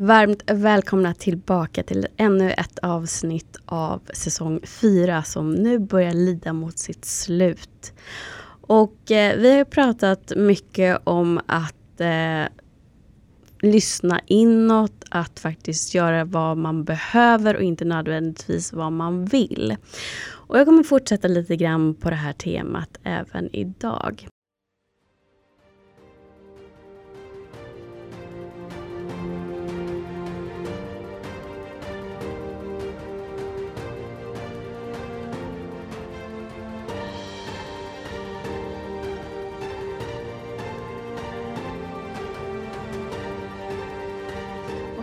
Varmt 0.00 0.42
välkomna 0.46 1.14
tillbaka 1.14 1.82
till 1.82 2.06
ännu 2.16 2.50
ett 2.50 2.78
avsnitt 2.78 3.56
av 3.66 4.02
säsong 4.14 4.60
4 4.64 5.22
som 5.22 5.50
nu 5.50 5.78
börjar 5.78 6.12
lida 6.12 6.52
mot 6.52 6.78
sitt 6.78 7.04
slut. 7.04 7.92
Och 8.60 9.10
eh, 9.10 9.36
vi 9.36 9.56
har 9.56 9.64
pratat 9.64 10.32
mycket 10.36 10.98
om 11.04 11.40
att 11.46 12.00
eh, 12.00 12.44
lyssna 13.62 14.20
inåt, 14.26 15.04
att 15.10 15.40
faktiskt 15.40 15.94
göra 15.94 16.24
vad 16.24 16.56
man 16.56 16.84
behöver 16.84 17.56
och 17.56 17.62
inte 17.62 17.84
nödvändigtvis 17.84 18.72
vad 18.72 18.92
man 18.92 19.24
vill. 19.24 19.76
Och 20.30 20.58
jag 20.58 20.66
kommer 20.66 20.82
fortsätta 20.82 21.28
lite 21.28 21.56
grann 21.56 21.94
på 21.94 22.10
det 22.10 22.16
här 22.16 22.32
temat 22.32 22.98
även 23.02 23.56
idag. 23.56 24.28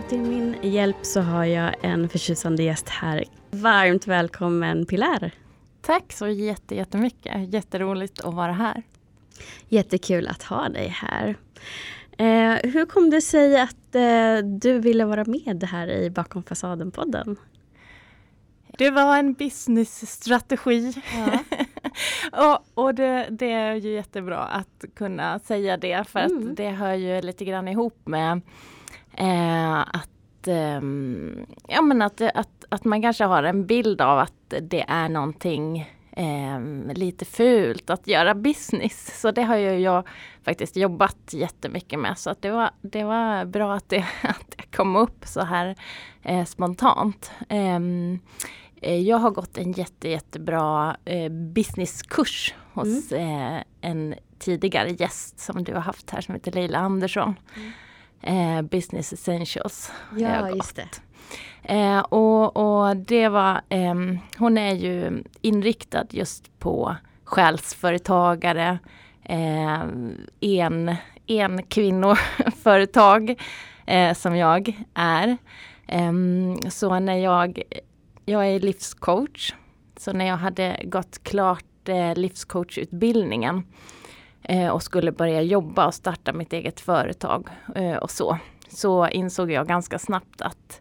Till 0.08 0.20
min 0.20 0.56
hjälp 0.62 0.96
så 1.02 1.20
har 1.20 1.44
jag 1.44 1.74
en 1.82 2.08
förtjusande 2.08 2.62
gäst 2.62 2.88
här. 2.88 3.24
Varmt 3.50 4.06
välkommen 4.06 4.86
Pilar! 4.86 5.30
Tack 5.82 6.12
så 6.12 6.28
jättemycket! 6.28 7.52
Jätteroligt 7.52 8.20
att 8.20 8.34
vara 8.34 8.52
här. 8.52 8.82
Jättekul 9.68 10.28
att 10.28 10.42
ha 10.42 10.68
dig 10.68 10.88
här. 10.88 11.36
Eh, 12.18 12.70
hur 12.70 12.86
kom 12.86 13.10
det 13.10 13.20
sig 13.20 13.60
att 13.60 13.94
eh, 13.94 14.48
du 14.60 14.78
ville 14.78 15.04
vara 15.04 15.24
med 15.24 15.64
här 15.64 15.90
i 15.90 16.10
Bakom 16.10 16.42
fasaden-podden? 16.42 17.36
Det 18.78 18.90
var 18.90 19.18
en 19.18 19.32
businessstrategi. 19.32 20.92
Ja. 21.12 21.38
och, 22.74 22.84
och 22.84 22.94
det, 22.94 23.26
det, 23.30 23.52
är 23.52 23.74
ju 23.74 23.94
jättebra 23.94 24.38
att 24.38 24.84
kunna 24.94 25.38
säga 25.38 25.76
det 25.76 26.08
för 26.08 26.20
mm. 26.20 26.50
att 26.50 26.56
det 26.56 26.70
hör 26.70 26.94
ju 26.94 27.20
lite 27.20 27.44
grann 27.44 27.68
ihop 27.68 28.00
med 28.04 28.40
Eh, 29.16 29.80
att, 29.80 30.48
eh, 30.48 30.80
ja, 31.68 31.82
men 31.82 32.02
att, 32.02 32.20
att, 32.20 32.64
att 32.68 32.84
man 32.84 33.02
kanske 33.02 33.24
har 33.24 33.42
en 33.42 33.66
bild 33.66 34.00
av 34.00 34.18
att 34.18 34.54
det 34.60 34.84
är 34.88 35.08
någonting 35.08 35.96
eh, 36.16 36.94
lite 36.94 37.24
fult 37.24 37.90
att 37.90 38.06
göra 38.06 38.34
business. 38.34 39.20
Så 39.20 39.30
det 39.30 39.42
har 39.42 39.56
ju 39.56 39.78
jag 39.78 40.08
faktiskt 40.42 40.76
jobbat 40.76 41.32
jättemycket 41.32 41.98
med. 41.98 42.18
Så 42.18 42.30
att 42.30 42.42
det, 42.42 42.50
var, 42.50 42.70
det 42.80 43.04
var 43.04 43.44
bra 43.44 43.74
att 43.74 43.88
det, 43.88 44.06
att 44.22 44.54
det 44.56 44.76
kom 44.76 44.96
upp 44.96 45.24
så 45.26 45.40
här 45.40 45.76
eh, 46.22 46.44
spontant. 46.44 47.30
Ehm, 47.48 48.18
eh, 48.80 49.00
jag 49.00 49.18
har 49.18 49.30
gått 49.30 49.58
en 49.58 49.72
jätte, 49.72 50.08
jättebra 50.08 50.96
eh, 51.04 51.28
businesskurs 51.28 52.54
hos 52.72 53.12
mm. 53.12 53.62
en 53.80 54.14
tidigare 54.38 54.90
gäst 54.90 55.38
som 55.38 55.64
du 55.64 55.74
har 55.74 55.80
haft 55.80 56.10
här 56.10 56.20
som 56.20 56.34
heter 56.34 56.52
Leila 56.52 56.78
Andersson. 56.78 57.34
Mm 57.56 57.72
eh, 58.22 58.62
Business 58.62 59.12
Essentials. 59.12 59.92
Ja, 60.16 60.50
just 60.50 60.76
det. 60.76 60.88
Eh, 61.62 61.98
och, 61.98 62.56
och 62.56 62.96
det 62.96 63.28
var, 63.28 63.60
eh, 63.68 63.94
hon 64.38 64.58
är 64.58 64.74
ju 64.74 65.22
inriktad 65.40 66.06
just 66.10 66.58
på 66.58 66.96
själsföretagare, 67.24 68.78
eh, 69.24 69.82
en, 70.40 70.96
en 71.26 71.62
kvinnoföretag 71.62 73.40
eh, 73.86 74.14
som 74.14 74.36
jag 74.36 74.84
är. 74.94 75.36
Ehm, 75.86 76.56
så 76.70 76.98
när 76.98 77.16
jag, 77.16 77.62
jag 78.24 78.46
är 78.46 78.60
livscoach, 78.60 79.54
så 79.96 80.12
när 80.12 80.26
jag 80.26 80.36
hade 80.36 80.80
gått 80.84 81.22
klart 81.22 81.88
eh, 81.88 82.14
livscoachutbildningen 82.14 83.62
eh, 84.48 84.68
och 84.68 84.82
skulle 84.82 85.12
börja 85.12 85.42
jobba 85.42 85.86
och 85.86 85.94
starta 85.94 86.32
mitt 86.32 86.52
eget 86.52 86.80
företag 86.80 87.48
eh, 87.74 87.96
och 87.96 88.10
så. 88.10 88.38
Så 88.68 89.08
insåg 89.08 89.50
jag 89.50 89.68
ganska 89.68 89.98
snabbt 89.98 90.40
att 90.40 90.80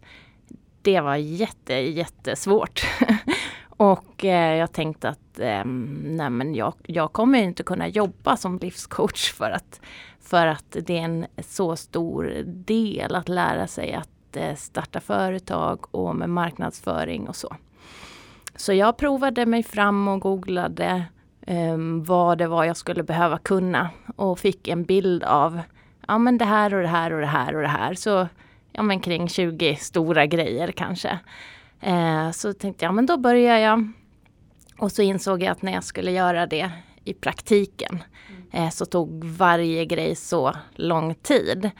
det 0.82 1.02
var 1.02 1.16
jätte, 1.16 1.74
jättesvårt. 1.74 2.86
och 3.70 4.26
eh, 4.26 4.56
jag 4.56 4.72
tänkte 4.72 5.10
att 5.10 5.40
eh, 5.40 5.66
nej 6.04 6.30
men 6.30 6.56
jag, 6.56 6.74
jag 6.84 7.14
kommer 7.14 7.44
inte 7.44 7.64
kunna 7.64 7.88
jobba 7.88 8.38
som 8.38 8.58
livscoach 8.58 9.34
för 9.34 9.52
att, 9.52 9.82
för 10.20 10.48
att 10.48 10.78
det 10.86 10.98
är 10.98 11.02
en 11.02 11.26
så 11.38 11.76
stor 11.76 12.44
del 12.46 13.16
att 13.16 13.30
lära 13.30 13.68
sig 13.68 13.94
att 13.94 14.38
eh, 14.38 14.56
starta 14.56 15.00
företag 15.00 15.96
och 15.96 16.16
med 16.16 16.30
marknadsföring 16.30 17.28
och 17.28 17.36
så. 17.36 17.56
Så 18.56 18.74
jag 18.74 18.98
provade 18.98 19.46
mig 19.46 19.64
fram 19.64 20.08
och 20.08 20.20
googlade 20.20 21.06
vad 22.04 22.38
det 22.38 22.48
var 22.48 22.64
jag 22.64 22.78
skulle 22.78 23.04
behöva 23.04 23.38
kunna 23.38 23.90
och 24.16 24.40
fick 24.40 24.68
en 24.68 24.84
bild 24.84 25.24
av 25.24 25.62
ja 26.08 26.18
men 26.18 26.38
det 26.38 26.46
här 26.46 26.74
och 26.74 26.82
det 26.82 26.88
här 26.88 27.14
och 27.14 27.22
det 27.22 27.28
här 27.28 27.56
och 27.56 27.62
det 27.62 27.68
här. 27.68 27.94
Så 27.94 28.28
ja 28.72 28.82
men 28.82 29.00
kring 29.00 29.30
20 29.30 29.76
stora 29.76 30.26
grejer 30.26 30.72
kanske. 30.72 31.20
Uh, 31.88 32.32
så 32.32 32.54
tänkte 32.54 32.86
jag, 32.86 32.94
men 32.94 33.06
då 33.06 33.18
börjar 33.18 33.58
jag. 33.58 33.92
Och 34.78 34.92
så 34.92 35.02
insåg 35.02 35.44
jag 35.44 35.52
att 35.52 35.62
när 35.62 35.74
jag 35.74 35.84
skulle 35.84 36.12
göra 36.12 36.46
det 36.48 36.72
i 37.04 37.14
praktiken 37.14 38.04
mm. 38.30 38.64
uh, 38.66 38.70
så 38.70 38.86
tog 38.86 39.24
varje 39.24 39.86
grej 39.86 40.16
så 40.16 40.54
lång 40.76 41.16
tid. 41.16 41.72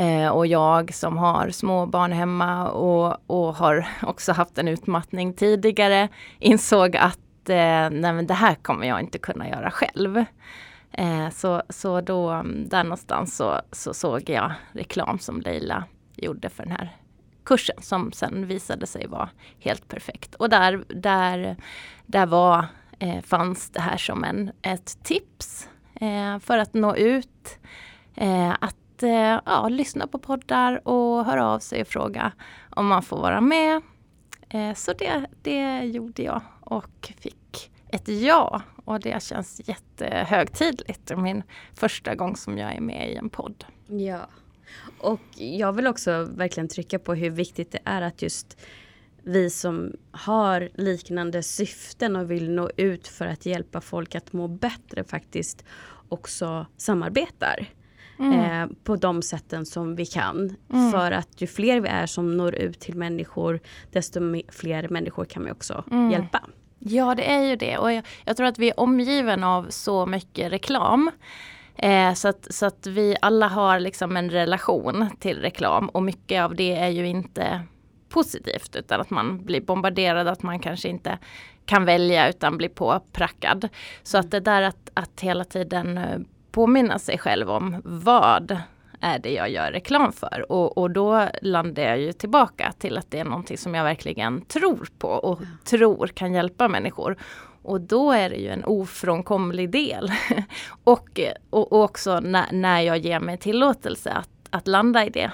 Uh, 0.00 0.28
och 0.28 0.46
jag 0.46 0.94
som 0.94 1.18
har 1.18 1.50
små 1.50 1.86
barn 1.86 2.12
hemma 2.12 2.68
och, 2.70 3.16
och 3.26 3.54
har 3.54 3.86
också 4.02 4.32
haft 4.32 4.58
en 4.58 4.68
utmattning 4.68 5.34
tidigare 5.34 6.08
insåg 6.38 6.96
att 6.96 7.18
eh, 7.50 7.90
nej 7.90 8.12
men 8.12 8.26
det 8.26 8.34
här 8.34 8.54
kommer 8.54 8.86
jag 8.86 9.00
inte 9.00 9.18
kunna 9.18 9.48
göra 9.48 9.70
själv. 9.70 10.24
Eh, 10.92 11.30
så, 11.30 11.62
så 11.68 12.00
då, 12.00 12.30
mm, 12.30 12.68
där 12.68 12.84
någonstans 12.84 13.36
så, 13.36 13.60
så 13.72 13.94
såg 13.94 14.30
jag 14.30 14.52
reklam 14.72 15.18
som 15.18 15.40
Leila 15.40 15.84
gjorde 16.16 16.48
för 16.48 16.62
den 16.62 16.72
här 16.72 16.96
kursen 17.44 17.82
som 17.82 18.12
sen 18.12 18.46
visade 18.46 18.86
sig 18.86 19.06
vara 19.06 19.28
helt 19.58 19.88
perfekt. 19.88 20.34
Och 20.34 20.50
där, 20.50 20.84
där, 20.88 21.56
där 22.06 22.26
var, 22.26 22.66
eh, 22.98 23.22
fanns 23.22 23.70
det 23.70 23.80
här 23.80 23.96
som 23.96 24.24
en, 24.24 24.50
ett 24.62 25.02
tips 25.02 25.68
eh, 26.00 26.38
för 26.38 26.58
att 26.58 26.74
nå 26.74 26.96
ut. 26.96 27.58
Eh, 28.14 28.50
att 28.60 29.02
eh, 29.02 29.40
ja, 29.46 29.68
lyssna 29.68 30.06
på 30.06 30.18
poddar 30.18 30.88
och 30.88 31.24
höra 31.24 31.46
av 31.46 31.58
sig 31.58 31.80
och 31.80 31.88
fråga 31.88 32.32
om 32.70 32.86
man 32.86 33.02
får 33.02 33.16
vara 33.16 33.40
med. 33.40 33.82
Eh, 34.54 34.74
så 34.74 34.92
det, 34.92 35.26
det 35.42 35.84
gjorde 35.84 36.22
jag 36.22 36.42
och 36.60 37.12
fick 37.18 37.72
ett 37.88 38.08
ja. 38.08 38.62
Och 38.84 39.00
det 39.00 39.22
känns 39.22 39.60
jättehögtidligt. 39.68 41.06
Det 41.06 41.14
är 41.14 41.18
min 41.18 41.42
första 41.74 42.14
gång 42.14 42.36
som 42.36 42.58
jag 42.58 42.74
är 42.74 42.80
med 42.80 43.10
i 43.10 43.16
en 43.16 43.28
podd. 43.30 43.64
Ja. 43.86 44.28
Och 44.98 45.20
jag 45.34 45.72
vill 45.72 45.86
också 45.86 46.24
verkligen 46.24 46.68
trycka 46.68 46.98
på 46.98 47.14
hur 47.14 47.30
viktigt 47.30 47.72
det 47.72 47.78
är 47.84 48.02
att 48.02 48.22
just 48.22 48.60
vi 49.22 49.50
som 49.50 49.92
har 50.10 50.68
liknande 50.74 51.42
syften 51.42 52.16
och 52.16 52.30
vill 52.30 52.50
nå 52.50 52.70
ut 52.76 53.08
för 53.08 53.26
att 53.26 53.46
hjälpa 53.46 53.80
folk 53.80 54.14
att 54.14 54.32
må 54.32 54.48
bättre 54.48 55.04
faktiskt 55.04 55.64
också 56.08 56.66
samarbetar. 56.76 57.68
Mm. 58.18 58.40
Eh, 58.40 58.68
på 58.84 58.96
de 58.96 59.22
sätten 59.22 59.66
som 59.66 59.96
vi 59.96 60.06
kan. 60.06 60.56
Mm. 60.72 60.92
För 60.92 61.10
att 61.10 61.40
ju 61.40 61.46
fler 61.46 61.80
vi 61.80 61.88
är 61.88 62.06
som 62.06 62.36
når 62.36 62.54
ut 62.54 62.80
till 62.80 62.94
människor 62.94 63.60
desto 63.92 64.20
fler 64.52 64.88
människor 64.88 65.24
kan 65.24 65.44
vi 65.44 65.50
också 65.50 65.84
mm. 65.90 66.10
hjälpa. 66.10 66.40
Ja 66.78 67.14
det 67.14 67.30
är 67.30 67.42
ju 67.42 67.56
det 67.56 67.78
och 67.78 67.92
jag, 67.92 68.06
jag, 68.24 68.36
tror 68.36 68.46
att 68.46 68.58
vi 68.58 68.68
är 68.68 68.80
omgiven 68.80 69.44
av 69.44 69.66
så 69.70 70.06
mycket 70.06 70.52
reklam. 70.52 71.10
Eh, 71.76 72.14
så, 72.14 72.28
att, 72.28 72.46
så 72.50 72.66
att 72.66 72.86
vi 72.86 73.16
alla 73.22 73.48
har 73.48 73.80
liksom 73.80 74.16
en 74.16 74.30
relation 74.30 75.10
till 75.20 75.38
reklam 75.38 75.88
och 75.88 76.02
mycket 76.02 76.42
av 76.42 76.54
det 76.54 76.72
är 76.72 76.88
ju 76.88 77.06
inte 77.06 77.62
positivt 78.08 78.76
utan 78.76 79.00
att 79.00 79.10
man 79.10 79.44
blir 79.44 79.60
bombarderad, 79.60 80.28
att 80.28 80.42
man 80.42 80.58
kanske 80.58 80.88
inte 80.88 81.18
kan 81.66 81.84
välja 81.84 82.28
utan 82.28 82.56
blir 82.56 82.68
påprackad. 82.68 83.68
Så 84.02 84.18
att 84.18 84.30
det 84.30 84.40
där 84.40 84.62
att, 84.62 84.90
att 84.94 85.20
hela 85.20 85.44
tiden 85.44 85.98
eh, 85.98 86.18
påminna 86.54 86.98
sig 86.98 87.18
själv 87.18 87.50
om 87.50 87.82
vad 87.84 88.58
är 89.00 89.18
det 89.18 89.32
jag 89.32 89.50
gör 89.50 89.72
reklam 89.72 90.12
för? 90.12 90.52
Och, 90.52 90.78
och 90.78 90.90
då 90.90 91.28
landar 91.42 91.82
jag 91.82 92.00
ju 92.00 92.12
tillbaka 92.12 92.72
till 92.78 92.98
att 92.98 93.10
det 93.10 93.18
är 93.18 93.24
någonting 93.24 93.58
som 93.58 93.74
jag 93.74 93.84
verkligen 93.84 94.44
tror 94.44 94.88
på 94.98 95.08
och 95.08 95.38
ja. 95.40 95.46
tror 95.64 96.06
kan 96.06 96.32
hjälpa 96.32 96.68
människor. 96.68 97.16
Och 97.62 97.80
då 97.80 98.12
är 98.12 98.30
det 98.30 98.36
ju 98.36 98.48
en 98.48 98.64
ofrånkomlig 98.64 99.70
del. 99.70 100.12
och, 100.84 101.20
och, 101.50 101.72
och, 101.72 101.84
också 101.84 102.20
när, 102.20 102.52
när 102.52 102.80
jag 102.80 102.98
ger 102.98 103.20
mig 103.20 103.38
tillåtelse 103.38 104.10
att, 104.10 104.30
att 104.50 104.66
landa 104.66 105.06
i 105.06 105.10
det. 105.10 105.30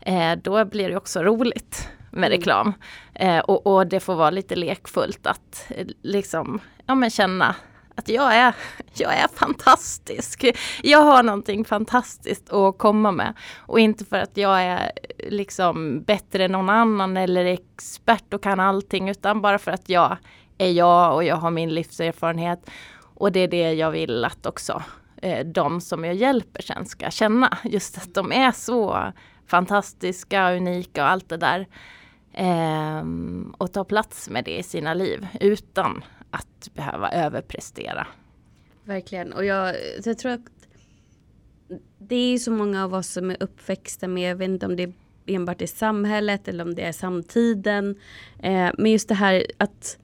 Eh, 0.00 0.38
då 0.42 0.64
blir 0.64 0.88
det 0.88 0.96
också 0.96 1.22
roligt 1.22 1.88
med 2.10 2.26
mm. 2.26 2.30
reklam. 2.30 2.72
Eh, 3.14 3.38
och, 3.38 3.66
och, 3.66 3.86
det 3.86 4.00
får 4.00 4.14
vara 4.14 4.30
lite 4.30 4.56
lekfullt 4.56 5.26
att 5.26 5.66
eh, 5.68 5.86
liksom 6.02 6.60
ja, 6.86 6.94
men 6.94 7.10
känna 7.10 7.54
att 7.96 8.08
jag 8.08 8.34
är, 8.34 8.54
jag 8.94 9.14
är 9.14 9.28
fantastisk. 9.28 10.44
Jag 10.82 11.02
har 11.02 11.22
någonting 11.22 11.64
fantastiskt 11.64 12.52
att 12.52 12.78
komma 12.78 13.12
med. 13.12 13.34
Och 13.58 13.80
inte 13.80 14.04
för 14.04 14.16
att 14.16 14.36
jag 14.36 14.62
är 14.62 14.92
liksom 15.18 16.02
bättre 16.02 16.44
än 16.44 16.52
någon 16.52 16.70
annan 16.70 17.16
eller 17.16 17.44
expert 17.44 18.34
och 18.34 18.42
kan 18.42 18.60
allting 18.60 19.08
utan 19.08 19.40
bara 19.40 19.58
för 19.58 19.70
att 19.70 19.88
jag 19.88 20.16
är 20.58 20.70
jag 20.70 21.14
och 21.14 21.24
jag 21.24 21.36
har 21.36 21.50
min 21.50 21.74
livserfarenhet. 21.74 22.70
Och 22.98 23.32
det 23.32 23.40
är 23.40 23.48
det 23.48 23.72
jag 23.72 23.90
vill 23.90 24.24
att 24.24 24.46
också 24.46 24.82
eh, 25.22 25.46
de 25.46 25.80
som 25.80 26.04
jag 26.04 26.14
hjälper 26.14 26.62
sen 26.62 26.86
ska 26.86 27.10
känna. 27.10 27.58
Just 27.64 27.98
att 27.98 28.14
de 28.14 28.32
är 28.32 28.52
så 28.52 29.12
fantastiska, 29.46 30.52
unika 30.56 31.02
och 31.02 31.10
allt 31.10 31.28
det 31.28 31.36
där. 31.36 31.66
Eh, 32.32 33.04
och 33.58 33.72
ta 33.72 33.84
plats 33.84 34.30
med 34.30 34.44
det 34.44 34.58
i 34.58 34.62
sina 34.62 34.94
liv 34.94 35.26
utan 35.40 36.04
att 36.30 36.68
behöva 36.74 37.10
överprestera. 37.10 38.06
Verkligen. 38.84 39.32
Och 39.32 39.44
jag, 39.44 39.74
jag 40.04 40.18
tror 40.18 40.32
att 40.32 40.40
det 41.98 42.34
är 42.34 42.38
så 42.38 42.50
många 42.50 42.84
av 42.84 42.94
oss 42.94 43.08
som 43.08 43.30
är 43.30 43.36
uppväxta 43.42 44.08
med, 44.08 44.30
jag 44.30 44.36
vet 44.36 44.48
inte 44.48 44.66
om 44.66 44.76
det 44.76 44.82
är 44.82 44.92
enbart 45.26 45.62
i 45.62 45.66
samhället 45.66 46.48
eller 46.48 46.64
om 46.64 46.74
det 46.74 46.82
är 46.82 46.92
samtiden. 46.92 47.96
Eh, 48.38 48.70
men 48.78 48.92
just 48.92 49.08
det 49.08 49.14
här 49.14 49.46
att, 49.58 49.98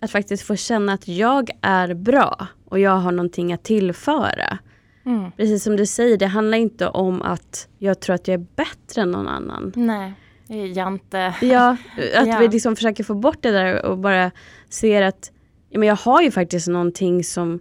att 0.00 0.10
faktiskt 0.10 0.42
få 0.42 0.56
känna 0.56 0.92
att 0.92 1.08
jag 1.08 1.50
är 1.60 1.94
bra 1.94 2.46
och 2.64 2.78
jag 2.78 2.96
har 2.96 3.12
någonting 3.12 3.52
att 3.52 3.64
tillföra. 3.64 4.58
Mm. 5.04 5.32
Precis 5.32 5.64
som 5.64 5.76
du 5.76 5.86
säger, 5.86 6.16
det 6.16 6.26
handlar 6.26 6.58
inte 6.58 6.88
om 6.88 7.22
att 7.22 7.68
jag 7.78 8.00
tror 8.00 8.14
att 8.14 8.28
jag 8.28 8.34
är 8.34 8.46
bättre 8.56 9.02
än 9.02 9.10
någon 9.10 9.28
annan. 9.28 9.72
Nej, 9.76 10.12
jante. 10.48 11.34
Ja, 11.40 11.76
att 12.16 12.28
ja. 12.28 12.38
vi 12.40 12.48
liksom 12.48 12.76
försöker 12.76 13.04
få 13.04 13.14
bort 13.14 13.42
det 13.42 13.50
där 13.50 13.86
och 13.86 13.98
bara 13.98 14.30
ser 14.68 15.02
att 15.02 15.32
ja, 15.70 15.78
men 15.78 15.88
jag 15.88 15.96
har 15.96 16.22
ju 16.22 16.30
faktiskt 16.30 16.68
någonting 16.68 17.24
som 17.24 17.60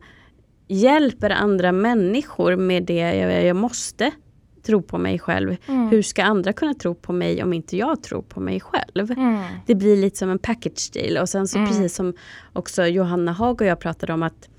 hjälper 0.67 1.29
andra 1.29 1.71
människor 1.71 2.55
med 2.55 2.83
det 2.83 3.15
jag, 3.15 3.45
jag 3.45 3.55
måste 3.55 4.11
tro 4.65 4.81
på 4.81 4.97
mig 4.97 5.19
själv. 5.19 5.55
Mm. 5.67 5.87
Hur 5.87 6.01
ska 6.01 6.23
andra 6.23 6.53
kunna 6.53 6.73
tro 6.73 6.95
på 6.95 7.13
mig 7.13 7.43
om 7.43 7.53
inte 7.53 7.77
jag 7.77 8.03
tror 8.03 8.21
på 8.21 8.39
mig 8.39 8.59
själv? 8.59 9.11
Mm. 9.11 9.43
Det 9.65 9.75
blir 9.75 9.97
lite 9.97 10.17
som 10.17 10.29
en 10.29 10.39
package 10.39 10.93
deal 10.93 11.17
och 11.17 11.29
sen 11.29 11.47
så 11.47 11.57
mm. 11.57 11.69
precis 11.69 11.95
som 11.95 12.13
också 12.53 12.85
Johanna 12.85 13.31
Hag 13.31 13.61
och 13.61 13.67
jag 13.67 13.79
pratade 13.79 14.13
om 14.13 14.23
att 14.23 14.49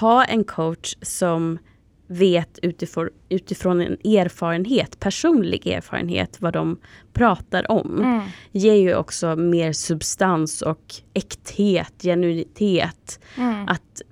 ha 0.00 0.24
en 0.24 0.44
coach 0.44 0.96
som 1.02 1.58
vet 2.06 2.58
utifrån, 2.62 3.08
utifrån 3.28 3.80
en 3.80 3.92
erfarenhet, 3.92 5.00
personlig 5.00 5.66
erfarenhet, 5.66 6.36
vad 6.40 6.52
de 6.52 6.78
pratar 7.12 7.70
om. 7.70 7.98
Mm. 7.98 8.20
Ger 8.52 8.74
ju 8.74 8.94
också 8.94 9.36
mer 9.36 9.72
substans 9.72 10.62
och 10.62 10.94
äkthet, 11.14 11.92
genuinitet. 12.02 13.20
Mm. 13.38 13.68
Att 13.68 14.02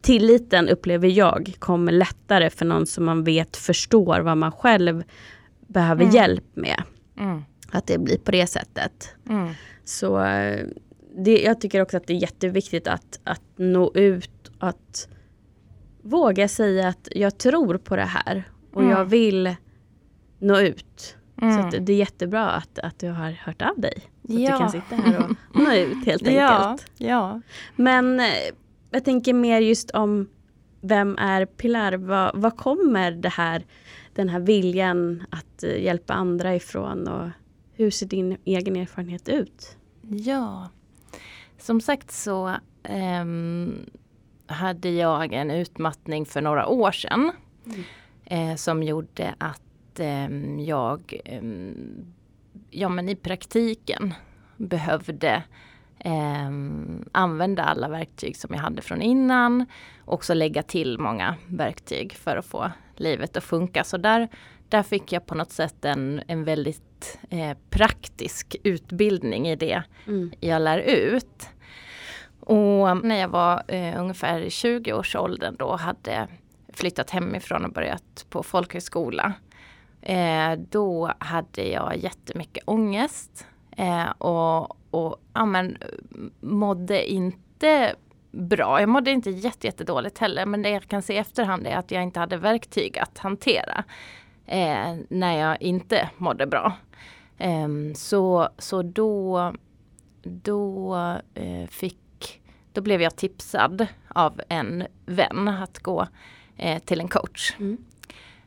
tilliten 0.00 0.68
upplever 0.68 1.08
jag 1.08 1.54
kommer 1.58 1.92
lättare 1.92 2.50
för 2.50 2.64
någon 2.64 2.86
som 2.86 3.04
man 3.04 3.24
vet 3.24 3.56
förstår 3.56 4.20
vad 4.20 4.36
man 4.36 4.52
själv 4.52 5.02
behöver 5.66 6.02
mm. 6.02 6.14
hjälp 6.14 6.44
med. 6.54 6.82
Mm. 7.18 7.42
Att 7.70 7.86
det 7.86 7.98
blir 7.98 8.18
på 8.18 8.30
det 8.30 8.46
sättet. 8.46 9.14
Mm. 9.28 9.48
Så 9.84 10.18
det, 11.16 11.42
jag 11.42 11.60
tycker 11.60 11.82
också 11.82 11.96
att 11.96 12.06
det 12.06 12.12
är 12.12 12.18
jätteviktigt 12.22 12.88
att, 12.88 13.20
att 13.24 13.42
nå 13.56 13.92
ut, 13.94 14.50
att 14.58 15.08
våga 16.02 16.48
säga 16.48 16.88
att 16.88 17.08
jag 17.10 17.38
tror 17.38 17.78
på 17.78 17.96
det 17.96 18.02
här 18.02 18.44
och 18.72 18.84
jag 18.84 18.92
mm. 18.92 19.08
vill 19.08 19.56
nå 20.38 20.60
ut. 20.60 21.16
Så 21.38 21.46
mm. 21.46 21.84
det 21.84 21.92
är 21.92 21.96
jättebra 21.96 22.50
att, 22.50 22.78
att 22.78 22.98
du 22.98 23.08
har 23.08 23.30
hört 23.30 23.62
av 23.62 23.80
dig. 23.80 23.94
Så 24.28 24.32
ja. 24.32 24.54
att 24.54 24.58
du 24.58 24.58
kan 24.58 24.70
sitta 24.70 24.96
här 24.96 25.18
och 25.18 25.60
nå 25.60 25.72
ut 25.72 25.96
helt 26.06 26.22
enkelt. 26.22 26.36
Ja, 26.36 26.76
ja. 26.96 27.40
Men 27.76 28.20
eh, 28.20 28.26
jag 28.90 29.04
tänker 29.04 29.34
mer 29.34 29.60
just 29.60 29.90
om 29.90 30.28
vem 30.80 31.18
är 31.18 31.46
Pilar? 31.46 31.92
Vad, 31.92 32.30
vad 32.34 32.56
kommer 32.56 33.10
det 33.10 33.28
här, 33.28 33.66
den 34.14 34.28
här 34.28 34.40
viljan 34.40 35.24
att 35.30 35.62
eh, 35.62 35.82
hjälpa 35.82 36.14
andra 36.14 36.54
ifrån 36.54 37.08
och 37.08 37.28
hur 37.72 37.90
ser 37.90 38.06
din 38.06 38.36
egen 38.44 38.76
erfarenhet 38.76 39.28
ut? 39.28 39.76
Ja, 40.08 40.68
som 41.58 41.80
sagt 41.80 42.10
så 42.10 42.56
um, 43.22 43.74
hade 44.52 44.90
jag 44.90 45.32
en 45.32 45.50
utmattning 45.50 46.26
för 46.26 46.40
några 46.40 46.66
år 46.66 46.92
sedan 46.92 47.32
mm. 47.66 47.82
eh, 48.24 48.56
som 48.56 48.82
gjorde 48.82 49.34
att 49.38 50.00
eh, 50.00 50.28
jag 50.60 51.20
ja, 52.70 52.88
men 52.88 53.08
i 53.08 53.16
praktiken 53.16 54.14
behövde 54.56 55.42
eh, 55.98 56.50
använda 57.12 57.62
alla 57.62 57.88
verktyg 57.88 58.36
som 58.36 58.54
jag 58.54 58.60
hade 58.60 58.82
från 58.82 59.02
innan. 59.02 59.66
Också 60.04 60.34
lägga 60.34 60.62
till 60.62 60.98
många 60.98 61.34
verktyg 61.46 62.12
för 62.12 62.36
att 62.36 62.46
få 62.46 62.70
livet 62.96 63.36
att 63.36 63.44
funka. 63.44 63.84
Så 63.84 63.96
där, 63.96 64.28
där 64.68 64.82
fick 64.82 65.12
jag 65.12 65.26
på 65.26 65.34
något 65.34 65.50
sätt 65.50 65.84
en, 65.84 66.22
en 66.26 66.44
väldigt 66.44 67.18
eh, 67.30 67.56
praktisk 67.70 68.56
utbildning 68.62 69.48
i 69.48 69.56
det 69.56 69.82
mm. 70.06 70.32
jag 70.40 70.62
lär 70.62 70.78
ut. 70.78 71.48
Och 72.46 73.04
när 73.04 73.20
jag 73.20 73.28
var 73.28 73.62
eh, 73.68 74.00
ungefär 74.00 74.40
i 74.40 74.48
20-årsåldern 74.48 75.56
då 75.58 75.76
hade 75.76 76.28
flyttat 76.72 77.10
hemifrån 77.10 77.64
och 77.64 77.72
börjat 77.72 78.26
på 78.30 78.42
folkhögskola. 78.42 79.32
Eh, 80.02 80.52
då 80.70 81.12
hade 81.18 81.68
jag 81.68 81.96
jättemycket 81.96 82.62
ångest 82.66 83.46
eh, 83.76 84.10
och, 84.10 84.76
och 84.90 85.16
ja, 85.32 85.46
men, 85.46 85.78
mådde 86.40 87.12
inte 87.12 87.94
bra. 88.30 88.80
Jag 88.80 88.88
mådde 88.88 89.10
inte 89.10 89.30
jätte 89.30 89.66
jättedåligt 89.66 90.18
heller 90.18 90.46
men 90.46 90.62
det 90.62 90.70
jag 90.70 90.82
kan 90.82 91.02
se 91.02 91.14
i 91.14 91.18
efterhand 91.18 91.66
är 91.66 91.76
att 91.76 91.90
jag 91.90 92.02
inte 92.02 92.20
hade 92.20 92.36
verktyg 92.36 92.98
att 92.98 93.18
hantera 93.18 93.84
eh, 94.46 94.96
när 95.08 95.38
jag 95.38 95.62
inte 95.62 96.10
mådde 96.16 96.46
bra. 96.46 96.72
Eh, 97.38 97.68
så, 97.94 98.48
så 98.58 98.82
då, 98.82 99.52
då 100.22 100.96
eh, 101.34 101.66
fick 101.68 102.01
då 102.72 102.80
blev 102.80 103.02
jag 103.02 103.16
tipsad 103.16 103.86
av 104.08 104.40
en 104.48 104.86
vän 105.06 105.48
att 105.48 105.78
gå 105.78 106.06
eh, 106.56 106.82
till 106.82 107.00
en 107.00 107.08
coach. 107.08 107.54
Mm. 107.58 107.84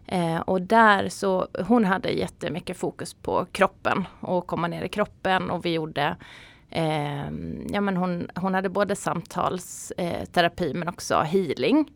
Eh, 0.08 0.40
och 0.40 0.62
där 0.62 1.10
så, 1.10 1.48
hon 1.68 1.86
hade 1.86 2.10
jättemycket 2.10 2.78
fokus 2.78 3.14
på 3.14 3.46
kroppen 3.52 4.08
och 4.20 4.48
komma 4.48 4.68
ner 4.68 4.84
i 4.84 4.90
kroppen 4.90 5.52
och 5.52 5.66
vi 5.66 5.74
gjorde 5.74 6.16
eh, 6.70 7.26
ja 7.70 7.82
men 7.82 7.98
hon, 7.98 8.30
hon 8.36 8.54
hade 8.54 8.70
både 8.70 8.96
samtalsterapi 8.96 10.74
men 10.74 10.88
också 10.88 11.20
healing. 11.20 11.92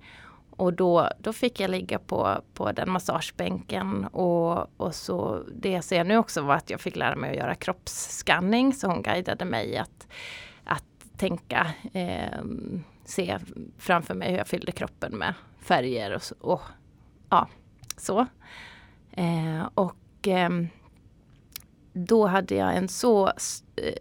Och 0.59 0.73
då, 0.73 1.09
då 1.19 1.33
fick 1.33 1.59
jag 1.59 1.71
ligga 1.71 1.99
på, 1.99 2.41
på 2.53 2.71
den 2.71 2.91
massagebänken 2.91 4.05
och, 4.05 4.81
och 4.81 4.95
så 4.95 5.43
det 5.55 5.71
jag 5.71 5.83
ser 5.83 6.03
nu 6.03 6.17
också 6.17 6.41
var 6.41 6.55
att 6.55 6.69
jag 6.69 6.81
fick 6.81 6.95
lära 6.95 7.15
mig 7.15 7.31
att 7.31 7.37
göra 7.37 7.55
kroppsskanning 7.55 8.73
så 8.73 8.87
hon 8.87 9.01
guidade 9.01 9.45
mig 9.45 9.77
att 9.77 10.07
tänka, 11.19 11.67
eh, 11.93 12.41
se 13.05 13.39
framför 13.77 14.13
mig 14.13 14.31
hur 14.31 14.37
jag 14.37 14.47
fyllde 14.47 14.71
kroppen 14.71 15.17
med 15.17 15.33
färger 15.59 16.15
och, 16.15 16.51
och 16.51 16.61
ja, 17.29 17.47
så. 17.97 18.25
Eh, 19.11 19.69
och 19.73 20.27
eh, 20.27 20.49
då 21.93 22.27
hade 22.27 22.55
jag 22.55 22.75
en 22.75 22.87
så 22.87 23.27
eh, 23.75 23.93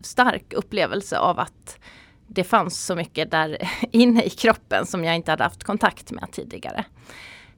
stark 0.00 0.52
upplevelse 0.52 1.18
av 1.18 1.38
att 1.38 1.78
det 2.26 2.44
fanns 2.44 2.84
så 2.84 2.94
mycket 2.96 3.30
där 3.30 3.58
inne 3.90 4.22
i 4.22 4.30
kroppen 4.30 4.86
som 4.86 5.04
jag 5.04 5.16
inte 5.16 5.30
hade 5.30 5.44
haft 5.44 5.64
kontakt 5.64 6.10
med 6.10 6.32
tidigare. 6.32 6.84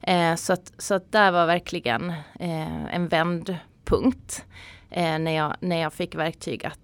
Eh, 0.01 0.35
så, 0.35 0.53
att, 0.53 0.73
så 0.77 0.93
att 0.93 1.11
där 1.11 1.31
var 1.31 1.45
verkligen 1.45 2.09
eh, 2.39 2.95
en 2.95 3.07
vändpunkt. 3.07 4.45
Eh, 4.89 5.19
när, 5.19 5.31
jag, 5.31 5.55
när 5.59 5.81
jag 5.81 5.93
fick 5.93 6.15
verktyg 6.15 6.65
att, 6.65 6.79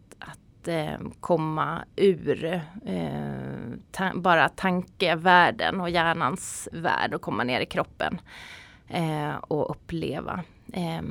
att 0.63 0.67
eh, 0.67 1.08
komma 1.20 1.86
ur 1.96 2.62
ta 3.91 4.12
bara 4.15 4.50
tankevärlden 4.50 5.82
och 5.82 5.89
hjärnans 5.89 6.70
värld 6.72 7.13
och 7.13 7.22
komma 7.22 7.43
ner 7.43 7.62
i 7.62 7.65
kroppen 7.65 8.22
eh, 8.88 9.36
och 9.36 9.72
uppleva 9.72 10.43
eh, 10.74 11.01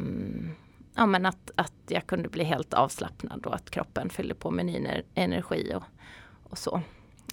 ja, 0.94 1.06
men 1.06 1.26
att, 1.26 1.50
att 1.56 1.72
jag 1.88 2.06
kunde 2.06 2.28
bli 2.28 2.44
helt 2.44 2.74
avslappnad 2.74 3.46
och 3.46 3.54
att 3.54 3.70
kroppen 3.70 4.10
fyllde 4.10 4.34
på 4.34 4.50
med 4.50 4.66
ny 4.66 5.02
energi 5.14 5.72
och, 5.74 5.82
och 6.50 6.58
så. 6.58 6.80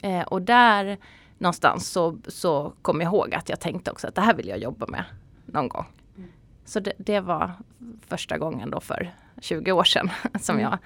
Eh, 0.01 0.21
och 0.21 0.41
där 0.41 0.97
någonstans 1.37 1.89
så, 1.89 2.17
så 2.27 2.73
kom 2.81 3.01
jag 3.01 3.13
ihåg 3.13 3.35
att 3.35 3.49
jag 3.49 3.59
tänkte 3.59 3.91
också 3.91 4.07
att 4.07 4.15
det 4.15 4.21
här 4.21 4.33
vill 4.33 4.47
jag 4.47 4.59
jobba 4.59 4.87
med 4.87 5.03
någon 5.45 5.69
gång. 5.69 5.85
Mm. 6.17 6.29
Så 6.65 6.79
det, 6.79 6.93
det, 6.97 7.19
var 7.19 7.51
första 8.07 8.37
gången 8.37 8.69
då 8.69 8.79
för 8.79 9.11
20 9.41 9.71
år 9.71 9.83
sedan 9.83 10.09
som, 10.39 10.55
mm. 10.55 10.69
jag, 10.71 10.77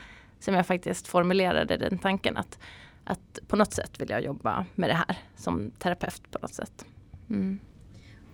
som 0.43 0.53
jag 0.53 0.67
faktiskt 0.67 1.07
formulerade 1.07 1.77
den 1.77 1.97
tanken 1.97 2.37
att, 2.37 2.59
att 3.03 3.39
på 3.47 3.55
något 3.55 3.73
sätt 3.73 4.01
vill 4.01 4.09
jag 4.09 4.23
jobba 4.23 4.65
med 4.75 4.89
det 4.89 4.93
här 4.93 5.17
som 5.35 5.71
terapeut 5.79 6.31
på 6.31 6.39
något 6.41 6.53
sätt. 6.53 6.85
Mm. 7.29 7.59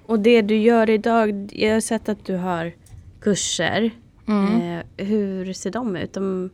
Och 0.06 0.20
det 0.20 0.42
du 0.42 0.58
gör 0.58 0.90
idag, 0.90 1.50
jag 1.54 1.74
har 1.74 1.82
sett 1.82 2.10
att 2.10 2.26
du 2.26 2.36
har 2.36 2.74
kurser. 3.22 3.92
Mm. 4.28 4.62
Eh, 4.62 5.06
hur 5.06 5.54
ser 5.54 5.72
de 5.72 5.96
ut? 5.96 6.14
De 6.14 6.50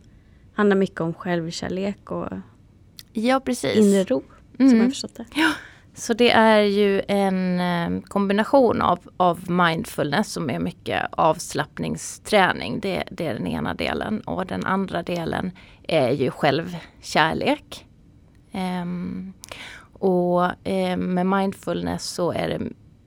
handlar 0.53 0.75
mycket 0.75 1.01
om 1.01 1.13
självkärlek 1.13 2.11
och 2.11 2.29
ja, 3.13 3.39
precis. 3.39 3.75
inre 3.75 4.03
ro. 4.03 4.23
Mm. 4.59 4.69
Som 4.71 4.79
jag 4.79 4.89
förstått 4.89 5.15
det. 5.15 5.25
Ja, 5.35 5.51
så 5.97 6.13
det 6.13 6.31
är 6.31 6.61
ju 6.61 7.01
en 7.07 7.59
eh, 7.59 8.01
kombination 8.07 8.81
av, 8.81 8.99
av 9.17 9.51
mindfulness 9.51 10.31
som 10.31 10.49
är 10.49 10.59
mycket 10.59 11.01
avslappningsträning. 11.11 12.79
Det, 12.79 13.03
det, 13.11 13.27
är 13.27 13.33
den 13.33 13.47
ena 13.47 13.73
delen. 13.73 14.21
Och 14.21 14.45
den 14.45 14.65
andra 14.65 15.03
delen 15.03 15.51
är 15.87 16.09
ju 16.09 16.31
självkärlek. 16.31 17.85
Um, 18.51 19.33
och 19.93 20.43
um, 20.43 21.13
med 21.13 21.25
mindfulness 21.25 22.03
så 22.03 22.31
är 22.31 22.49
det, 22.49 22.61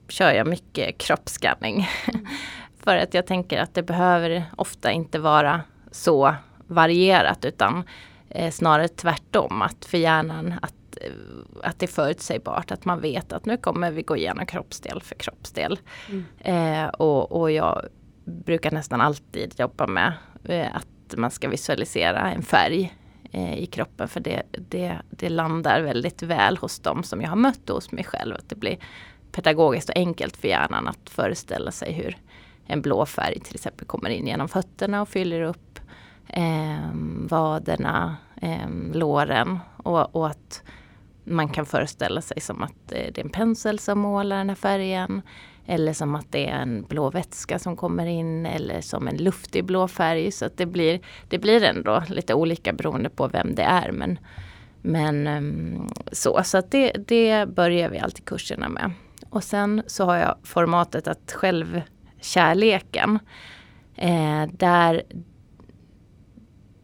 kör 0.07 0.31
jag 0.31 0.47
mycket 0.47 0.97
kroppsskanning. 0.97 1.89
Mm. 2.13 2.25
För 2.83 2.97
att 2.97 3.13
jag 3.13 3.27
tänker 3.27 3.61
att 3.61 3.73
det 3.73 3.83
behöver 3.83 4.45
ofta 4.55 4.91
inte 4.91 5.19
vara 5.19 5.61
så 5.91 6.35
varierat 6.67 7.45
utan 7.45 7.83
eh, 8.29 8.51
snarare 8.51 8.87
tvärtom. 8.87 9.61
Att 9.61 9.85
för 9.85 9.97
hjärnan 9.97 10.53
att, 10.61 10.73
eh, 11.01 11.11
att 11.63 11.79
det 11.79 11.85
är 11.85 11.87
förutsägbart. 11.87 12.71
Att 12.71 12.85
man 12.85 13.01
vet 13.01 13.33
att 13.33 13.45
nu 13.45 13.57
kommer 13.57 13.91
vi 13.91 14.01
gå 14.01 14.17
igenom 14.17 14.45
kroppsdel 14.45 15.01
för 15.01 15.15
kroppsdel. 15.15 15.79
Mm. 16.09 16.25
Eh, 16.39 16.89
och, 16.89 17.31
och 17.31 17.51
jag 17.51 17.85
brukar 18.25 18.71
nästan 18.71 19.01
alltid 19.01 19.53
jobba 19.57 19.87
med 19.87 20.13
eh, 20.43 20.75
att 20.75 21.17
man 21.17 21.31
ska 21.31 21.49
visualisera 21.49 22.31
en 22.31 22.43
färg 22.43 22.93
eh, 23.31 23.59
i 23.59 23.65
kroppen. 23.65 24.07
För 24.07 24.19
det, 24.19 24.43
det, 24.51 25.01
det 25.09 25.29
landar 25.29 25.81
väldigt 25.81 26.23
väl 26.23 26.57
hos 26.57 26.79
dem 26.79 27.03
som 27.03 27.21
jag 27.21 27.29
har 27.29 27.35
mött 27.35 27.69
och 27.69 27.75
hos 27.75 27.91
mig 27.91 28.03
själv. 28.03 28.35
Att 28.35 28.49
det 28.49 28.55
blir 28.55 28.77
pedagogiskt 29.31 29.89
och 29.89 29.97
enkelt 29.97 30.37
för 30.37 30.47
hjärnan 30.47 30.87
att 30.87 31.09
föreställa 31.09 31.71
sig 31.71 31.93
hur 31.93 32.17
en 32.65 32.81
blå 32.81 33.05
färg 33.05 33.39
till 33.39 33.55
exempel 33.55 33.87
kommer 33.87 34.09
in 34.09 34.27
genom 34.27 34.49
fötterna 34.49 35.01
och 35.01 35.09
fyller 35.09 35.41
upp 35.41 35.79
eh, 36.27 36.89
vaderna, 37.29 38.17
eh, 38.41 38.69
låren 38.93 39.59
och, 39.77 40.15
och, 40.15 40.27
att 40.27 40.63
man 41.29 41.49
kan 41.49 41.65
föreställa 41.65 42.21
sig 42.21 42.41
som 42.41 42.63
att 42.63 42.91
eh, 42.91 43.11
det 43.13 43.17
är 43.17 43.23
en 43.23 43.29
pensel 43.29 43.79
som 43.79 43.99
målar 43.99 44.37
den 44.37 44.49
här 44.49 44.55
färgen. 44.55 45.21
Eller 45.65 45.93
som 45.93 46.15
att 46.15 46.31
det 46.31 46.49
är 46.49 46.59
en 46.61 46.83
blå 46.83 47.09
vätska 47.09 47.59
som 47.59 47.75
kommer 47.75 48.05
in 48.05 48.45
eller 48.45 48.81
som 48.81 49.07
en 49.07 49.17
luftig 49.17 49.65
blå 49.65 49.87
färg. 49.87 50.31
Så 50.31 50.45
att 50.45 50.57
det 50.57 50.65
blir, 50.65 50.99
det 51.27 51.37
blir 51.39 51.63
ändå 51.63 52.03
lite 52.07 52.33
olika 52.33 52.73
beroende 52.73 53.09
på 53.09 53.27
vem 53.27 53.55
det 53.55 53.63
är. 53.63 53.91
Men, 53.91 54.19
men 54.81 55.27
ehm, 55.27 55.87
så, 56.11 56.41
så 56.43 56.57
att 56.57 56.71
det, 56.71 56.91
det 56.91 57.49
börjar 57.55 57.89
vi 57.89 57.99
alltid 57.99 58.25
kurserna 58.25 58.69
med. 58.69 58.91
Och 59.29 59.43
sen 59.43 59.83
så 59.87 60.05
har 60.05 60.15
jag 60.15 60.35
formatet 60.43 61.07
att 61.07 61.31
självkärleken. 61.31 63.19
Eh, 63.95 64.43
där, 64.51 65.03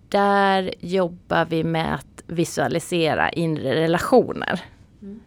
där 0.09 0.73
jobbar 0.79 1.45
vi 1.45 1.63
med 1.63 1.95
att 1.95 2.14
visualisera 2.27 3.29
inre 3.29 3.75
relationer. 3.75 4.61
Mm. 5.01 5.21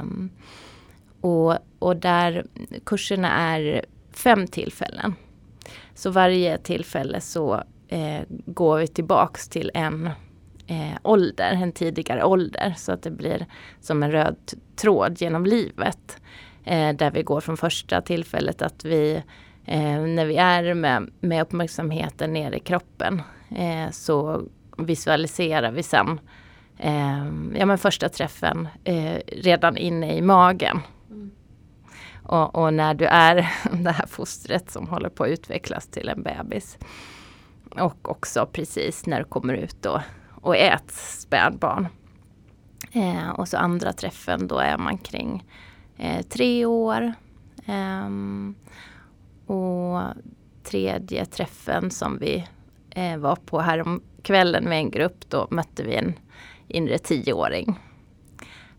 Um, 0.00 0.30
och, 1.20 1.58
och 1.78 1.96
där 1.96 2.46
kurserna 2.84 3.30
är 3.30 3.84
fem 4.12 4.46
tillfällen. 4.46 5.14
Så 5.94 6.10
varje 6.10 6.58
tillfälle 6.58 7.20
så 7.20 7.62
eh, 7.88 8.20
går 8.28 8.78
vi 8.78 8.86
tillbaks 8.86 9.48
till 9.48 9.70
en 9.74 10.10
eh, 10.66 10.96
ålder, 11.02 11.52
en 11.52 11.72
tidigare 11.72 12.24
ålder. 12.24 12.74
Så 12.76 12.92
att 12.92 13.02
det 13.02 13.10
blir 13.10 13.46
som 13.80 14.02
en 14.02 14.12
röd 14.12 14.36
tråd 14.76 15.20
genom 15.20 15.46
livet. 15.46 16.20
Eh, 16.64 16.96
där 16.96 17.10
vi 17.10 17.22
går 17.22 17.40
från 17.40 17.56
första 17.56 18.00
tillfället 18.00 18.62
att 18.62 18.84
vi 18.84 19.22
eh, 19.64 20.00
när 20.00 20.26
vi 20.26 20.36
är 20.36 20.74
med, 20.74 21.10
med 21.20 21.42
uppmärksamheten 21.42 22.32
nere 22.32 22.56
i 22.56 22.60
kroppen 22.60 23.22
eh, 23.56 23.90
så 23.90 24.42
visualiserar 24.78 25.72
vi 25.72 25.82
sen 25.82 26.20
eh, 26.82 27.24
ja, 27.58 27.66
men 27.66 27.78
första 27.78 28.08
träffen 28.08 28.68
eh, 28.84 29.18
redan 29.26 29.76
inne 29.76 30.16
i 30.16 30.22
magen. 30.22 30.80
Mm. 31.10 31.30
Och, 32.22 32.54
och, 32.54 32.74
när 32.74 32.94
du 32.94 33.06
är 33.06 33.36
det 33.72 33.90
här 33.90 34.06
fostret 34.06 34.70
som 34.70 34.88
håller 34.88 35.08
på 35.08 35.24
att 35.24 35.30
utvecklas 35.30 35.86
till 35.86 36.08
en 36.08 36.22
bebis. 36.22 36.78
Och 37.70 38.10
också 38.10 38.48
precis 38.52 39.06
när 39.06 39.18
du 39.18 39.24
kommer 39.24 39.54
ut 39.54 39.86
och, 39.86 40.00
och 40.30 40.56
är 40.56 40.74
ett 40.74 40.92
spädbarn. 40.92 41.88
Eh, 42.92 43.30
och 43.30 43.48
så 43.48 43.56
andra 43.56 43.92
träffen 43.92 44.46
då 44.46 44.58
är 44.58 44.78
man 44.78 44.98
kring 44.98 45.44
eh, 45.96 46.22
tre 46.22 46.66
år. 46.66 47.12
Um, 47.66 48.54
och 49.46 50.00
tredje 50.62 51.24
träffen 51.24 51.90
som 51.90 52.18
vi 52.18 52.46
eh, 52.90 53.16
var 53.16 53.36
på 53.36 53.60
här 53.60 53.98
kvällen 54.22 54.64
med 54.64 54.78
en 54.78 54.90
grupp, 54.90 55.30
då 55.30 55.46
mötte 55.50 55.82
vi 55.82 55.94
en 55.94 56.14
inre 56.76 56.98
tioåring. 56.98 57.78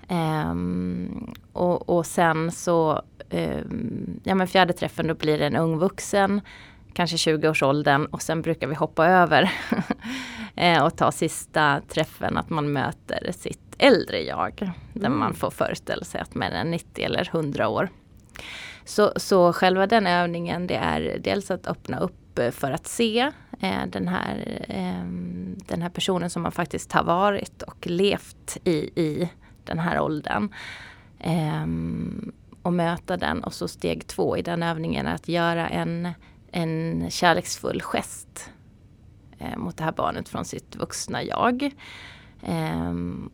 Um, 0.09 1.33
och, 1.53 1.89
och 1.89 2.05
sen 2.05 2.51
så, 2.51 3.01
um, 3.29 4.19
ja 4.23 4.35
men 4.35 4.47
fjärde 4.47 4.73
träffen 4.73 5.07
då 5.07 5.13
blir 5.13 5.37
det 5.37 5.45
en 5.45 5.55
ung 5.55 5.77
vuxen, 5.77 6.41
kanske 6.93 7.17
20-årsåldern 7.17 8.05
och 8.05 8.21
sen 8.21 8.41
brukar 8.41 8.67
vi 8.67 8.75
hoppa 8.75 9.07
över 9.07 9.51
eh, 10.55 10.83
och 10.85 10.97
ta 10.97 11.11
sista 11.11 11.81
träffen 11.87 12.37
att 12.37 12.49
man 12.49 12.71
möter 12.73 13.31
sitt 13.31 13.75
äldre 13.77 14.21
jag. 14.21 14.61
Mm. 14.61 14.73
Där 14.93 15.09
man 15.09 15.33
får 15.33 15.51
föreställa 15.51 16.03
sig 16.03 16.21
att 16.21 16.35
man 16.35 16.51
är 16.51 16.63
90 16.63 17.05
eller 17.05 17.29
100 17.31 17.67
år. 17.67 17.89
Så, 18.85 19.13
så 19.15 19.53
själva 19.53 19.87
den 19.87 20.07
övningen 20.07 20.67
det 20.67 20.75
är 20.75 21.17
dels 21.23 21.51
att 21.51 21.67
öppna 21.67 21.99
upp 21.99 22.22
upp 22.33 22.39
eh, 22.39 22.51
för 22.51 22.71
att 22.71 22.87
se 22.87 23.31
eh, 23.59 23.85
den, 23.87 24.07
här, 24.07 24.65
eh, 24.69 25.05
den 25.67 25.81
här 25.81 25.89
personen 25.89 26.29
som 26.29 26.41
man 26.41 26.51
faktiskt 26.51 26.91
har 26.91 27.03
varit 27.03 27.61
och 27.61 27.87
levt 27.87 28.57
i, 28.63 28.73
i 29.01 29.29
den 29.63 29.79
här 29.79 30.01
åldern. 30.01 30.49
Och 32.61 32.73
möta 32.73 33.17
den 33.17 33.43
och 33.43 33.53
så 33.53 33.67
steg 33.67 34.07
två 34.07 34.37
i 34.37 34.41
den 34.41 34.63
övningen 34.63 35.07
är 35.07 35.15
att 35.15 35.27
göra 35.27 35.69
en, 35.69 36.09
en 36.51 37.07
kärleksfull 37.09 37.81
gest 37.81 38.49
mot 39.57 39.77
det 39.77 39.83
här 39.83 39.91
barnet 39.91 40.29
från 40.29 40.45
sitt 40.45 40.75
vuxna 40.75 41.23
jag. 41.23 41.71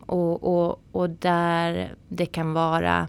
Och, 0.06 0.42
och, 0.42 0.80
och 0.92 1.10
där 1.10 1.94
det 2.08 2.26
kan 2.26 2.52
vara 2.52 3.08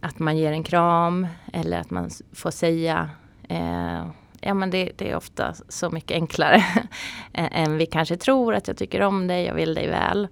att 0.00 0.18
man 0.18 0.36
ger 0.36 0.52
en 0.52 0.62
kram 0.62 1.26
eller 1.52 1.80
att 1.80 1.90
man 1.90 2.10
får 2.32 2.50
säga 2.50 3.10
eh, 3.48 4.04
Ja 4.44 4.54
men 4.54 4.70
det, 4.70 4.92
det, 4.96 5.10
är 5.10 5.16
ofta 5.16 5.54
så 5.68 5.90
mycket 5.90 6.14
enklare 6.14 6.64
än 7.32 7.76
vi 7.76 7.86
kanske 7.86 8.16
tror 8.16 8.54
att 8.54 8.68
jag 8.68 8.76
tycker 8.76 9.02
om 9.02 9.26
dig, 9.26 9.44
jag 9.44 9.54
vill 9.54 9.74
dig 9.74 9.88
väl. 9.88 10.28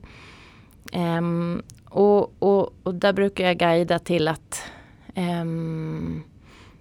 Um, 0.93 1.63
och, 1.85 2.43
och, 2.43 2.75
och, 2.83 2.95
där 2.95 3.13
brukar 3.13 3.45
jag 3.45 3.59
guida 3.59 3.99
till 3.99 4.29
att 4.29 4.63
um, 5.17 6.23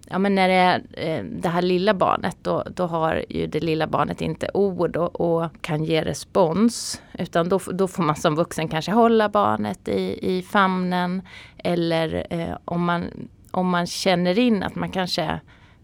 ja, 0.09 0.19
men 0.19 0.35
när 0.35 0.47
det 0.47 0.53
är 0.53 0.81
eh, 0.91 1.23
det 1.23 1.49
här 1.49 1.61
lilla 1.61 1.93
barnet 1.93 2.37
då, 2.41 2.63
då 2.75 2.85
har 2.85 3.25
ju 3.29 3.47
det 3.47 3.59
lilla 3.59 3.87
barnet 3.87 4.21
inte 4.21 4.49
ord 4.53 4.95
och, 4.95 5.21
och 5.21 5.61
kan 5.61 5.83
ge 5.83 6.03
respons. 6.03 7.01
Utan 7.13 7.49
då, 7.49 7.59
då 7.73 7.87
får 7.87 8.03
man 8.03 8.15
som 8.15 8.35
vuxen 8.35 8.67
kanske 8.67 8.91
hålla 8.91 9.29
barnet 9.29 9.87
i, 9.87 10.37
i 10.37 10.41
famnen. 10.41 11.21
Eller 11.57 12.27
eh, 12.29 12.57
om, 12.65 12.85
man, 12.85 13.05
om 13.51 13.69
man 13.69 13.87
känner 13.87 14.39
in 14.39 14.63
att 14.63 14.75
man 14.75 14.89
kanske 14.89 15.39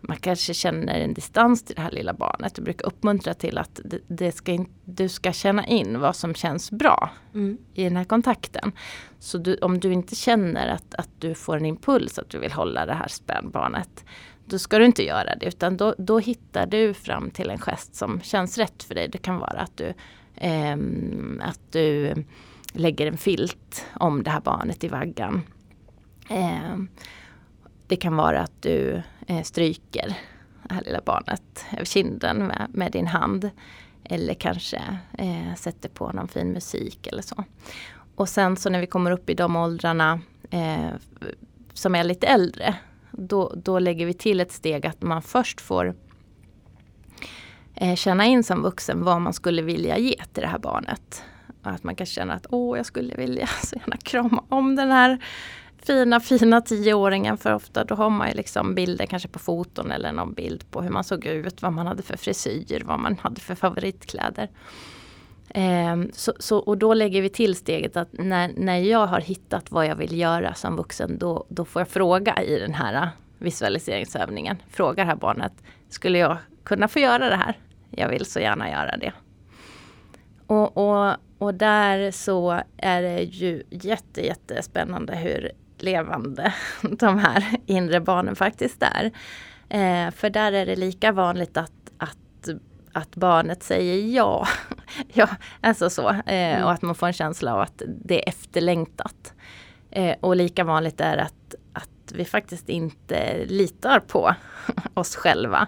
man 0.08 0.18
kanske 0.18 0.54
känner 0.54 1.00
en 1.00 1.14
distans 1.14 1.64
till 1.64 1.76
det 1.76 1.82
här 1.82 1.92
lilla 1.92 2.14
barnet. 2.14 2.54
Jag 2.56 2.66
brukar 2.66 2.88
uppmuntra 2.88 3.34
till 3.34 3.58
att 3.58 3.80
det, 4.08 4.32
ska 4.32 4.66
du 4.86 5.10
ska 5.10 5.32
känna 5.32 5.68
in 5.68 6.00
vad 6.00 6.16
som 6.16 6.34
känns 6.34 6.72
bra 6.72 7.10
mm. 7.34 7.58
i 7.74 7.84
den 7.84 7.98
här 7.98 8.04
kontakten. 8.04 8.72
Så 9.20 9.38
du, 9.38 9.58
om 9.58 9.80
du 9.80 9.94
inte 9.94 10.16
känner 10.16 10.68
att, 10.68 10.96
att 10.96 11.10
du 11.20 11.34
får 11.36 11.58
en 11.58 11.66
impuls 11.66 12.20
att 12.20 12.30
du 12.30 12.40
vill 12.40 12.52
hålla 12.52 12.86
det 12.86 12.94
här 12.94 13.08
spädbarnet. 13.08 14.06
Då 14.46 14.60
ska 14.60 14.78
du 14.78 14.86
inte 14.86 15.04
göra 15.04 15.36
det 15.36 15.46
utan 15.46 15.78
då, 15.78 15.96
då 15.98 16.20
hittar 16.20 16.66
du 16.66 16.94
fram 16.94 17.30
till 17.30 17.50
en 17.50 17.60
gest 17.60 17.96
som 17.96 18.22
känns 18.22 18.58
rätt 18.58 18.84
för 18.84 18.96
dig. 18.96 19.08
Det 19.08 19.18
kan 19.18 19.38
vara 19.38 19.60
att 19.60 19.78
du, 19.78 19.94
eh, 20.36 20.78
att 21.42 21.72
du 21.72 22.14
lägger 22.74 23.08
en 23.08 23.18
filt 23.18 23.86
om 23.94 24.24
det 24.24 24.30
här 24.30 24.42
barnet 24.42 24.84
i 24.84 24.88
vaggan. 24.88 25.42
Eh, 26.30 26.78
det 27.88 27.96
kan 27.96 28.16
vara 28.16 28.42
att 28.42 28.55
du 28.66 29.02
eh, 29.28 29.42
stryker 29.44 30.18
det 30.64 30.74
här 30.74 30.82
lilla 30.82 31.02
barnet 31.06 31.66
över 31.74 31.86
kinden 31.86 32.38
med, 32.38 32.68
med 32.74 32.92
din 32.92 33.08
hand. 33.08 33.50
Eller 34.04 34.34
kanske 34.34 34.82
eh, 35.18 35.56
sätter 35.56 35.90
på 35.90 36.12
någon 36.12 36.28
fin 36.28 36.52
musik 36.52 37.08
eller 37.08 37.22
så. 37.22 37.44
Och 38.16 38.30
sen 38.30 38.58
så 38.58 38.70
när 38.70 38.80
vi 38.80 38.88
kommer 38.88 39.12
upp 39.12 39.30
i 39.30 39.34
de 39.34 39.56
åldrarna 39.56 40.20
eh, 40.50 40.90
som 41.74 41.96
är 41.96 42.04
lite 42.04 42.28
äldre. 42.28 42.76
Då, 43.12 43.54
då 43.56 43.80
lägger 43.80 44.06
vi 44.06 44.14
till 44.14 44.40
ett 44.40 44.52
steg 44.52 44.86
att 44.86 45.02
man 45.02 45.22
först 45.22 45.62
får 45.62 45.96
eh, 47.76 47.96
känna 47.96 48.26
in 48.26 48.44
som 48.44 48.62
vuxen 48.62 49.04
vad 49.04 49.22
man 49.22 49.34
skulle 49.34 49.62
vilja 49.62 49.98
ge 49.98 50.16
till 50.34 50.42
det 50.42 50.48
här 50.48 50.60
barnet. 50.60 51.24
Att 51.62 51.84
man 51.84 51.96
kan 51.96 52.06
känna 52.06 52.34
att 52.34 52.46
åh, 52.50 52.78
jag 52.78 52.86
skulle 52.86 53.16
vilja 53.16 53.48
så 53.48 53.76
gärna 53.76 53.98
krama 53.98 54.44
om 54.50 54.76
den 54.76 54.92
här 54.92 55.20
fina, 55.86 56.20
fina 56.20 56.62
tioåringen 56.62 57.38
för 57.38 57.54
ofta 57.54 57.84
då 57.84 57.96
har 57.96 58.10
man 58.10 58.28
ju 58.28 58.34
liksom 58.34 58.76
bilder 58.76 59.06
kanske 59.06 59.28
på 59.28 59.40
foton 59.40 59.92
eller 59.92 60.12
någon 60.12 60.34
bild 60.34 60.72
på 60.72 60.82
hur 60.82 60.90
man 60.90 61.04
såg 61.04 61.26
ut, 61.26 61.62
vad 61.62 61.74
man 61.74 61.88
hade 61.88 62.04
för 62.04 62.18
frisyr, 62.18 62.84
vad 62.86 63.00
man 63.00 63.18
hade 63.22 63.42
för 63.42 63.56
favoritkläder. 63.56 64.50
Eh, 65.50 65.98
så, 66.14 66.34
så, 66.40 66.58
och 66.58 66.78
då 66.78 66.94
lägger 66.94 67.22
vi 67.22 67.30
till 67.30 67.56
steget 67.56 67.98
att 67.98 68.10
när, 68.12 68.52
när 68.58 68.78
jag 68.78 69.08
har 69.08 69.22
hittat 69.22 69.72
vad 69.72 69.86
jag 69.86 69.96
vill 69.96 70.18
göra 70.20 70.54
som 70.54 70.76
vuxen 70.76 71.18
då, 71.18 71.46
då 71.50 71.66
får 71.66 71.80
jag 71.80 71.90
fråga 71.90 72.44
i 72.44 72.60
den 72.60 72.74
här 72.74 72.94
äh, 72.94 73.08
visualiseringsövningen. 73.38 74.58
Fråga 74.70 75.04
det 75.04 75.10
här 75.10 75.16
barnet, 75.16 75.54
skulle 75.90 76.18
jag 76.18 76.38
kunna 76.64 76.88
få 76.88 77.00
göra 77.00 77.30
det 77.30 77.36
här? 77.36 77.58
Jag 77.92 78.10
vill 78.10 78.26
så 78.26 78.40
gärna 78.40 78.72
göra 78.72 78.98
det. 78.98 79.14
Och, 80.48 80.78
och, 80.78 81.16
och 81.38 81.54
där 81.54 82.12
så 82.12 82.62
är 82.78 83.02
det 83.02 83.22
ju 83.22 83.64
jätte, 83.70 84.26
jättespännande 84.26 85.16
hur 85.16 85.52
levande 85.84 86.54
de 86.82 87.20
här 87.20 87.46
inre 87.66 88.00
barnen 88.00 88.36
faktiskt 88.36 88.84
är. 88.84 89.12
Eh, 89.70 90.12
för 90.12 90.30
där 90.30 90.52
är 90.52 90.66
det 90.66 90.76
lika 90.76 91.12
vanligt 91.12 91.58
att, 91.58 91.72
att, 91.98 92.50
att 92.94 93.16
barnet 93.16 93.64
säger 93.64 94.16
ja. 94.16 94.48
ja 95.14 95.30
alltså 95.62 95.90
så. 95.90 96.10
Eh, 96.10 96.24
mm. 96.26 96.64
Och 96.64 96.72
att 96.72 96.82
man 96.82 96.96
får 96.96 97.08
en 97.08 97.14
känsla 97.14 97.54
av 97.54 97.62
att 97.62 97.82
det 97.88 98.24
är 98.24 98.30
efterlängtat. 98.30 99.34
Eh, 99.92 100.16
och 100.20 100.36
lika 100.36 100.64
vanligt 100.64 101.02
är 101.02 101.18
att, 101.18 101.56
att 101.74 102.12
vi 102.14 102.26
faktiskt 102.26 102.70
inte 102.70 103.46
litar 103.46 104.00
på 104.00 104.36
oss 104.94 105.16
själva. 105.16 105.68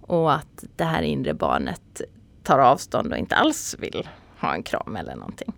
Och 0.00 0.34
att 0.34 0.64
det 0.76 0.84
här 0.84 1.02
inre 1.02 1.34
barnet 1.34 2.00
tar 2.42 2.58
avstånd 2.58 3.12
och 3.12 3.18
inte 3.18 3.36
alls 3.36 3.76
vill 3.78 4.08
ha 4.40 4.54
en 4.54 4.62
kram 4.62 4.96
eller 4.96 5.14
någonting. 5.14 5.52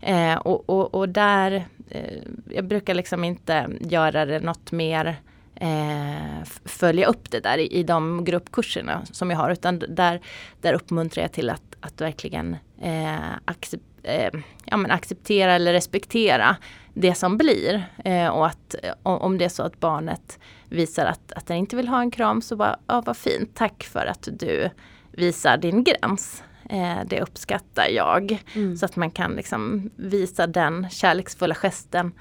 Eh, 0.00 0.36
och, 0.36 0.70
och, 0.70 0.94
och, 0.94 1.08
där, 1.08 1.66
Eh, 1.88 2.22
jag 2.50 2.64
brukar 2.64 2.94
liksom 2.94 3.24
inte 3.24 3.68
göra 3.80 4.24
det 4.24 4.40
något 4.40 4.72
mer 4.72 5.16
eh, 5.54 6.44
följa 6.64 7.06
upp 7.06 7.30
det 7.30 7.40
där 7.40 7.58
i, 7.58 7.66
i 7.66 7.82
de 7.82 8.24
gruppkurserna 8.24 9.04
som 9.04 9.30
jag 9.30 9.38
har 9.38 9.50
utan 9.50 9.78
där, 9.88 10.20
där 10.60 10.72
uppmuntrar 10.72 11.24
jag 11.24 11.32
till 11.32 11.50
att, 11.50 11.76
att 11.80 12.00
verkligen 12.00 12.56
eh, 12.82 13.32
accep 13.44 13.80
eh, 14.02 14.30
ja, 14.64 14.76
men 14.76 14.90
acceptera 14.90 15.52
eller 15.52 15.72
respektera 15.72 16.56
det 16.94 17.14
som 17.14 17.38
blir. 17.38 17.84
Eh, 18.04 18.28
och 18.28 18.46
att 18.46 18.74
eh, 18.82 18.92
om 19.02 19.38
det 19.38 19.44
är 19.44 19.48
så 19.48 19.62
att 19.62 19.80
barnet 19.80 20.38
visar 20.68 21.06
att, 21.06 21.32
att 21.32 21.46
den 21.46 21.56
inte 21.56 21.76
vill 21.76 21.88
ha 21.88 22.00
en 22.00 22.10
kram 22.10 22.42
så 22.42 22.56
bara, 22.56 22.76
ja 22.86 23.02
vad 23.06 23.16
fint, 23.16 23.50
tack 23.54 23.84
för 23.84 24.06
att 24.06 24.28
du 24.32 24.70
visar 25.12 25.56
din 25.56 25.84
gräns. 25.84 26.42
Eh, 26.70 26.98
det 27.06 27.20
uppskattar 27.20 27.88
jag. 27.88 28.42
Mm. 28.54 28.76
Så 28.76 28.86
att 28.86 28.96
man 28.96 29.10
kan 29.10 29.32
liksom 29.32 29.90
visa 29.96 30.46
den 30.46 30.90
kärleksfulla 30.90 31.54
gesten 31.54 32.12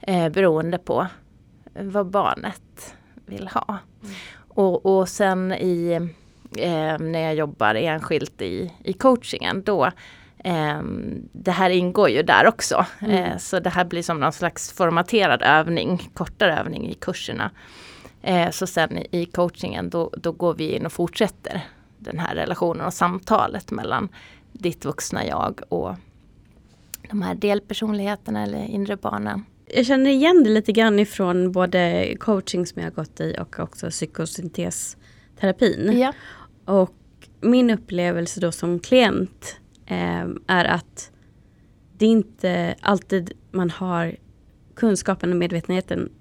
eh, 0.00 0.28
beroende 0.28 0.78
på 0.78 1.06
vad 1.74 2.06
barnet 2.06 2.94
vill 3.26 3.48
ha. 3.48 3.78
Mm. 4.02 4.14
Och, 4.48 4.86
och 4.86 5.08
sen 5.08 5.52
i, 5.52 5.92
eh, 6.58 6.98
när 6.98 7.20
jag 7.20 7.34
jobbar 7.34 7.74
enskilt 7.74 8.42
i, 8.42 8.72
i 8.84 8.92
coachingen 8.92 9.62
då 9.62 9.90
eh, 10.44 10.80
det 11.32 11.50
här 11.50 11.70
ingår 11.70 12.08
ju 12.08 12.22
där 12.22 12.46
också. 12.46 12.86
Mm. 13.00 13.24
Eh, 13.24 13.38
så 13.38 13.60
det 13.60 13.70
här 13.70 13.84
blir 13.84 14.02
som 14.02 14.20
någon 14.20 14.32
slags 14.32 14.72
formaterad 14.72 15.42
övning, 15.42 16.10
kortare 16.14 16.58
övning 16.58 16.88
i 16.88 16.94
kurserna. 16.94 17.50
Eh, 18.22 18.50
så 18.50 18.66
sen 18.66 18.98
i, 18.98 19.06
i 19.10 19.26
coachingen 19.26 19.90
då, 19.90 20.10
då 20.16 20.32
går 20.32 20.54
vi 20.54 20.76
in 20.76 20.86
och 20.86 20.92
fortsätter 20.92 21.62
den 22.02 22.18
här 22.18 22.34
relationen 22.34 22.86
och 22.86 22.94
samtalet 22.94 23.70
mellan 23.70 24.08
ditt 24.52 24.84
vuxna 24.84 25.26
jag 25.26 25.60
och 25.68 25.94
de 27.10 27.22
här 27.22 27.34
delpersonligheterna 27.34 28.42
eller 28.42 28.64
inre 28.64 28.96
barnen. 28.96 29.44
Jag 29.66 29.86
känner 29.86 30.10
igen 30.10 30.44
det 30.44 30.50
lite 30.50 30.72
grann 30.72 30.98
ifrån 30.98 31.52
både 31.52 32.14
coaching 32.20 32.66
som 32.66 32.82
jag 32.82 32.90
har 32.90 32.94
gått 32.94 33.20
i 33.20 33.36
och 33.40 33.58
också 33.58 33.90
psykosyntesterapin. 33.90 35.98
Ja. 35.98 36.12
Och 36.64 36.94
min 37.40 37.70
upplevelse 37.70 38.40
då 38.40 38.52
som 38.52 38.78
klient 38.78 39.56
eh, 39.86 40.26
är 40.46 40.64
att 40.64 41.10
det 41.98 42.06
inte 42.06 42.74
alltid 42.80 43.32
man 43.50 43.70
har 43.70 44.16
kunskapen 44.74 45.30
och 45.30 45.36
medvetenheten 45.36 46.12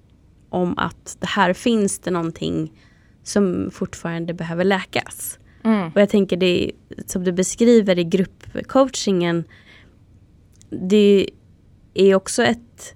om 0.49 0.77
att 0.77 1.17
det 1.19 1.27
här 1.27 1.53
finns 1.53 1.99
det 1.99 2.11
någonting 2.11 2.71
som 3.23 3.69
fortfarande 3.73 4.33
behöver 4.33 4.63
läkas. 4.63 5.39
Mm. 5.63 5.91
Och 5.95 6.01
jag 6.01 6.09
tänker 6.09 6.37
det 6.37 6.71
som 7.05 7.23
du 7.23 7.31
beskriver 7.31 7.99
i 7.99 8.03
gruppcoachingen. 8.03 9.43
Det 10.69 11.29
är 11.93 12.15
också 12.15 12.43
ett, 12.43 12.95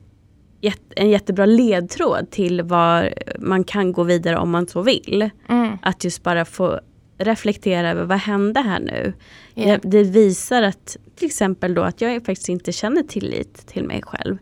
en 0.96 1.10
jättebra 1.10 1.46
ledtråd 1.46 2.32
till 2.32 2.62
var 2.62 3.14
man 3.40 3.64
kan 3.64 3.92
gå 3.92 4.04
vidare 4.04 4.38
om 4.38 4.50
man 4.50 4.68
så 4.68 4.82
vill. 4.82 5.30
Mm. 5.50 5.78
Att 5.82 6.04
just 6.04 6.24
bara 6.24 6.46
få 6.46 6.80
reflektera 7.18 7.90
över 7.90 8.04
vad 8.04 8.18
hände 8.18 8.60
här 8.60 8.80
nu. 8.80 9.14
Yeah. 9.56 9.80
Det 9.84 10.04
visar 10.04 10.62
att 10.62 10.98
till 11.16 11.26
exempel 11.26 11.74
då 11.74 11.82
att 11.82 12.02
jag 12.02 12.26
faktiskt 12.26 12.50
inte 12.50 12.72
känner 12.72 13.04
tillit 13.04 13.68
till 13.68 13.84
mig 13.84 14.02
själv. 14.04 14.38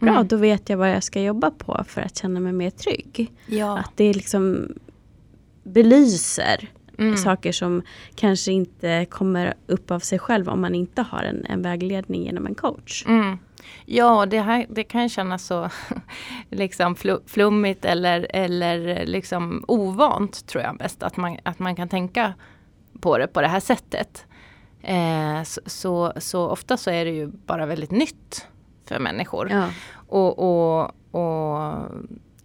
Bra, 0.00 0.10
mm. 0.10 0.28
då 0.28 0.36
vet 0.36 0.68
jag 0.68 0.76
vad 0.76 0.90
jag 0.90 1.02
ska 1.02 1.22
jobba 1.22 1.50
på 1.50 1.84
för 1.86 2.00
att 2.00 2.16
känna 2.16 2.40
mig 2.40 2.52
mer 2.52 2.70
trygg. 2.70 3.32
Ja. 3.46 3.78
Att 3.78 3.92
det 3.96 4.12
liksom 4.12 4.68
belyser 5.62 6.68
mm. 7.00 7.16
saker 7.16 7.52
som 7.52 7.82
kanske 8.14 8.52
inte 8.52 9.06
kommer 9.10 9.54
upp 9.66 9.90
av 9.90 9.98
sig 9.98 10.18
själv 10.18 10.48
om 10.48 10.60
man 10.60 10.74
inte 10.74 11.02
har 11.02 11.22
en, 11.22 11.46
en 11.48 11.62
vägledning 11.62 12.24
genom 12.24 12.46
en 12.46 12.54
coach. 12.54 13.04
Mm. 13.06 13.38
Ja, 13.86 14.26
det, 14.26 14.40
här, 14.40 14.66
det 14.68 14.84
kan 14.84 15.08
kännas 15.08 15.46
så 15.46 15.70
liksom 16.50 16.96
flummigt 17.26 17.84
eller, 17.84 18.26
eller 18.30 19.06
liksom 19.06 19.64
ovant 19.68 20.46
tror 20.46 20.64
jag 20.64 20.76
bäst. 20.76 21.02
Att 21.02 21.16
man, 21.16 21.38
att 21.42 21.58
man 21.58 21.76
kan 21.76 21.88
tänka 21.88 22.34
på 23.00 23.18
det 23.18 23.26
på 23.26 23.40
det 23.40 23.48
här 23.48 23.60
sättet. 23.60 24.26
Eh, 24.82 25.42
så, 25.42 25.60
så, 25.66 26.12
så, 26.16 26.48
ofta 26.48 26.76
så 26.76 26.90
är 26.90 27.04
det 27.04 27.10
ju 27.10 27.26
bara 27.26 27.66
väldigt 27.66 27.90
nytt 27.90 28.46
för 28.84 28.98
människor. 28.98 29.50
Ja. 29.50 29.68
Och, 29.92 30.38
och, 30.38 30.84
och 31.10 31.90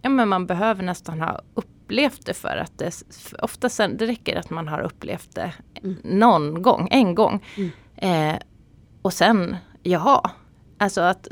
ja, 0.02 0.08
men 0.08 0.28
man 0.28 0.46
behöver 0.46 0.82
nästan 0.82 1.20
ha 1.20 1.40
upp 1.54 1.66
upplevt 1.86 2.26
det 2.26 2.34
för 2.34 2.56
att 2.56 2.78
det 2.78 3.02
ofta 3.42 3.68
sen, 3.68 3.96
det 3.96 4.06
räcker 4.06 4.36
att 4.36 4.50
man 4.50 4.68
har 4.68 4.80
upplevt 4.80 5.34
det 5.34 5.52
mm. 5.82 5.96
någon 6.04 6.62
gång, 6.62 6.88
en 6.90 7.14
gång. 7.14 7.44
Mm. 7.56 7.70
Eh, 7.96 8.38
och 9.02 9.12
sen, 9.12 9.56
jaha, 9.82 10.30
alltså 10.78 11.00
att 11.00 11.28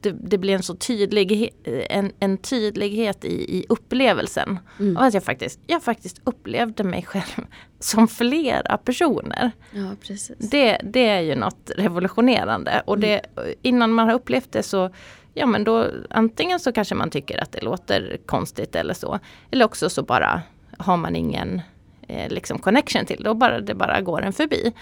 det, 0.00 0.10
det, 0.10 0.38
blir 0.38 0.54
en 0.54 0.62
så 0.62 0.74
tydlig, 0.74 1.50
en, 1.90 2.12
en 2.20 2.38
tydlighet 2.38 3.24
i, 3.24 3.58
i 3.58 3.66
upplevelsen. 3.68 4.58
Mm. 4.80 4.96
Och 4.96 5.04
att 5.04 5.14
jag 5.14 5.24
faktiskt, 5.24 5.60
jag 5.66 5.82
faktiskt 5.82 6.20
upplevde 6.24 6.84
mig 6.84 7.02
själv 7.02 7.46
som 7.80 8.08
flera 8.08 8.76
personer. 8.76 9.50
Ja, 9.72 9.90
precis. 10.00 10.50
Det, 10.50 10.80
det 10.84 11.08
är 11.08 11.20
ju 11.20 11.34
något 11.34 11.70
revolutionerande. 11.76 12.82
Och 12.86 12.98
det, 12.98 13.20
mm. 13.36 13.54
innan 13.62 13.92
man 13.92 14.08
har 14.08 14.14
upplevt 14.14 14.52
det 14.52 14.62
så 14.62 14.90
ja 15.34 15.46
men 15.46 15.64
då 15.64 15.90
antingen 16.10 16.60
så 16.60 16.72
kanske 16.72 16.94
man 16.94 17.10
tycker 17.10 17.42
att 17.42 17.52
det 17.52 17.60
låter 17.60 18.18
konstigt 18.26 18.76
eller 18.76 18.94
så. 18.94 19.18
Eller 19.50 19.64
också 19.64 19.90
så 19.90 20.02
bara 20.02 20.42
har 20.78 20.96
man 20.96 21.16
ingen 21.16 21.60
eh, 22.08 22.28
liksom 22.28 22.58
connection 22.58 23.06
till 23.06 23.22
det 23.22 23.30
och 23.30 23.36
bara, 23.36 23.60
det 23.60 23.74
bara 23.74 24.00
går 24.00 24.22
en 24.22 24.32
förbi. 24.32 24.72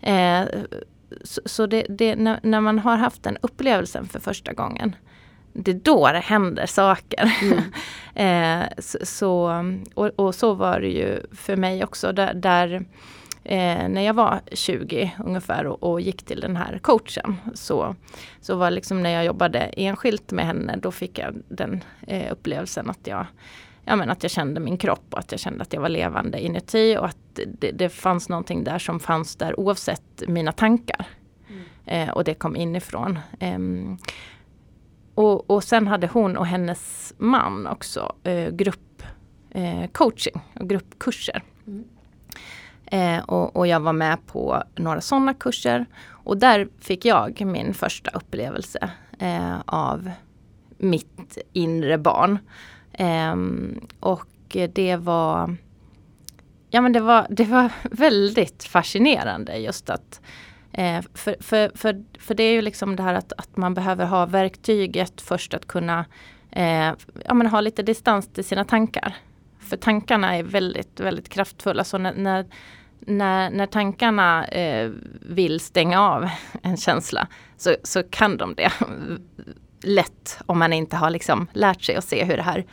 Eh, 0.00 0.42
så, 1.24 1.40
så 1.44 1.66
det, 1.66 1.86
det, 1.88 2.16
när, 2.16 2.40
när, 2.42 2.60
man 2.60 2.78
har 2.78 2.96
haft 2.96 3.22
den 3.22 3.38
upplevelsen 3.40 4.08
för 4.08 4.20
första 4.20 4.52
gången 4.52 4.96
det 5.52 5.70
är 5.70 5.80
då 5.82 6.12
det 6.12 6.18
händer 6.18 6.66
saker. 6.66 7.32
Mm. 7.42 7.62
eh, 8.62 8.68
så, 9.02 9.64
och, 9.94 10.10
och, 10.16 10.34
så 10.34 10.54
var 10.54 10.80
det 10.80 10.88
ju 10.88 11.20
för 11.32 11.56
mig 11.56 11.84
också. 11.84 12.12
Där, 12.12 12.34
där 12.34 12.84
eh, 13.44 13.88
när 13.88 14.02
jag 14.02 14.14
var 14.14 14.40
20 14.52 15.12
ungefär 15.24 15.66
och, 15.66 15.82
och, 15.82 16.00
gick 16.00 16.22
till 16.22 16.40
den 16.40 16.56
här 16.56 16.78
coachen. 16.78 17.36
Så, 17.54 17.96
så 18.40 18.56
var 18.56 18.70
liksom 18.70 19.02
när 19.02 19.10
jag 19.10 19.24
jobbade 19.24 19.58
enskilt 19.58 20.32
med 20.32 20.46
henne 20.46 20.76
då 20.76 20.90
fick 20.90 21.18
jag 21.18 21.42
den 21.48 21.84
eh, 22.06 22.32
upplevelsen 22.32 22.90
att 22.90 23.06
jag 23.06 23.26
ja, 23.84 23.96
men 23.96 24.10
att 24.10 24.22
jag 24.22 24.30
kände 24.30 24.60
min 24.60 24.76
kropp 24.76 25.06
och 25.10 25.18
att 25.18 25.32
jag 25.32 25.40
kände 25.40 25.62
att 25.62 25.72
jag 25.72 25.80
var 25.80 25.88
levande 25.88 26.40
inuti 26.40 26.96
och 26.96 27.06
att 27.06 27.40
det, 27.58 27.70
det 27.70 27.88
fanns 27.88 28.28
någonting 28.28 28.64
där 28.64 28.78
som 28.78 29.00
fanns 29.00 29.36
där 29.36 29.60
oavsett 29.60 30.22
mina 30.28 30.52
tankar. 30.52 31.06
Mm. 31.48 32.08
Eh, 32.08 32.14
och 32.14 32.24
det 32.24 32.34
kom 32.34 32.56
inifrån. 32.56 33.18
Um, 33.40 33.98
och, 35.14 35.50
och 35.50 35.64
sen 35.64 35.88
hade 35.88 36.06
hon 36.06 36.36
och 36.36 36.46
hennes 36.46 37.14
man 37.18 37.66
också 37.66 38.12
eh, 38.22 38.50
gruppcoaching 38.50 40.34
eh, 40.34 40.60
och 40.62 40.68
gruppkurser. 40.68 41.42
Mm. 41.66 41.84
Eh, 42.92 43.18
och, 43.18 43.56
och, 43.56 43.66
jag 43.66 43.80
var 43.80 43.92
med 43.92 44.26
på 44.26 44.62
några 44.74 45.00
sådana 45.00 45.34
kurser. 45.34 45.86
Och 46.08 46.36
där 46.36 46.68
fick 46.80 47.04
jag 47.04 47.46
min 47.46 47.74
första 47.74 48.10
upplevelse 48.10 48.90
eh, 49.18 49.60
av 49.66 50.10
mitt 50.78 51.38
inre 51.52 51.98
barn. 51.98 52.38
Eh, 52.92 53.36
och 54.00 54.56
det 54.72 54.96
var 54.96 55.56
Ja 56.74 56.80
men 56.80 56.92
det 56.92 57.00
var, 57.00 57.26
det 57.30 57.44
var 57.44 57.70
väldigt 57.90 58.64
fascinerande 58.64 59.56
just 59.56 59.90
att 59.90 60.20
eh, 60.72 61.00
för, 61.14 61.36
för, 61.40 61.70
för, 61.74 62.04
för 62.18 62.34
det 62.34 62.42
är 62.42 62.52
ju 62.52 62.62
liksom 62.62 62.96
det 62.96 63.02
här 63.02 63.14
att, 63.14 63.32
att 63.36 63.56
man 63.56 63.74
behöver 63.74 64.06
ha 64.06 64.26
verktyget 64.26 65.20
först 65.20 65.54
att 65.54 65.66
kunna 65.66 66.04
eh, 66.50 66.92
ja, 67.24 67.34
men 67.34 67.46
ha 67.46 67.60
lite 67.60 67.82
distans 67.82 68.28
till 68.28 68.44
sina 68.44 68.64
tankar. 68.64 69.16
För 69.58 69.76
tankarna 69.76 70.36
är 70.36 70.42
väldigt, 70.42 71.00
väldigt 71.00 71.28
kraftfulla. 71.28 71.84
Så 71.84 71.98
när, 71.98 72.14
när 72.14 72.46
när, 73.06 73.50
när 73.50 73.66
tankarna 73.66 74.44
eh, 74.44 74.90
vill 75.20 75.60
stänga 75.60 76.00
av 76.00 76.28
en 76.62 76.76
känsla 76.76 77.26
så, 77.56 77.76
så 77.82 78.02
kan 78.02 78.36
de 78.36 78.54
det 78.54 78.72
lätt 79.82 80.38
om 80.46 80.58
man 80.58 80.72
inte 80.72 80.96
har 80.96 81.10
liksom 81.10 81.46
lärt 81.52 81.82
sig 81.82 81.96
att 81.96 82.04
se 82.04 82.24
hur 82.24 82.36
det 82.36 82.42
här 82.42 82.64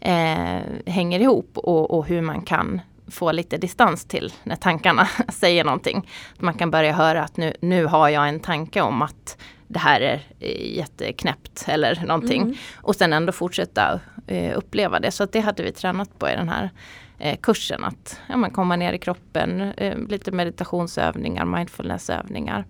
eh, 0.00 0.92
hänger 0.92 1.20
ihop 1.20 1.58
och, 1.58 1.90
och, 1.90 2.06
hur 2.06 2.20
man 2.20 2.42
kan 2.42 2.80
få 3.10 3.32
lite 3.32 3.56
distans 3.56 4.04
till 4.04 4.32
när 4.42 4.56
tankarna 4.56 5.08
säger 5.28 5.64
någonting. 5.64 6.08
Man 6.38 6.54
kan 6.54 6.70
börja 6.70 6.92
höra 6.92 7.22
att 7.22 7.36
nu, 7.36 7.54
nu 7.60 7.84
har 7.84 8.08
jag 8.08 8.28
en 8.28 8.40
tanke 8.40 8.80
om 8.80 9.02
att 9.02 9.38
det 9.68 9.78
här 9.78 10.00
är 10.00 10.20
jätteknäppt 10.76 11.64
eller 11.68 12.06
någonting. 12.06 12.42
Mm. 12.42 12.54
Och 12.76 12.96
sen 12.96 13.12
ändå 13.12 13.32
fortsätta 13.32 14.00
eh, 14.26 14.58
uppleva 14.58 15.00
det. 15.00 15.10
Så 15.10 15.24
att 15.24 15.32
det 15.32 15.40
hade 15.40 15.62
vi 15.62 15.72
tränat 15.72 16.18
på 16.18 16.28
i 16.28 16.32
den 16.36 16.48
här 16.48 16.64
eh, 16.64 16.70
Eh, 17.18 17.36
kursen. 17.36 17.84
Att 17.84 18.20
ja, 18.28 18.36
man 18.36 18.50
komma 18.50 18.76
ner 18.76 18.92
i 18.92 18.98
kroppen, 18.98 19.60
eh, 19.60 19.98
lite 19.98 20.32
meditationsövningar, 20.32 21.44
mindfulnessövningar. 21.44 22.64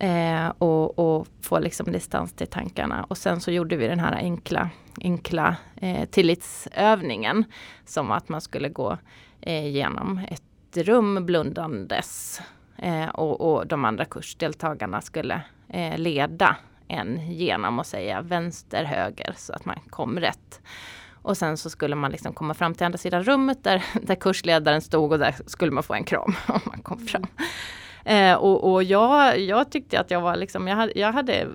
Eh, 0.00 0.48
och, 0.58 0.98
och, 0.98 1.26
få 1.42 1.58
liksom 1.58 1.92
distans 1.92 2.32
till 2.32 2.46
tankarna. 2.46 3.06
Och 3.08 3.18
sen 3.18 3.40
så 3.40 3.50
gjorde 3.50 3.76
vi 3.76 3.88
den 3.88 4.00
här 4.00 4.12
enkla, 4.12 4.70
enkla 5.00 5.56
eh, 5.76 6.04
tillitsövningen. 6.04 7.44
Som 7.84 8.10
att 8.10 8.28
man 8.28 8.40
skulle 8.40 8.68
gå 8.68 8.98
eh, 9.40 9.66
genom 9.66 10.20
ett 10.28 10.42
rum 10.76 11.26
blundandes. 11.26 12.40
Eh, 12.76 13.08
och, 13.08 13.40
och, 13.40 13.66
de 13.66 13.84
andra 13.84 14.04
kursdeltagarna 14.04 15.00
skulle 15.00 15.42
eh, 15.68 15.98
leda 15.98 16.56
en 16.88 17.32
genom 17.32 17.78
och 17.78 17.86
säga 17.86 18.20
vänster, 18.20 18.84
höger 18.84 19.34
så 19.36 19.52
att 19.52 19.64
man 19.64 19.76
kom 19.90 20.20
rätt. 20.20 20.60
Och 21.28 21.36
sen 21.36 21.56
så 21.56 21.70
skulle 21.70 21.96
man 21.96 22.10
liksom 22.10 22.32
komma 22.32 22.54
fram 22.54 22.74
till 22.74 22.86
andra 22.86 22.98
sidan 22.98 23.24
rummet 23.24 23.64
där, 23.64 23.84
där 24.02 24.14
kursledaren 24.14 24.80
stod 24.80 25.12
och 25.12 25.18
där 25.18 25.34
skulle 25.46 25.72
man 25.72 25.82
få 25.82 25.94
en 25.94 26.04
kram 26.04 26.34
om 26.46 26.60
man 26.64 26.82
kom 26.82 26.98
fram. 26.98 27.26
Eh, 28.04 28.34
och, 28.34 28.72
och 28.72 28.82
jag, 28.82 29.40
jag 29.40 29.70
tyckte 29.70 30.00
att 30.00 30.10
jag 30.10 30.20
var 30.20 30.36
liksom, 30.36 30.68
jag 30.68 30.76
hade, 30.76 30.92
jag 30.98 31.12
hade 31.12 31.46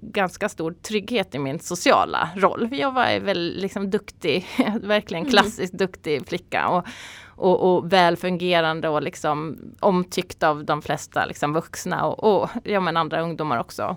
ganska 0.00 0.48
stor 0.48 0.72
trygghet 0.72 1.34
i 1.34 1.38
min 1.38 1.58
sociala 1.58 2.28
roll. 2.36 2.68
Jag 2.72 2.92
var 2.92 3.20
väl 3.20 3.54
liksom 3.56 3.90
duktig, 3.90 4.46
verkligen 4.82 5.24
mm. 5.24 5.30
klassiskt 5.30 5.72
mm. 5.72 5.86
duktig 5.86 6.28
flicka. 6.28 6.68
Och, 6.68 6.86
och, 7.26 7.76
och 7.76 7.92
väl 7.92 8.16
fungerande 8.16 8.88
och 8.88 9.02
liksom 9.02 9.58
omtyckt 9.80 10.42
av 10.42 10.64
de 10.64 10.82
flesta 10.82 11.26
liksom 11.26 11.52
vuxna 11.52 12.04
och, 12.04 12.42
och 12.42 12.50
ja, 12.64 12.80
men 12.80 12.96
andra 12.96 13.20
ungdomar 13.20 13.60
också. 13.60 13.96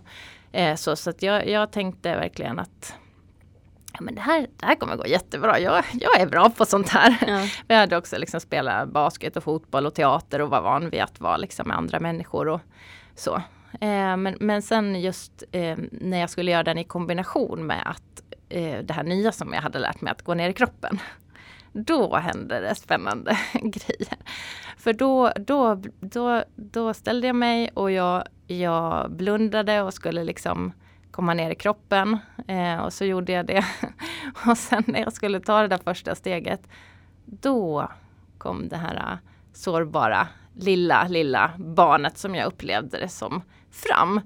Eh, 0.51 0.75
så 0.75 0.95
så 0.95 1.11
jag, 1.19 1.47
jag 1.47 1.71
tänkte 1.71 2.15
verkligen 2.15 2.59
att 2.59 2.93
ja, 3.99 4.03
men 4.03 4.15
det, 4.15 4.21
här, 4.21 4.47
det 4.59 4.65
här 4.65 4.75
kommer 4.75 4.95
gå 4.95 5.07
jättebra. 5.07 5.59
Jag, 5.59 5.83
jag 5.93 6.19
är 6.19 6.27
bra 6.27 6.49
på 6.49 6.65
sånt 6.65 6.89
här. 6.89 7.17
Ja. 7.27 7.47
Vi 7.67 7.75
hade 7.75 7.97
också 7.97 8.17
liksom 8.17 8.39
spelat 8.39 8.89
basket 8.89 9.37
och 9.37 9.43
fotboll 9.43 9.85
och 9.85 9.93
teater 9.93 10.41
och 10.41 10.49
var 10.49 10.61
van 10.61 10.89
vid 10.89 11.01
att 11.01 11.19
vara 11.19 11.37
liksom 11.37 11.67
med 11.67 11.77
andra 11.77 11.99
människor 11.99 12.47
och 12.47 12.61
så. 13.15 13.35
Eh, 13.81 14.17
men, 14.17 14.37
men 14.39 14.61
sen 14.61 15.01
just 15.01 15.43
eh, 15.51 15.77
när 15.91 16.19
jag 16.19 16.29
skulle 16.29 16.51
göra 16.51 16.63
den 16.63 16.77
i 16.77 16.83
kombination 16.83 17.67
med 17.67 17.81
att 17.85 18.23
eh, 18.49 18.79
det 18.79 18.93
här 18.93 19.03
nya 19.03 19.31
som 19.31 19.53
jag 19.53 19.61
hade 19.61 19.79
lärt 19.79 20.01
mig 20.01 20.11
att 20.11 20.21
gå 20.21 20.33
ner 20.33 20.49
i 20.49 20.53
kroppen. 20.53 20.99
Då 21.73 22.15
hände 22.15 22.59
det 22.59 22.75
spännande 22.75 23.37
grejer. 23.53 24.17
För 24.77 24.93
då, 24.93 25.31
då, 25.35 25.81
då, 25.99 26.43
då 26.55 26.93
ställde 26.93 27.27
jag 27.27 27.35
mig 27.35 27.69
och 27.73 27.91
jag, 27.91 28.23
jag 28.47 29.11
blundade 29.11 29.81
och 29.81 29.93
skulle 29.93 30.23
liksom 30.23 30.73
komma 31.11 31.33
ner 31.33 31.51
i 31.51 31.55
kroppen. 31.55 32.17
Eh, 32.47 32.79
och 32.79 32.93
så 32.93 33.05
gjorde 33.05 33.31
jag 33.31 33.45
det. 33.45 33.65
och 34.47 34.57
sen 34.57 34.83
när 34.87 34.99
jag 34.99 35.13
skulle 35.13 35.39
ta 35.39 35.61
det 35.61 35.67
där 35.67 35.77
första 35.77 36.15
steget, 36.15 36.61
då 37.25 37.91
kom 38.37 38.67
det 38.69 38.77
här 38.77 38.95
eh, 38.95 39.17
sårbara 39.53 40.27
lilla, 40.53 41.07
lilla 41.07 41.51
barnet 41.57 42.17
som 42.17 42.35
jag 42.35 42.47
upplevde 42.47 42.99
det 42.99 43.09
som 43.09 43.41
fram. 43.71 44.21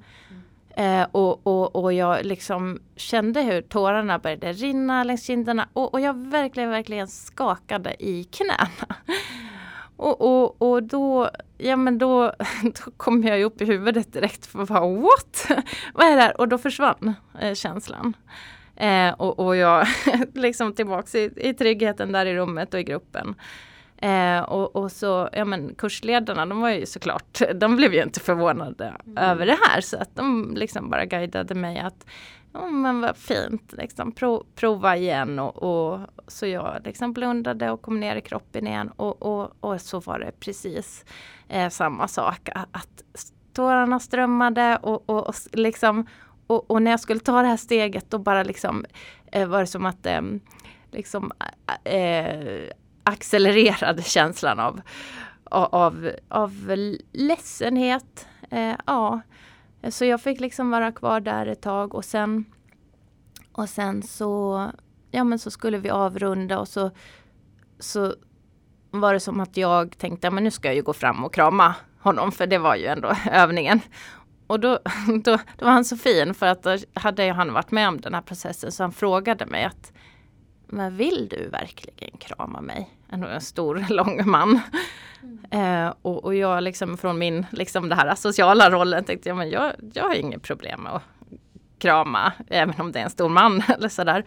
Eh, 0.76 1.08
och, 1.12 1.48
och, 1.48 1.76
och 1.76 1.94
jag 1.94 2.26
liksom 2.26 2.80
kände 2.96 3.42
hur 3.42 3.62
tårarna 3.62 4.20
började 4.20 4.54
rinna 4.54 5.04
längs 5.04 5.24
kinderna 5.24 5.68
och, 5.74 5.94
och 5.94 6.02
jag 6.02 6.18
verkligen, 6.18 6.70
verkligen 6.70 7.08
skakade 7.08 7.96
i 8.04 8.24
knäna. 8.24 8.96
Och, 10.04 10.22
och, 10.22 10.62
och 10.62 10.84
då, 10.84 11.30
ja 11.58 11.76
men 11.76 11.98
då, 11.98 12.34
då 12.64 12.92
kom 12.98 13.24
jag 13.24 13.42
upp 13.42 13.62
i 13.62 13.66
huvudet 13.66 14.14
direkt 14.14 14.46
för 14.46 14.66
bara 14.66 15.02
what? 15.02 15.48
Vad 15.94 16.08
är 16.08 16.16
det 16.16 16.22
här? 16.22 16.42
Och 16.42 16.48
då 16.48 16.58
försvann 16.58 17.14
eh, 17.40 17.54
känslan. 17.54 18.14
Eh, 18.76 19.10
och, 19.10 19.40
och 19.40 19.56
jag 19.56 19.88
liksom 20.34 20.74
tillbaks 20.74 21.16
i, 21.16 21.32
i 21.36 21.54
tryggheten 21.54 22.12
där 22.12 22.26
i 22.26 22.36
rummet 22.36 22.74
och 22.74 22.80
i 22.80 22.84
gruppen. 22.84 23.36
Eh, 23.98 24.40
och, 24.40 24.76
och, 24.76 24.92
så, 24.92 25.30
ja 25.34 25.46
men 25.46 25.76
kursledarna 25.76 26.46
de 26.46 26.62
var 26.62 26.70
ju 26.70 26.86
såklart, 26.86 27.42
de 27.56 27.76
blev 27.76 27.94
ju 27.94 28.04
inte 28.04 28.20
förvånade 28.20 28.94
mm. 29.06 29.18
över 29.18 29.46
det 29.46 29.58
här 29.68 29.82
så 29.82 29.98
att 29.98 30.16
de 30.16 30.54
liksom 30.56 30.90
bara 30.90 31.06
guidade 31.06 31.56
mig 31.56 31.80
att 31.80 32.06
oh, 32.54 32.72
men 32.72 33.02
vad 33.02 33.18
fint, 33.18 33.74
liksom, 33.78 34.12
Pro, 34.12 34.46
prova 34.56 34.98
igen 34.98 35.40
och, 35.40 35.64
och, 35.64 36.00
så 36.28 36.46
jag 36.48 36.82
liksom 36.86 37.14
blundade 37.14 37.72
och 37.72 37.82
kom 37.82 38.00
ner 38.00 38.16
i 38.16 38.22
kroppen 38.22 38.68
igen 38.68 38.90
och, 38.90 39.22
och, 39.22 39.52
och 39.60 39.82
så 39.82 40.00
var 40.00 40.20
det 40.20 40.32
precis 40.40 41.06
eh, 41.50 41.70
samma 41.70 42.08
sak 42.08 42.50
att 42.72 43.04
tårarna 43.54 44.00
strömmade 44.00 44.78
och, 44.82 45.10
och, 45.10 45.28
och 45.28 45.36
liksom 45.52 46.08
och, 46.48 46.72
och, 46.72 46.82
när 46.82 46.92
jag 46.92 47.00
skulle 47.00 47.20
ta 47.20 47.42
det 47.42 47.48
här 47.48 47.58
steget 47.58 48.10
då 48.10 48.18
bara 48.18 48.44
liksom 48.44 48.86
eh, 49.32 49.48
var 49.48 49.60
det 49.60 49.68
som 49.68 49.86
att 49.86 50.06
eh, 50.06 50.22
liksom 50.92 51.32
eh, 51.84 52.70
accelererade 53.04 54.02
känslan 54.02 54.60
av, 54.60 54.82
av, 55.44 56.12
av 56.28 56.76
ledsenhet. 57.12 58.28
Eh, 58.50 58.76
ja. 58.86 59.22
Så 59.90 60.06
jag 60.06 60.22
fick 60.22 60.40
liksom 60.40 60.70
vara 60.70 60.92
kvar 60.92 61.20
där 61.20 61.46
ett 61.46 61.62
tag 61.62 61.96
och 61.96 62.06
sen 62.06 62.46
och 63.52 63.70
sen 63.70 64.04
så, 64.04 64.72
ja 65.12 65.24
men 65.24 65.40
så 65.40 65.52
skulle 65.52 65.78
vi 65.78 65.90
avrunda 65.90 66.60
och 66.60 66.68
så, 66.68 66.92
så 67.80 68.16
var 68.92 69.14
det 69.14 69.20
som 69.20 69.40
att 69.40 69.58
jag 69.58 69.98
tänkte, 69.98 70.32
men 70.32 70.44
nu 70.44 70.52
ska 70.52 70.68
jag 70.68 70.76
ju 70.76 70.82
gå 70.82 70.94
fram 70.94 71.26
och 71.26 71.34
krama 71.34 71.76
honom 72.00 72.32
för 72.32 72.48
det 72.48 72.58
var 72.58 72.76
ju 72.76 72.86
ändå 72.86 73.16
övningen. 73.32 73.80
Och 74.48 74.60
då, 74.60 74.80
då, 75.24 75.38
då 75.58 75.66
var 75.66 75.72
han 75.72 75.86
så 75.86 75.98
fin 75.98 76.34
för 76.34 76.46
att 76.46 76.64
då 76.64 76.78
hade 76.94 77.32
han 77.32 77.54
varit 77.54 77.72
med 77.72 77.88
om 77.88 78.02
den 78.02 78.14
här 78.14 78.22
processen 78.22 78.72
så 78.72 78.84
han 78.84 78.92
frågade 78.92 79.46
mig 79.46 79.64
att 79.64 79.94
men 80.68 80.98
vill 80.98 81.28
du 81.30 81.50
verkligen 81.50 82.18
krama 82.18 82.62
mig? 82.62 82.90
En, 83.10 83.42
stor, 83.42 83.86
lång 83.90 84.30
man. 84.30 84.60
Mm. 85.24 85.86
Eh, 85.86 85.94
och, 86.02 86.24
och, 86.24 86.36
jag 86.36 86.64
liksom 86.64 86.98
från 86.98 87.18
min, 87.18 87.46
liksom 87.52 87.90
det 87.90 87.96
här 87.96 88.16
sociala 88.16 88.70
rollen 88.70 89.04
tänkte 89.04 89.30
jag, 89.30 89.38
men 89.38 89.50
jag, 89.50 89.74
jag 89.94 90.04
har 90.04 90.14
inget 90.14 90.42
problem 90.42 90.82
med 90.82 90.92
att 90.92 91.04
krama, 91.78 92.34
även 92.48 92.82
om 92.82 92.92
det 92.92 93.00
är 93.00 93.04
en 93.04 93.10
stor 93.10 93.30
man 93.30 93.64
eller 93.68 93.90
sådär. 93.90 94.26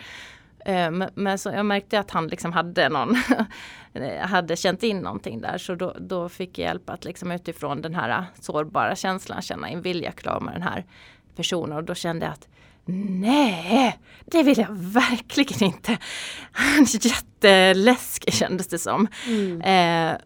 Eh, 0.66 0.90
men 1.14 1.38
så 1.38 1.50
jag 1.50 1.66
märkte 1.66 2.00
att 2.00 2.10
han 2.10 2.28
liksom 2.28 2.52
hade 2.52 2.88
någon, 2.88 3.16
hade 4.20 4.56
känt 4.56 4.82
in 4.82 4.98
någonting 4.98 5.40
där 5.40 5.58
så 5.58 5.74
då, 5.74 5.96
då 6.00 6.28
fick 6.28 6.58
jag 6.58 6.66
hjälp 6.66 6.90
att 6.90 7.04
liksom 7.04 7.32
utifrån 7.32 7.82
den 7.82 7.94
här 7.94 8.24
sårbara 8.40 8.96
känslan 8.96 9.42
känna 9.42 9.68
in 9.68 9.82
vilja 9.82 10.12
krama 10.12 10.52
den 10.52 10.62
här 10.62 10.84
personen 11.36 11.76
och 11.76 11.84
då 11.84 11.94
kände 11.94 12.26
jag 12.26 12.32
att 12.32 12.48
Nej, 12.88 13.98
det 14.24 14.42
vill 14.42 14.58
jag 14.58 14.72
verkligen 14.72 15.64
inte. 15.64 15.98
Jätteläskig 17.00 18.34
kändes 18.34 18.66
det 18.66 18.78
som. 18.78 19.08
Mm. 19.26 19.60
Eh, 19.60 20.18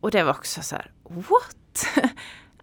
och 0.00 0.10
det 0.10 0.22
var 0.22 0.30
också 0.30 0.62
så 0.62 0.76
här, 0.76 0.90
what? 1.04 1.86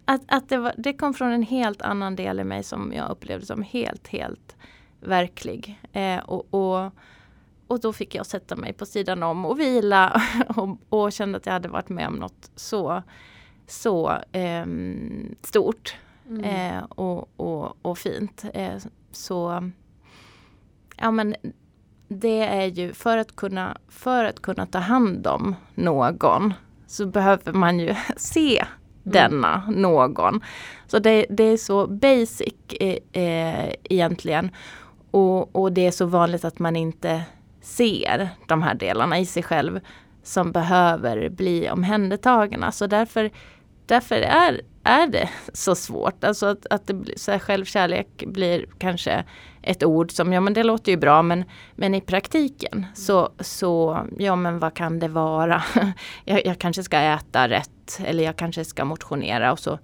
att, 0.04 0.22
att 0.28 0.48
det, 0.48 0.58
var, 0.58 0.74
det 0.76 0.92
kom 0.92 1.14
från 1.14 1.32
en 1.32 1.42
helt 1.42 1.82
annan 1.82 2.16
del 2.16 2.40
i 2.40 2.44
mig 2.44 2.62
som 2.62 2.92
jag 2.92 3.10
upplevde 3.10 3.46
som 3.46 3.62
helt, 3.62 4.08
helt 4.08 4.56
verklig. 5.00 5.80
Eh, 5.92 6.18
och, 6.18 6.54
och, 6.54 6.92
och 7.66 7.80
då 7.80 7.92
fick 7.92 8.14
jag 8.14 8.26
sätta 8.26 8.56
mig 8.56 8.72
på 8.72 8.86
sidan 8.86 9.22
om 9.22 9.44
och 9.44 9.60
vila 9.60 10.22
och, 10.48 10.78
och 10.88 11.12
kände 11.12 11.38
att 11.38 11.46
jag 11.46 11.52
hade 11.52 11.68
varit 11.68 11.88
med 11.88 12.08
om 12.08 12.14
något 12.14 12.50
så, 12.56 13.02
så 13.66 14.10
eh, 14.32 14.66
stort 15.42 15.96
mm. 16.28 16.44
eh, 16.44 16.84
och, 16.84 17.28
och, 17.36 17.76
och 17.82 17.98
fint. 17.98 18.44
Eh, 18.54 18.76
så 19.12 19.70
ja 20.96 21.10
men 21.10 21.34
det 22.08 22.40
är 22.40 22.66
ju 22.66 22.92
för 22.92 23.16
att 23.18 23.36
kunna, 23.36 23.76
för 23.88 24.24
att 24.24 24.42
kunna 24.42 24.66
ta 24.66 24.78
hand 24.78 25.26
om 25.26 25.54
någon 25.74 26.54
så 26.86 27.06
behöver 27.06 27.52
man 27.52 27.78
ju 27.78 27.94
se 28.16 28.64
Mm. 29.08 29.30
denna 29.30 29.62
någon. 29.70 30.40
Så 30.86 30.98
det, 30.98 31.26
det 31.30 31.44
är 31.44 31.56
så 31.56 31.86
basic 31.86 32.54
eh, 32.80 33.22
eh, 33.22 33.72
egentligen. 33.84 34.50
Och, 35.10 35.56
och 35.56 35.72
det 35.72 35.86
är 35.86 35.90
så 35.90 36.06
vanligt 36.06 36.44
att 36.44 36.58
man 36.58 36.76
inte 36.76 37.22
ser 37.60 38.28
de 38.46 38.62
här 38.62 38.74
delarna 38.74 39.18
i 39.18 39.26
sig 39.26 39.42
själv 39.42 39.80
som 40.22 40.52
behöver 40.52 41.28
bli 41.28 41.70
omhändertagna. 41.70 42.72
Så 42.72 42.86
därför, 42.86 43.30
därför 43.86 44.16
är, 44.16 44.60
är 44.88 45.06
det 45.06 45.28
så 45.52 45.74
svårt. 45.74 46.24
Alltså 46.24 46.46
att, 46.46 46.66
att 46.70 46.86
det 46.86 47.18
så 47.18 47.30
här, 47.30 47.38
självkärlek 47.38 48.24
blir 48.26 48.66
kanske 48.78 49.24
ett 49.62 49.84
ord 49.84 50.12
som, 50.12 50.32
ja 50.32 50.40
men 50.40 50.54
det 50.54 50.62
låter 50.62 50.92
ju 50.92 50.98
bra 50.98 51.22
men, 51.22 51.44
men 51.74 51.94
i 51.94 52.00
praktiken 52.00 52.86
så, 52.94 53.32
så, 53.40 54.06
ja 54.18 54.36
men 54.36 54.58
vad 54.58 54.74
kan 54.74 54.98
det 54.98 55.08
vara? 55.08 55.62
jag, 56.24 56.46
jag 56.46 56.58
kanske 56.58 56.82
ska 56.82 56.98
äta 56.98 57.48
rätt 57.48 58.00
eller 58.04 58.24
jag 58.24 58.36
kanske 58.36 58.64
ska 58.64 58.84
motionera 58.84 59.52
och 59.52 59.58
så, 59.58 59.78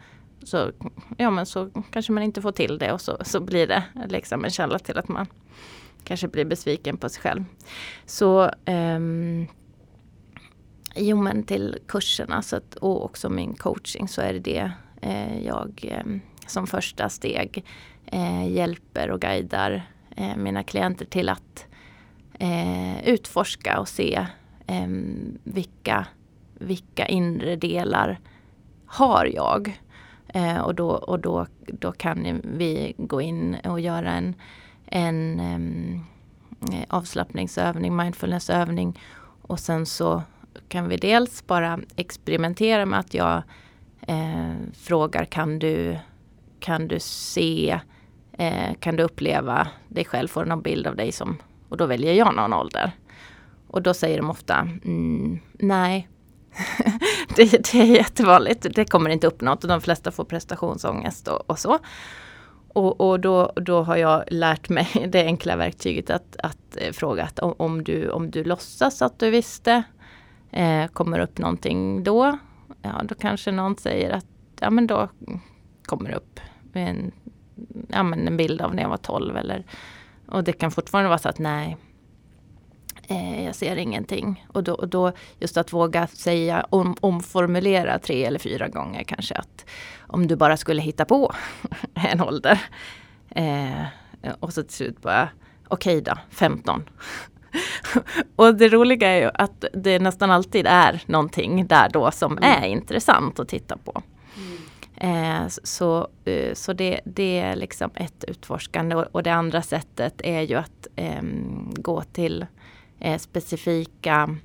så, 0.45 0.71
ja, 1.17 1.31
men 1.31 1.47
så 1.47 1.71
kanske 1.91 2.13
man 2.13 2.23
inte 2.23 2.43
får 2.43 2.53
till 2.53 2.79
det 2.79 2.93
och 2.93 3.01
så, 3.01 3.19
så 3.25 3.41
blir 3.41 3.67
det 3.67 3.83
liksom 4.09 4.45
en 4.45 4.51
källa 4.51 4.79
till 4.79 4.99
att 4.99 5.09
man 5.09 5.27
kanske 6.05 6.29
blir 6.29 6.45
besviken 6.45 6.97
på 6.97 7.09
sig 7.09 7.23
själv. 7.23 7.45
Så 8.07 8.51
um, 8.67 9.49
Jo 10.97 11.17
men 11.17 11.43
till 11.43 11.79
kurserna 11.87 12.43
så 12.43 12.57
att, 12.57 12.75
och 12.75 13.05
också 13.05 13.29
min 13.29 13.55
coaching 13.55 14.09
så 14.09 14.21
är 14.21 14.33
det 14.33 14.39
det 14.39 14.73
Eh, 15.05 15.47
jag 15.47 15.85
eh, 15.89 16.05
som 16.47 16.67
första 16.67 17.09
steg 17.09 17.65
eh, 18.07 18.53
hjälper 18.53 19.11
och 19.11 19.21
guidar 19.21 19.83
eh, 20.17 20.37
mina 20.37 20.63
klienter 20.63 21.05
till 21.05 21.29
att 21.29 21.67
eh, 22.39 23.09
utforska 23.09 23.81
och 23.81 23.89
se 23.89 24.27
eh, 24.67 24.87
vilka, 25.43 26.07
vilka 26.55 27.07
inre 27.07 27.57
delar 27.57 28.19
har 28.87 29.25
jag. 29.25 29.81
Eh, 30.29 30.61
och 30.61 30.75
då, 30.75 30.89
och 30.89 31.21
då, 31.21 31.47
då 31.67 31.93
kan 31.93 32.41
vi 32.45 32.95
gå 32.99 33.21
in 33.21 33.57
och 33.65 33.81
göra 33.81 34.13
en, 34.13 34.35
en 34.87 35.41
eh, 35.41 36.85
avslappningsövning, 36.89 37.97
mindfulnessövning 37.97 39.01
och 39.43 39.61
sen 39.61 39.87
så 39.87 40.23
kan 40.69 40.89
vi 40.89 40.97
dels 40.97 41.47
bara 41.47 41.81
experimentera 41.97 42.87
med 42.87 42.99
att 42.99 43.15
jag 43.15 43.43
eh, 44.09 44.55
frågar 44.75 45.25
kan 45.25 45.59
du, 45.59 45.99
kan 46.61 46.89
du 46.89 47.01
se, 47.01 47.81
eh, 48.33 48.75
kan 48.81 48.97
du 48.97 49.03
uppleva 49.03 49.69
dig 49.89 50.05
själv, 50.05 50.29
får 50.29 50.43
du 50.43 50.49
någon 50.49 50.63
bild 50.63 50.87
av 50.87 50.97
dig 50.97 51.13
som, 51.13 51.37
och 51.69 51.77
då 51.77 51.87
väljer 51.87 52.13
jag 52.13 52.35
någon 52.35 52.53
ålder. 52.53 52.93
Och 53.69 53.83
då 53.83 53.95
säger 53.95 54.17
de 54.17 54.31
ofta 54.31 54.69
mm, 54.85 55.39
nej. 55.53 56.09
det, 57.37 57.73
det, 57.73 57.81
är 57.81 57.85
jättevanligt, 57.85 58.67
det 58.75 58.85
kommer 58.85 59.11
inte 59.11 59.27
upp 59.27 59.41
något 59.41 59.65
och 59.65 59.69
de 59.69 59.81
flesta 59.81 60.11
får 60.11 60.25
prestationsångest 60.25 61.29
och, 61.29 61.51
och 61.51 61.59
så. 61.59 61.79
Och, 62.69 63.01
och 63.01 63.21
då, 63.21 63.53
då, 63.57 63.83
har 63.83 63.97
jag 63.97 64.25
lärt 64.29 64.69
mig 64.69 65.09
det 65.13 65.25
enkla 65.25 65.57
verktyget 65.57 66.11
att, 66.11 66.37
att 66.43 66.77
eh, 66.77 66.93
fråga 66.93 67.25
att 67.25 67.39
om, 67.39 67.55
om, 67.57 67.85
du, 67.85 68.11
om 68.11 68.31
du 68.31 68.45
låtsas 68.45 69.03
att 69.03 69.19
du 69.19 69.31
visste 69.31 69.85
Eh, 70.57 70.87
kommer 70.87 71.19
upp 71.19 71.39
någonting 71.39 72.05
då, 72.05 72.39
ja 72.85 73.03
då 73.05 73.15
kanske 73.15 73.53
någon 73.53 73.77
säger 73.77 74.11
att 74.11 74.27
ja 74.61 74.71
men 74.71 74.87
då 74.87 75.09
kommer 75.87 76.11
det 76.11 76.17
upp 76.17 76.41
en, 76.73 77.13
ja, 77.89 78.03
men 78.03 78.29
en 78.29 78.37
bild 78.37 78.61
av 78.61 78.75
när 78.75 78.83
jag 78.83 78.91
var 78.91 78.97
12 78.97 79.37
eller 79.37 79.65
och 80.27 80.45
det 80.45 80.53
kan 80.53 80.71
fortfarande 80.71 81.09
vara 81.09 81.19
så 81.19 81.29
att 81.29 81.39
nej, 81.39 81.77
eh, 83.03 83.45
jag 83.45 83.55
ser 83.55 83.77
ingenting. 83.77 84.47
Och 84.53 84.65
då, 84.65 84.75
och 84.75 84.89
då, 84.89 85.13
just 85.39 85.57
att 85.57 85.73
våga 85.73 86.07
säga, 86.07 86.67
om, 86.71 86.97
omformulera 87.01 87.99
tre 87.99 88.25
eller 88.25 88.39
fyra 88.39 88.69
gånger 88.69 89.03
kanske 89.03 89.35
att 89.35 89.67
om 89.99 90.27
du 90.27 90.37
bara 90.37 90.57
skulle 90.57 90.83
hitta 90.83 91.05
på 91.05 91.33
en 91.95 92.21
ålder. 92.21 92.61
Eh, 93.31 93.85
och 94.41 94.53
så 94.53 94.63
till 94.63 94.77
slut 94.77 95.03
bara, 95.03 95.29
okej 95.69 95.99
okay 95.99 96.15
då, 96.15 96.21
15. 96.31 96.85
och 98.37 98.55
det 98.55 98.69
roliga 98.69 99.09
är 99.09 99.21
ju 99.21 99.31
att 99.35 99.65
det 99.73 99.99
nästan 99.99 100.31
alltid 100.31 100.67
är 100.67 101.03
någonting 101.07 101.67
där 101.67 101.89
då 101.93 102.11
som 102.11 102.39
mm. 102.39 102.63
är 102.63 102.67
intressant 102.69 103.41
att 103.41 103.49
titta 103.49 103.77
på. 103.77 104.03
Eh, 104.97 105.47
så 105.49 106.09
eh, 106.25 106.55
så 106.55 106.73
det, 106.73 107.01
det 107.05 107.39
är 107.39 107.57
liksom 107.57 107.91
ett 107.95 108.25
utforskande 108.29 108.97
och, 108.97 109.05
och 109.13 109.23
det 109.23 109.33
andra 109.33 109.63
sättet 109.63 110.21
är 110.25 110.41
ju 110.41 110.55
att 110.55 110.87
eh, 110.97 111.23
gå 111.77 112.03
till 112.03 112.47
eh, 113.01 113.19
specifika 113.19 114.37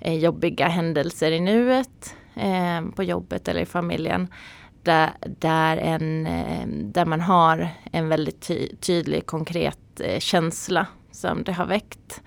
eh, 0.00 0.18
jobbiga 0.18 0.68
händelser 0.68 1.32
i 1.32 1.40
nuet 1.40 2.14
eh, 2.34 2.80
på 2.96 3.02
jobbet 3.02 3.48
eller 3.48 3.60
i 3.60 3.66
familjen. 3.66 4.28
Där, 4.82 5.10
där, 5.38 5.76
en, 5.76 6.24
där 6.92 7.06
man 7.06 7.20
har 7.20 7.68
en 7.92 8.08
väldigt 8.08 8.40
ty 8.40 8.76
tydlig 8.76 9.26
konkret 9.26 10.00
känsla 10.18 10.86
som 11.12 11.44
det 11.44 11.52
har 11.52 11.66
väckt 11.66 12.22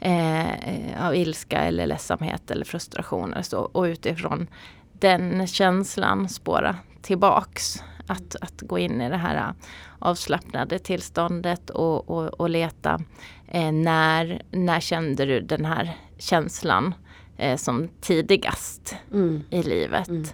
eh, 0.00 1.06
av 1.06 1.14
ilska 1.14 1.58
eller 1.58 1.86
ledsamhet 1.86 2.50
eller 2.50 2.64
frustration 2.64 3.32
eller 3.32 3.42
så. 3.42 3.58
Och 3.58 3.82
utifrån 3.82 4.46
den 4.92 5.46
känslan 5.46 6.28
spåra 6.28 6.76
tillbaks. 7.02 7.82
Att, 8.06 8.36
att 8.40 8.60
gå 8.60 8.78
in 8.78 9.00
i 9.00 9.10
det 9.10 9.16
här 9.16 9.54
avslappnade 9.98 10.78
tillståndet 10.78 11.70
och, 11.70 12.10
och, 12.10 12.40
och 12.40 12.50
leta 12.50 13.00
eh, 13.48 13.72
när, 13.72 14.42
när 14.50 14.80
kände 14.80 15.24
du 15.24 15.40
den 15.40 15.64
här 15.64 15.96
känslan 16.18 16.94
eh, 17.36 17.56
som 17.56 17.88
tidigast 18.00 18.96
mm. 19.12 19.44
i 19.50 19.62
livet. 19.62 20.08
Mm. 20.08 20.24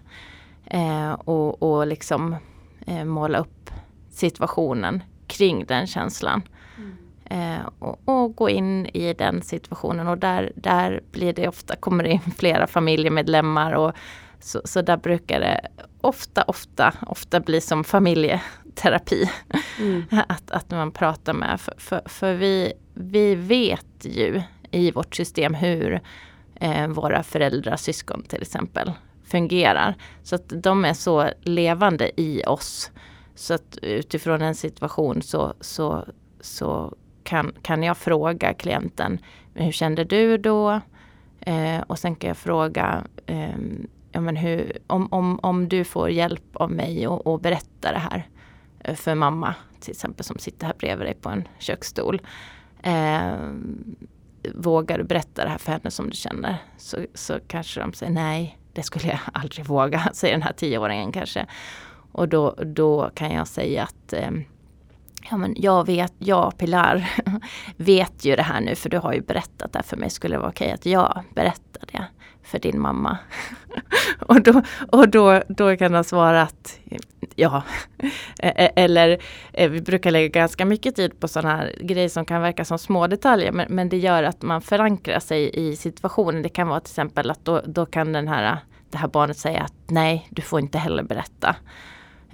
Eh, 0.65 1.13
och, 1.13 1.63
och 1.63 1.87
liksom 1.87 2.37
eh, 2.87 3.05
måla 3.05 3.39
upp 3.39 3.71
situationen 4.11 5.03
kring 5.27 5.65
den 5.65 5.87
känslan. 5.87 6.43
Eh, 7.31 7.69
och, 7.79 8.01
och, 8.05 8.37
gå 8.37 8.51
in 8.51 8.87
i 8.87 9.15
den 9.15 9.43
situationen 9.43 10.09
och 10.09 10.19
där, 10.19 10.53
där 10.55 11.01
blir 11.13 11.33
det 11.33 11.49
ofta, 11.49 11.77
kommer 11.77 12.05
det 12.05 12.11
in 12.11 12.21
flera 12.37 12.67
familjemedlemmar 12.67 13.73
och 13.73 13.93
så, 14.41 14.61
så 14.65 14.83
där 14.83 14.97
brukar 14.97 15.41
det 15.41 15.61
ofta, 16.01 16.43
ofta, 16.43 16.95
ofta 17.07 17.41
bli 17.41 17.61
som 17.61 17.85
familjeterapi. 17.85 19.31
Mm. 19.79 20.05
att, 20.29 20.51
att 20.51 20.71
man 20.71 20.91
pratar 20.93 21.33
med, 21.33 21.61
för, 21.61 21.75
för, 21.79 22.03
för, 22.07 22.35
vi, 22.35 22.73
vi 22.95 23.35
vet 23.35 23.87
ju 24.03 24.43
i 24.71 24.91
vårt 24.91 25.15
system 25.15 25.55
hur 25.55 26.01
eh, 26.55 26.89
våra 26.89 27.23
föräldrar, 27.23 27.77
syskon 27.77 28.23
till 28.23 28.43
exempel 28.43 28.93
fungerar. 29.25 29.95
Så 30.23 30.35
att 30.35 30.49
de 30.49 30.85
är 30.85 30.95
så 30.95 31.31
levande 31.41 32.21
i 32.21 32.43
oss. 32.47 32.91
Så 33.35 33.55
att 33.55 33.79
utifrån 33.83 34.43
en 34.43 34.55
situation 34.55 35.23
så, 35.23 35.55
så, 35.61 36.05
så 36.41 36.95
kan, 37.31 37.53
kan 37.63 37.83
jag 37.83 37.97
fråga 37.97 38.55
klienten, 38.55 39.19
hur 39.55 39.73
kände 39.73 40.05
du 40.05 40.39
då? 40.39 40.81
Eh, 41.41 41.81
och 41.87 41.99
sen 41.99 42.15
kan 42.15 42.29
jag 42.29 42.37
fråga, 42.37 43.05
eh, 43.27 43.57
ja, 44.13 44.21
men 44.21 44.37
hur, 44.37 44.79
om, 44.87 45.09
om, 45.13 45.41
om 45.43 45.69
du 45.69 45.85
får 45.85 46.11
hjälp 46.11 46.57
av 46.57 46.71
mig 46.71 47.09
och, 47.09 47.27
och 47.27 47.41
berätta 47.41 47.93
det 47.93 47.99
här 47.99 48.29
eh, 48.81 48.95
för 48.95 49.15
mamma, 49.15 49.55
till 49.81 49.91
exempel 49.91 50.25
som 50.25 50.39
sitter 50.39 50.67
här 50.67 50.75
bredvid 50.79 51.07
dig 51.07 51.15
på 51.15 51.29
en 51.29 51.49
köksstol. 51.59 52.21
Eh, 52.83 53.33
vågar 54.55 54.99
du 54.99 55.05
berätta 55.05 55.45
det 55.45 55.51
här 55.51 55.59
för 55.59 55.73
henne 55.73 55.91
som 55.91 56.11
du 56.11 56.17
känner? 56.17 56.57
Så, 56.77 57.07
så 57.15 57.39
kanske 57.47 57.81
de 57.81 57.93
säger 57.93 58.13
nej, 58.13 58.59
det 58.73 58.83
skulle 58.83 59.07
jag 59.07 59.21
aldrig 59.33 59.67
våga, 59.67 60.11
säger 60.13 60.35
den 60.35 60.43
här 60.43 60.53
tioåringen 60.53 61.13
kanske. 61.13 61.47
Och 62.13 62.29
då, 62.29 62.55
då 62.67 63.11
kan 63.15 63.31
jag 63.31 63.49
säga 63.49 63.83
att 63.83 64.13
eh, 64.13 64.31
Ja 65.31 65.37
men 65.37 65.55
jag 65.57 65.87
vet, 65.87 66.13
jag 66.19 66.59
Pilar 66.59 67.11
vet 67.77 68.25
ju 68.25 68.37
det 68.37 68.43
här 68.43 68.61
nu 68.61 68.75
för 68.75 68.89
du 68.89 68.99
har 68.99 69.13
ju 69.13 69.21
berättat 69.21 69.73
det 69.73 69.83
för 69.83 69.97
mig. 69.97 70.11
Skulle 70.11 70.35
det 70.35 70.39
vara 70.39 70.51
okej 70.51 70.73
att 70.73 70.87
jag 70.87 71.23
berättar 71.35 71.83
det 71.93 72.05
för 72.43 72.59
din 72.59 72.81
mamma? 72.81 73.19
och 74.21 74.43
då, 74.43 74.63
och 74.93 75.09
då, 75.09 75.43
då 75.49 75.77
kan 75.77 75.95
han 75.95 76.05
svara 76.05 76.43
att 76.43 76.79
ja. 77.35 77.63
E-, 78.43 78.55
e-, 78.57 78.73
eller 78.77 79.19
eh, 79.53 79.71
vi 79.71 79.81
brukar 79.81 80.11
lägga 80.11 80.41
ganska 80.41 80.65
mycket 80.65 80.97
tid 80.97 81.21
på 81.21 81.29
sådana 81.29 81.57
här 81.57 81.75
grejer 81.81 82.09
som 82.09 82.25
kan 82.25 82.43
verka 82.43 82.65
som 82.65 82.79
små 82.79 83.07
detaljer 83.07 83.53
men, 83.53 83.67
men 83.75 83.89
det 83.89 83.99
gör 83.99 84.23
att 84.23 84.43
man 84.43 84.63
förankrar 84.63 85.21
sig 85.21 85.51
i 85.69 85.77
situationen. 85.77 86.43
Det 86.43 86.49
kan 86.49 86.69
vara 86.69 86.81
till 86.81 86.93
exempel 86.93 87.31
att 87.31 87.45
då, 87.45 87.63
då 87.67 87.87
kan 87.87 88.13
den 88.13 88.29
här, 88.29 88.59
det 88.91 88.99
här 88.99 89.09
barnet 89.09 89.39
säga 89.39 89.63
att 89.63 89.75
nej, 89.87 90.29
du 90.31 90.43
får 90.43 90.61
inte 90.61 90.79
heller 90.79 91.03
berätta. 91.03 91.57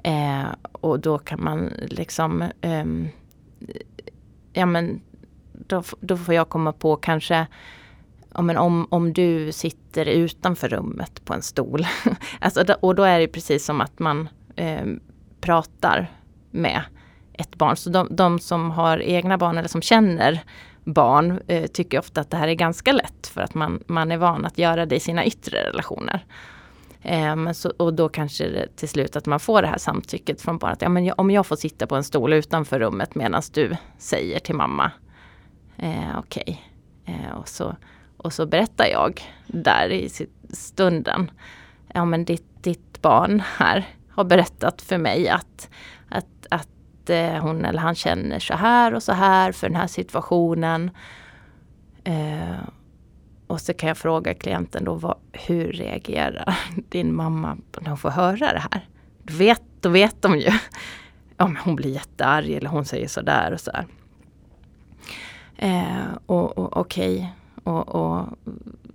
Eh, 0.07 0.47
och 0.73 1.01
då 1.01 1.19
kan 1.19 1.45
man 1.45 1.73
liksom, 1.77 2.43
eh, 2.43 2.85
ja 4.53 4.67
men 4.67 5.01
då, 5.53 5.83
då 6.01 6.17
får 6.17 6.35
jag 6.35 6.49
komma 6.49 6.73
på 6.73 6.97
kanske 6.97 7.47
ja, 8.35 8.43
men 8.43 8.57
om, 8.57 8.87
om 8.91 9.13
du 9.13 9.53
sitter 9.53 10.07
utanför 10.07 10.69
rummet 10.69 11.25
på 11.25 11.35
en 11.35 11.43
stol. 11.43 11.87
alltså, 12.41 12.75
och 12.81 12.95
då 12.95 13.03
är 13.03 13.19
det 13.21 13.29
precis 13.29 13.65
som 13.65 13.81
att 13.81 13.99
man 13.99 14.29
eh, 14.57 14.87
pratar 15.41 16.11
med 16.51 16.83
ett 17.33 17.55
barn. 17.55 17.77
Så 17.77 17.91
de, 17.91 18.09
de, 18.11 18.39
som 18.39 18.71
har 18.71 18.99
egna 19.03 19.39
barn 19.39 19.59
eller 19.59 19.69
som 19.69 19.83
känner 19.83 20.41
barn 20.85 21.41
eh, 21.47 21.67
tycker 21.67 21.99
ofta 21.99 22.21
att 22.21 22.31
det 22.31 22.37
här 22.37 22.49
är 22.49 22.55
ganska 22.55 22.93
lätt 22.93 23.27
för 23.27 23.41
att 23.41 23.55
man, 23.55 23.83
man 23.87 24.13
är 24.13 24.17
van 24.17 24.45
att 24.45 24.59
göra 24.59 24.87
det 24.87 24.97
i 24.97 25.01
sina 25.01 25.25
yttre 25.25 25.59
relationer. 25.69 26.25
Eh, 27.09 27.53
så, 27.53 27.71
och 27.77 27.95
då 27.95 28.09
kanske 28.09 28.49
det 28.49 28.77
till 28.77 28.89
slut 28.89 29.17
att 29.17 29.27
man 29.27 29.41
får 29.41 29.63
det 29.63 29.69
här 29.69 29.79
samtycket 29.79 30.41
från 30.41 30.59
barnet. 30.59 30.83
Ja, 30.83 30.89
men 30.89 31.05
jag, 31.05 31.21
om 31.21 31.31
jag 31.31 31.47
får 31.47 31.57
sitta 31.57 31.87
på 31.87 31.97
en 31.97 32.05
stol 32.05 32.33
utanför 32.33 32.81
rummet 32.81 33.15
medan 33.15 33.43
du 33.53 33.77
säger 33.99 34.39
till 34.39 34.55
mamma 34.55 34.91
eh, 35.77 36.19
okej. 36.19 36.63
Okay. 37.05 37.15
Eh, 37.15 37.31
och, 37.31 37.49
så, 37.49 37.77
och 38.17 38.33
så 38.33 38.47
berättar 38.47 38.87
jag 38.87 39.21
där 39.47 39.93
i 39.93 40.11
stunden. 40.51 41.31
Ja 41.95 42.05
men 42.05 42.25
ditt, 42.25 42.63
ditt 42.63 43.03
barn 43.03 43.43
här 43.57 43.87
har 44.11 44.25
berättat 44.25 44.83
för 44.83 44.99
mig 44.99 45.29
att, 45.29 45.71
att, 46.09 46.47
att 46.51 47.11
eh, 47.11 47.37
hon 47.37 47.65
eller 47.65 47.81
han 47.81 47.95
känner 47.95 48.39
så 48.39 48.55
här 48.55 48.95
och 48.95 49.03
så 49.03 49.13
här 49.13 49.53
för 49.53 49.69
den 49.69 49.77
här 49.77 49.87
situationen. 49.87 50.91
Eh, 52.05 52.57
och 53.47 53.61
så 53.61 53.75
kan 53.75 53.89
jag 53.89 53.99
fråga 53.99 54.35
klienten 54.35 54.85
då, 54.85 54.95
vad, 54.95 55.17
hur 55.33 55.73
reagerar 55.73 56.59
din 56.89 57.15
mamma 57.15 57.57
när 57.81 57.89
hon 57.89 57.99
får 57.99 58.11
höra 58.11 58.53
det 58.53 58.63
här? 58.73 58.89
Då 59.23 59.35
vet, 59.35 59.63
då 59.81 59.89
vet 59.89 60.23
de 60.23 60.39
ju 60.39 60.51
om 61.37 61.59
hon 61.65 61.77
blir 61.77 61.91
jättearg 61.91 62.51
eller 62.51 62.71
hon 62.71 62.85
säger 62.85 63.09
sådär 63.09 63.53
och 63.53 63.61
sådär. 63.61 63.87
Eh, 65.57 66.07
och, 66.27 66.59
och 66.59 66.77
okej, 66.77 67.15
okay. 67.15 67.73
och, 67.73 67.89
och, 67.89 68.27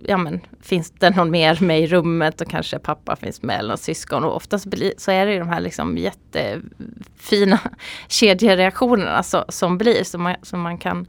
ja 0.00 0.16
men 0.16 0.40
finns 0.60 0.90
det 0.90 1.10
någon 1.10 1.30
mer 1.30 1.58
med 1.60 1.80
i 1.80 1.86
rummet 1.86 2.40
och 2.40 2.48
kanske 2.48 2.78
pappa 2.78 3.16
finns 3.16 3.42
med 3.42 3.58
eller 3.58 3.68
någon 3.68 3.78
syskon 3.78 4.24
och 4.24 4.36
oftast 4.36 4.66
blir, 4.66 4.92
så 4.96 5.10
är 5.10 5.26
det 5.26 5.38
de 5.38 5.48
här 5.48 5.60
liksom 5.60 5.98
jättefina 5.98 7.60
kedjereaktionerna 8.08 9.22
så, 9.22 9.44
som 9.48 9.78
blir 9.78 10.04
som 10.04 10.22
man, 10.22 10.36
som 10.42 10.60
man 10.60 10.78
kan 10.78 11.06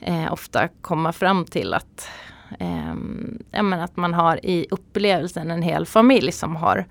eh, 0.00 0.32
ofta 0.32 0.68
komma 0.68 1.12
fram 1.12 1.44
till 1.44 1.74
att 1.74 2.08
eh, 2.58 2.94
ja, 3.50 3.74
att 3.74 3.96
man 3.96 4.14
har 4.14 4.46
i 4.46 4.66
upplevelsen 4.70 5.50
en 5.50 5.62
hel 5.62 5.86
familj 5.86 6.32
som 6.32 6.56
har 6.56 6.86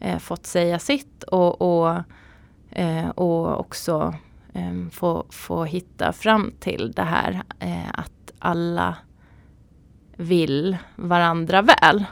eh, 0.00 0.18
fått 0.18 0.46
säga 0.46 0.78
sitt 0.78 1.22
och, 1.22 1.62
och, 1.62 2.02
eh, 2.70 3.08
och 3.08 3.60
också 3.60 4.14
eh, 4.52 4.88
få, 4.90 5.26
få 5.30 5.64
hitta 5.64 6.12
fram 6.12 6.52
till 6.60 6.92
det 6.92 7.02
här 7.02 7.42
eh, 7.58 7.88
att 7.94 8.32
alla 8.38 8.96
vill 10.16 10.76
varandra 10.96 11.62
väl. 11.62 12.04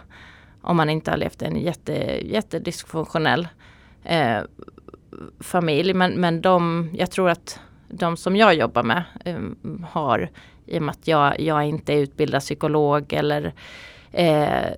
Om 0.61 0.77
man 0.77 0.91
inte 0.91 1.11
har 1.11 1.19
levt 1.19 1.43
i 1.43 1.45
en 1.45 1.57
jätte, 1.57 1.93
jättedysfunktionell 2.33 3.49
eh, 4.05 4.43
familj. 5.41 5.95
Men, 5.95 6.13
men 6.13 6.41
de, 6.41 6.91
jag 6.93 7.11
tror 7.11 7.31
att 7.31 7.61
de 7.89 8.17
som 8.17 8.37
jag 8.37 8.55
jobbar 8.55 8.83
med 8.83 9.03
eh, 9.25 9.39
har, 9.89 10.31
i 10.67 10.79
och 10.79 10.83
med 10.83 10.93
att 10.93 11.09
jag, 11.09 11.41
jag 11.41 11.67
inte 11.67 11.93
är 11.93 11.97
utbildad 11.97 12.41
psykolog 12.41 13.13
eller 13.13 13.55
eh, 14.13 14.71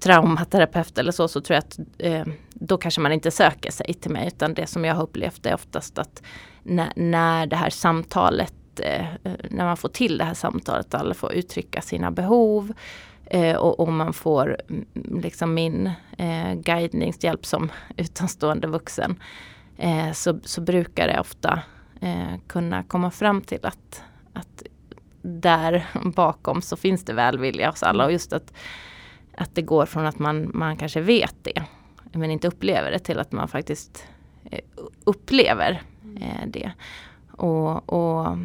traumaterapeut 0.00 0.98
eller 0.98 1.12
så, 1.12 1.28
så 1.28 1.40
tror 1.40 1.54
jag 1.54 1.58
att 1.58 1.78
eh, 1.98 2.24
då 2.54 2.78
kanske 2.78 3.00
man 3.00 3.12
inte 3.12 3.30
söker 3.30 3.70
sig 3.70 3.94
till 3.94 4.10
mig. 4.10 4.26
Utan 4.26 4.54
det 4.54 4.66
som 4.66 4.84
jag 4.84 4.94
har 4.94 5.02
upplevt 5.02 5.46
är 5.46 5.54
oftast 5.54 5.98
att 5.98 6.22
när, 6.62 6.92
när 6.96 7.46
det 7.46 7.56
här 7.56 7.70
samtalet, 7.70 8.80
eh, 8.82 9.06
när 9.50 9.64
man 9.64 9.76
får 9.76 9.88
till 9.88 10.18
det 10.18 10.24
här 10.24 10.34
samtalet, 10.34 10.94
alla 10.94 11.14
får 11.14 11.32
uttrycka 11.32 11.80
sina 11.80 12.10
behov. 12.10 12.72
Eh, 13.24 13.56
och, 13.56 13.80
och, 13.80 13.92
man 13.92 14.12
får 14.12 14.56
mm, 14.68 15.20
liksom 15.22 15.54
min 15.54 15.90
eh, 16.18 16.54
guidningshjälp 16.54 17.46
som 17.46 17.72
utomstående 17.96 18.66
vuxen. 18.66 19.22
Eh, 19.76 20.12
så, 20.12 20.40
så 20.44 20.60
brukar 20.60 21.08
det 21.08 21.20
ofta 21.20 21.62
eh, 22.00 22.34
kunna 22.46 22.82
komma 22.82 23.10
fram 23.10 23.40
till 23.40 23.66
att, 23.66 24.02
att 24.32 24.62
där 25.22 25.86
bakom 26.04 26.62
så 26.62 26.76
finns 26.76 27.04
det 27.04 27.12
välvilja 27.12 27.70
hos 27.70 27.82
alla. 27.82 28.04
Och 28.04 28.12
just 28.12 28.32
att, 28.32 28.52
att 29.36 29.54
det 29.54 29.62
går 29.62 29.86
från 29.86 30.06
att 30.06 30.18
man, 30.18 30.50
man 30.54 30.76
kanske 30.76 31.00
vet 31.00 31.34
det 31.42 31.62
men 32.12 32.30
inte 32.30 32.48
upplever 32.48 32.90
det 32.90 32.98
till 32.98 33.18
att 33.18 33.32
man 33.32 33.48
faktiskt 33.48 34.04
eh, 34.50 34.60
upplever 35.04 35.82
eh, 36.20 36.46
det. 36.46 36.72
Och, 37.32 37.88
och 37.88 38.38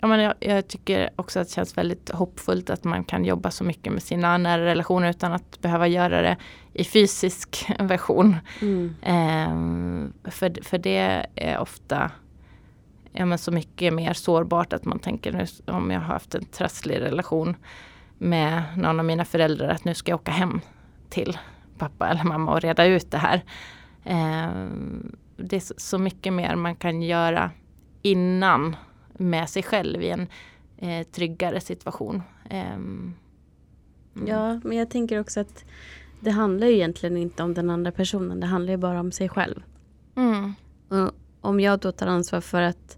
ja, 0.00 0.06
men 0.06 0.20
jag, 0.20 0.34
jag, 0.40 0.68
tycker 0.68 1.10
också 1.16 1.40
att 1.40 1.48
det 1.48 1.54
känns 1.54 1.78
väldigt 1.78 2.10
hoppfullt 2.10 2.70
att 2.70 2.84
man 2.84 3.04
kan 3.04 3.24
jobba 3.24 3.50
så 3.50 3.64
mycket 3.64 3.92
med 3.92 4.02
sina 4.02 4.38
nära 4.38 4.64
relationer 4.64 5.10
utan 5.10 5.32
att 5.32 5.60
behöva 5.60 5.86
göra 5.86 6.22
det 6.22 6.36
i 6.72 6.84
fysisk 6.84 7.66
version. 7.78 8.36
Mm. 8.60 8.94
Eh, 9.02 10.30
för, 10.30 10.64
för 10.64 10.78
det 10.78 11.26
är 11.34 11.58
ofta 11.58 12.10
ja, 13.18 13.26
men 13.26 13.38
så 13.38 13.52
mycket 13.52 13.94
mer 13.94 14.12
sårbart 14.12 14.72
att 14.72 14.84
man 14.84 14.98
tänker 14.98 15.32
nu 15.32 15.72
om 15.72 15.90
jag 15.90 16.00
har 16.00 16.06
haft 16.06 16.34
en 16.34 16.44
trasslig 16.44 17.00
relation 17.00 17.56
med 18.18 18.62
någon 18.76 18.98
av 18.98 19.04
mina 19.04 19.24
föräldrar 19.24 19.68
att 19.68 19.84
nu 19.84 19.94
ska 19.94 20.12
jag 20.12 20.20
åka 20.20 20.30
hem 20.30 20.60
till 21.08 21.38
pappa 21.78 22.08
eller 22.08 22.24
mamma 22.24 22.52
och 22.52 22.60
reda 22.60 22.84
ut 22.84 23.10
det 23.10 23.18
här. 23.18 23.44
Eh, 24.04 24.66
det 25.36 25.56
är 25.56 25.80
så 25.80 25.98
mycket 25.98 26.32
mer 26.32 26.56
man 26.56 26.76
kan 26.76 27.02
göra 27.02 27.50
innan 28.02 28.76
med 29.12 29.48
sig 29.48 29.62
själv 29.62 30.02
i 30.02 30.10
en 30.10 30.26
eh, 30.76 31.06
tryggare 31.06 31.60
situation. 31.60 32.22
Eh, 32.50 32.72
mm. 32.72 33.14
Ja, 34.26 34.60
men 34.64 34.76
jag 34.78 34.90
tänker 34.90 35.20
också 35.20 35.40
att 35.40 35.64
det 36.20 36.30
handlar 36.30 36.66
ju 36.66 36.74
egentligen 36.74 37.16
inte 37.16 37.42
om 37.42 37.54
den 37.54 37.70
andra 37.70 37.92
personen. 37.92 38.40
Det 38.40 38.46
handlar 38.46 38.72
ju 38.72 38.76
bara 38.76 39.00
om 39.00 39.12
sig 39.12 39.28
själv. 39.28 39.62
Mm. 40.16 40.54
om 41.40 41.60
jag 41.60 41.78
då 41.78 41.92
tar 41.92 42.06
ansvar 42.06 42.40
för 42.40 42.62
att 42.62 42.97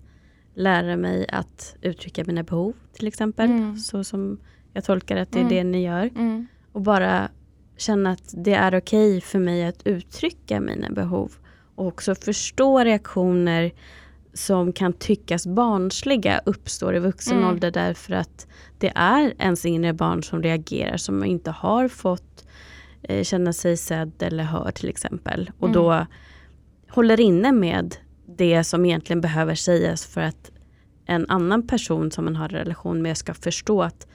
lära 0.61 0.97
mig 0.97 1.27
att 1.29 1.77
uttrycka 1.81 2.25
mina 2.27 2.43
behov 2.43 2.75
till 2.93 3.07
exempel. 3.07 3.51
Mm. 3.51 3.77
Så 3.77 4.05
som 4.05 4.39
jag 4.73 4.85
tolkar 4.85 5.17
att 5.17 5.33
det 5.33 5.39
är 5.39 5.41
mm. 5.43 5.55
det 5.55 5.65
ni 5.65 5.83
gör. 5.85 6.11
Mm. 6.17 6.47
Och 6.73 6.83
bara 6.83 7.29
känna 7.77 8.11
att 8.11 8.35
det 8.37 8.55
är 8.55 8.79
okej 8.79 9.17
okay 9.17 9.21
för 9.21 9.39
mig 9.39 9.65
att 9.65 9.87
uttrycka 9.87 10.61
mina 10.61 10.91
behov. 10.91 11.33
Och 11.75 11.87
också 11.87 12.15
förstå 12.15 12.79
reaktioner 12.79 13.73
som 14.33 14.73
kan 14.73 14.93
tyckas 14.93 15.47
barnsliga 15.47 16.41
uppstår 16.47 16.97
i 16.97 16.99
vuxen 16.99 17.37
mm. 17.37 17.49
ålder 17.49 17.71
därför 17.71 18.13
att 18.13 18.47
det 18.79 18.93
är 18.95 19.35
ens 19.39 19.65
inre 19.67 19.93
barn 19.93 20.23
som 20.23 20.43
reagerar 20.43 20.97
som 20.97 21.25
inte 21.25 21.51
har 21.51 21.89
fått 21.89 22.47
eh, 23.03 23.25
känna 23.25 23.53
sig 23.53 23.77
sedd 23.77 24.23
eller 24.23 24.45
hörd 24.45 24.75
till 24.75 24.89
exempel. 24.89 25.51
Och 25.59 25.69
mm. 25.69 25.75
då 25.75 26.07
håller 26.89 27.21
inne 27.21 27.53
med 27.53 27.97
det 28.37 28.65
som 28.65 28.85
egentligen 28.85 29.21
behöver 29.21 29.55
sägas 29.55 30.07
för 30.07 30.21
att 30.21 30.51
en 31.07 31.27
annan 31.29 31.67
person 31.67 32.11
som 32.11 32.25
man 32.25 32.37
har 32.37 32.45
en 32.45 32.55
relation 32.55 33.03
med 33.03 33.17
ska 33.17 33.35
förstå 33.35 33.83
att 33.83 34.07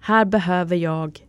här 0.00 0.24
behöver 0.24 0.76
jag 0.76 1.26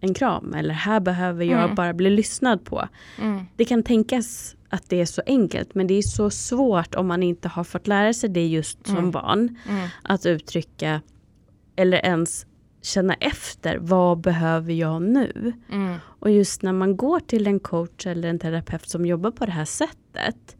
en 0.00 0.14
kram 0.14 0.54
eller 0.54 0.74
här 0.74 1.00
behöver 1.00 1.44
jag 1.44 1.62
mm. 1.64 1.74
bara 1.74 1.92
bli 1.92 2.10
lyssnad 2.10 2.64
på. 2.64 2.88
Mm. 3.18 3.44
Det 3.56 3.64
kan 3.64 3.82
tänkas 3.82 4.56
att 4.68 4.88
det 4.88 5.00
är 5.00 5.06
så 5.06 5.22
enkelt 5.26 5.74
men 5.74 5.86
det 5.86 5.94
är 5.94 6.02
så 6.02 6.30
svårt 6.30 6.94
om 6.94 7.06
man 7.06 7.22
inte 7.22 7.48
har 7.48 7.64
fått 7.64 7.86
lära 7.86 8.12
sig 8.12 8.30
det 8.30 8.46
just 8.46 8.86
som 8.86 8.96
mm. 8.96 9.10
barn. 9.10 9.56
Mm. 9.68 9.88
Att 10.02 10.26
uttrycka 10.26 11.00
eller 11.76 12.06
ens 12.06 12.46
känna 12.82 13.14
efter 13.14 13.78
vad 13.78 14.20
behöver 14.20 14.72
jag 14.72 15.02
nu? 15.02 15.52
Mm. 15.72 15.96
Och 16.04 16.30
just 16.30 16.62
när 16.62 16.72
man 16.72 16.96
går 16.96 17.20
till 17.20 17.46
en 17.46 17.60
coach 17.60 18.06
eller 18.06 18.28
en 18.28 18.38
terapeut 18.38 18.88
som 18.88 19.06
jobbar 19.06 19.30
på 19.30 19.46
det 19.46 19.52
här 19.52 19.64
sättet 19.64 20.55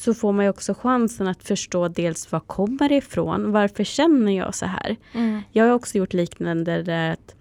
så 0.00 0.14
får 0.14 0.32
man 0.32 0.48
också 0.48 0.74
chansen 0.74 1.28
att 1.28 1.42
förstå 1.42 1.88
dels 1.88 2.32
var 2.32 2.40
kommer 2.40 2.88
det 2.88 2.94
ifrån? 2.94 3.52
Varför 3.52 3.84
känner 3.84 4.32
jag 4.32 4.54
så 4.54 4.66
här? 4.66 4.96
Mm. 5.12 5.40
Jag 5.52 5.64
har 5.64 5.72
också 5.72 5.98
gjort 5.98 6.12
liknande 6.12 6.82
där 6.82 7.12
att 7.12 7.34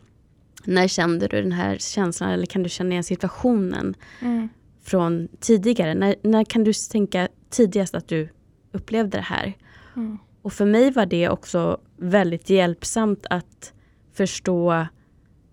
när 0.63 0.87
kände 0.87 1.27
du 1.27 1.41
den 1.41 1.51
här 1.51 1.77
känslan 1.77 2.29
eller 2.29 2.45
kan 2.45 2.63
du 2.63 2.69
känna 2.69 2.91
igen 2.91 3.03
situationen 3.03 3.95
mm. 4.21 4.49
från 4.83 5.27
tidigare? 5.39 5.93
När, 5.93 6.15
när 6.23 6.43
kan 6.43 6.63
du 6.63 6.73
tänka 6.73 7.27
tidigast 7.49 7.95
att 7.95 8.07
du 8.07 8.29
upplevde 8.71 9.17
det 9.17 9.21
här? 9.21 9.53
Mm. 9.95 10.17
Och 10.41 10.53
för 10.53 10.65
mig 10.65 10.91
var 10.91 11.05
det 11.05 11.29
också 11.29 11.77
väldigt 11.97 12.49
hjälpsamt 12.49 13.25
att 13.29 13.73
förstå 14.13 14.85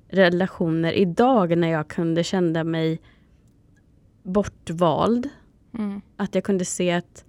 relationer 0.08 0.92
idag 0.92 1.58
när 1.58 1.68
jag 1.68 1.88
kunde 1.88 2.24
känna 2.24 2.64
mig 2.64 3.00
bortvald. 4.22 5.28
Mm. 5.78 6.00
Att 6.16 6.34
jag 6.34 6.44
kunde 6.44 6.64
se 6.64 6.90
att 6.92 7.24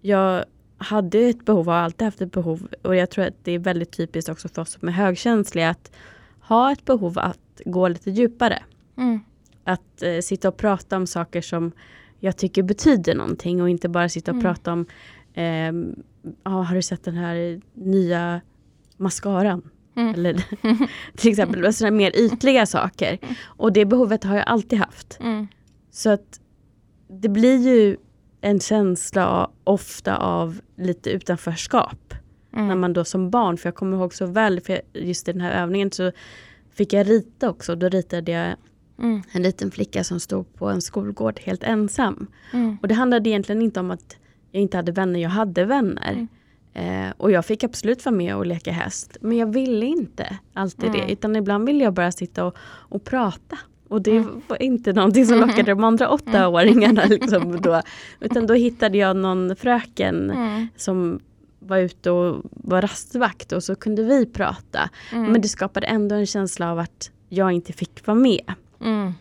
jag 0.00 0.44
hade 0.78 1.18
ett 1.18 1.44
behov 1.44 1.68
och 1.68 1.74
alltid 1.74 2.04
haft 2.04 2.20
ett 2.20 2.32
behov 2.32 2.68
och 2.82 2.96
jag 2.96 3.10
tror 3.10 3.24
att 3.24 3.44
det 3.44 3.52
är 3.52 3.58
väldigt 3.58 3.92
typiskt 3.92 4.30
också 4.30 4.48
för 4.48 4.62
oss 4.62 4.70
som 4.70 4.88
är 4.88 4.92
högkänsliga 4.92 5.70
att 5.70 5.92
ha 6.40 6.72
ett 6.72 6.84
behov 6.84 7.18
att 7.18 7.60
gå 7.64 7.88
lite 7.88 8.10
djupare. 8.10 8.62
Mm. 8.96 9.20
Att 9.64 10.02
eh, 10.02 10.20
sitta 10.20 10.48
och 10.48 10.56
prata 10.56 10.96
om 10.96 11.06
saker 11.06 11.40
som 11.40 11.72
jag 12.20 12.36
tycker 12.36 12.62
betyder 12.62 13.14
någonting 13.14 13.62
och 13.62 13.70
inte 13.70 13.88
bara 13.88 14.08
sitta 14.08 14.30
och 14.30 14.38
mm. 14.38 14.54
prata 14.54 14.72
om 14.72 14.86
eh, 15.34 15.72
ah, 16.42 16.62
Har 16.62 16.74
du 16.74 16.82
sett 16.82 17.04
den 17.04 17.14
här 17.14 17.60
nya 17.74 18.40
mascaran? 18.96 19.70
Mm. 19.96 20.14
Eller 20.14 20.32
till 21.16 21.30
exempel 21.30 21.74
sådana 21.74 21.96
mer 21.96 22.16
ytliga 22.16 22.66
saker. 22.66 23.18
Och 23.44 23.72
det 23.72 23.84
behovet 23.84 24.24
har 24.24 24.36
jag 24.36 24.46
alltid 24.46 24.78
haft. 24.78 25.18
Mm. 25.20 25.48
Så 25.90 26.10
att 26.10 26.40
det 27.20 27.28
blir 27.28 27.58
ju 27.58 27.96
en 28.40 28.60
känsla 28.60 29.50
ofta 29.64 30.16
av 30.16 30.60
lite 30.76 31.10
utanförskap. 31.10 32.14
Mm. 32.52 32.68
När 32.68 32.74
man 32.74 32.92
då 32.92 33.04
som 33.04 33.30
barn, 33.30 33.56
för 33.56 33.66
jag 33.66 33.74
kommer 33.74 33.96
ihåg 33.96 34.14
så 34.14 34.26
väl, 34.26 34.60
för 34.60 34.80
just 34.92 35.28
i 35.28 35.32
den 35.32 35.40
här 35.40 35.62
övningen 35.62 35.90
så 35.90 36.12
fick 36.74 36.92
jag 36.92 37.10
rita 37.10 37.50
också. 37.50 37.74
Då 37.74 37.88
ritade 37.88 38.32
jag 38.32 38.56
mm. 38.98 39.22
en 39.32 39.42
liten 39.42 39.70
flicka 39.70 40.04
som 40.04 40.20
stod 40.20 40.54
på 40.54 40.68
en 40.68 40.82
skolgård 40.82 41.40
helt 41.40 41.62
ensam. 41.62 42.26
Mm. 42.52 42.78
Och 42.82 42.88
det 42.88 42.94
handlade 42.94 43.30
egentligen 43.30 43.62
inte 43.62 43.80
om 43.80 43.90
att 43.90 44.16
jag 44.50 44.62
inte 44.62 44.76
hade 44.76 44.92
vänner, 44.92 45.20
jag 45.20 45.30
hade 45.30 45.64
vänner. 45.64 46.12
Mm. 46.12 46.28
Eh, 46.74 47.12
och 47.16 47.30
jag 47.30 47.46
fick 47.46 47.64
absolut 47.64 48.04
vara 48.04 48.16
med 48.16 48.36
och 48.36 48.46
leka 48.46 48.72
häst. 48.72 49.16
Men 49.20 49.36
jag 49.38 49.52
ville 49.52 49.86
inte 49.86 50.38
alltid 50.52 50.92
det. 50.92 51.12
Utan 51.12 51.36
ibland 51.36 51.66
ville 51.66 51.84
jag 51.84 51.92
bara 51.94 52.12
sitta 52.12 52.44
och, 52.44 52.56
och 52.64 53.04
prata. 53.04 53.58
Och 53.92 54.02
det 54.02 54.16
mm. 54.16 54.42
var 54.48 54.62
inte 54.62 54.92
någonting 54.92 55.26
som 55.26 55.40
lockade 55.40 55.62
de 55.62 55.84
andra 55.84 56.10
åttaåringarna. 56.10 57.04
Liksom, 57.04 57.60
då. 57.60 57.82
Utan 58.20 58.46
då 58.46 58.54
hittade 58.54 58.98
jag 58.98 59.16
någon 59.16 59.56
fröken 59.56 60.30
mm. 60.30 60.68
som 60.76 61.20
var 61.58 61.78
ute 61.78 62.10
och 62.10 62.42
var 62.50 62.82
rastvakt 62.82 63.52
och 63.52 63.64
så 63.64 63.74
kunde 63.74 64.02
vi 64.02 64.26
prata. 64.26 64.90
Mm. 65.12 65.32
Men 65.32 65.40
det 65.40 65.48
skapade 65.48 65.86
ändå 65.86 66.14
en 66.14 66.26
känsla 66.26 66.72
av 66.72 66.78
att 66.78 67.10
jag 67.28 67.52
inte 67.52 67.72
fick 67.72 68.06
vara 68.06 68.14
med. 68.14 68.52
Mm. 68.80 69.12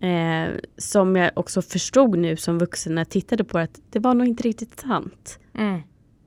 Eh, 0.00 0.54
som 0.76 1.16
jag 1.16 1.30
också 1.34 1.62
förstod 1.62 2.18
nu 2.18 2.36
som 2.36 2.58
vuxen 2.58 2.94
när 2.94 3.00
jag 3.00 3.08
tittade 3.08 3.44
på 3.44 3.58
det, 3.58 3.64
att 3.64 3.80
det 3.90 3.98
var 3.98 4.14
nog 4.14 4.26
inte 4.26 4.42
riktigt 4.42 4.80
sant. 4.80 5.38
Mm. 5.54 5.80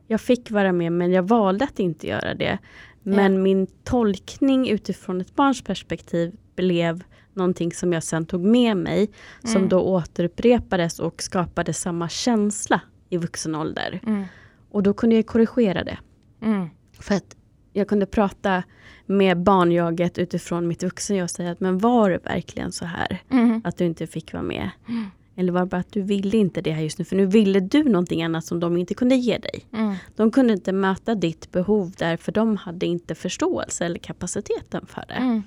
Jag 0.07 0.21
fick 0.21 0.51
vara 0.51 0.71
med 0.71 0.91
men 0.91 1.11
jag 1.11 1.23
valde 1.23 1.65
att 1.65 1.79
inte 1.79 2.07
göra 2.07 2.33
det. 2.33 2.57
Men 3.03 3.33
Ja. 3.33 3.39
min 3.39 3.67
tolkning 3.83 4.69
utifrån 4.69 5.21
ett 5.21 5.35
barns 5.35 5.61
perspektiv 5.61 6.35
blev 6.55 7.03
någonting 7.39 7.71
som 7.71 7.93
jag 7.93 8.03
sen 8.03 8.25
tog 8.25 8.41
med 8.41 8.77
mig. 8.77 9.09
Som 9.43 9.55
Mm. 9.55 9.69
då 9.69 9.79
återupprepades 9.79 10.99
och 10.99 11.21
skapade 11.23 11.73
samma 11.73 12.09
känsla 12.09 12.81
i 13.09 13.17
vuxen 13.17 13.55
ålder. 13.55 13.99
Mm. 14.05 14.25
Och 14.71 14.83
då 14.83 14.93
kunde 14.93 15.15
jag 15.15 15.25
korrigera 15.27 15.83
det. 15.83 15.97
Mm. 16.41 16.67
För 16.99 17.15
att 17.15 17.35
jag 17.73 17.87
kunde 17.87 18.05
prata 18.05 18.63
med 19.05 19.37
barnjaget 19.43 20.17
utifrån 20.17 20.67
mitt 20.67 20.83
vuxen 20.83 21.23
och 21.23 21.29
säga 21.29 21.51
att 21.51 21.59
men 21.59 21.77
var 21.77 22.09
det 22.09 22.19
verkligen 22.23 22.71
så 22.71 22.85
här? 22.85 23.21
Mm. 23.31 23.61
Att 23.63 23.77
du 23.77 23.85
inte 23.85 24.07
fick 24.07 24.33
vara 24.33 24.43
med? 24.43 24.69
Mm. 24.89 25.05
Eller 25.35 25.51
var 25.51 25.59
det 25.59 25.65
bara 25.65 25.77
att 25.77 25.91
du 25.91 26.01
ville 26.01 26.37
inte 26.37 26.61
det 26.61 26.71
här 26.71 26.81
just 26.81 26.99
nu? 26.99 27.05
För 27.05 27.15
nu 27.15 27.25
ville 27.25 27.59
du 27.59 27.83
någonting 27.83 28.23
annat 28.23 28.45
som 28.45 28.59
de 28.59 28.77
inte 28.77 28.93
kunde 28.93 29.15
ge 29.15 29.37
dig. 29.37 29.65
Mm. 29.73 29.95
De 30.15 30.31
kunde 30.31 30.53
inte 30.53 30.71
möta 30.71 31.15
ditt 31.15 31.51
behov 31.51 31.91
där 31.97 32.17
för 32.17 32.31
de 32.31 32.57
hade 32.57 32.85
inte 32.85 33.15
förståelse 33.15 33.85
eller 33.85 33.99
kapaciteten 33.99 34.85
för 34.85 35.03
det. 35.07 35.13
Mm. 35.13 35.43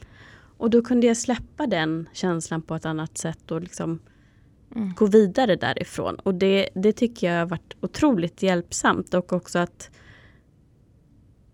Och 0.63 0.71
då 0.71 0.83
kunde 0.83 1.07
jag 1.07 1.17
släppa 1.17 1.67
den 1.67 2.09
känslan 2.13 2.63
på 2.63 2.75
ett 2.75 2.87
annat 2.87 3.19
sätt 3.19 3.51
och 3.51 3.61
liksom 3.61 3.99
Mm. 4.77 4.93
gå 4.97 5.07
vidare 5.07 5.57
därifrån. 5.57 6.15
Och 6.15 6.35
det, 6.35 6.69
det 6.75 6.93
tycker 6.93 7.33
jag 7.33 7.39
har 7.39 7.47
varit 7.47 7.77
otroligt 7.81 8.43
hjälpsamt 8.43 9.15
och 9.15 9.33
också 9.33 9.59
att 9.59 9.91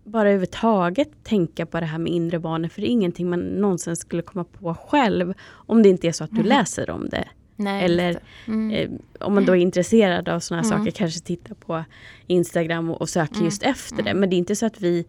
bara 0.03 0.21
överhuvudtaget 0.21 1.09
tänka 1.23 1.65
på 1.65 1.79
det 1.79 1.85
här 1.85 1.97
med 1.97 2.11
inre 2.13 2.39
barnen 2.39 2.69
för 2.69 2.81
det 2.81 2.87
är 2.87 2.91
ingenting 2.91 3.29
man 3.29 3.39
någonsin 3.39 3.95
skulle 3.95 4.21
komma 4.21 4.43
på 4.43 4.73
själv 4.75 5.33
om 5.51 5.83
det 5.83 5.89
inte 5.89 6.07
är 6.07 6.11
så 6.11 6.23
att 6.23 6.29
du 6.31 6.37
Mhm. 6.37 6.45
läser 6.45 6.89
om 6.89 7.09
det. 7.09 7.27
Nej, 7.55 7.85
Eller, 7.85 8.13
det. 8.13 8.19
Mm. 8.51 8.71
Eh, 8.71 8.89
om 9.27 9.33
man 9.33 9.45
då 9.45 9.51
är 9.55 9.61
intresserad 9.61 10.29
av 10.29 10.39
sådana 10.39 10.63
här 10.63 10.71
Mm. 10.71 10.79
saker 10.79 10.91
kanske 10.91 11.19
titta 11.19 11.55
på 11.55 11.83
Instagram 12.27 12.89
och, 12.89 13.01
och 13.01 13.09
söker 13.09 13.33
Mm. 13.35 13.45
just 13.45 13.63
efter 13.63 13.95
det. 14.03 14.09
Mm. 14.09 14.19
Men 14.19 14.29
det 14.29 14.35
är 14.35 14.37
inte 14.37 14.55
så 14.55 14.65
att 14.65 14.81
vi 14.81 15.05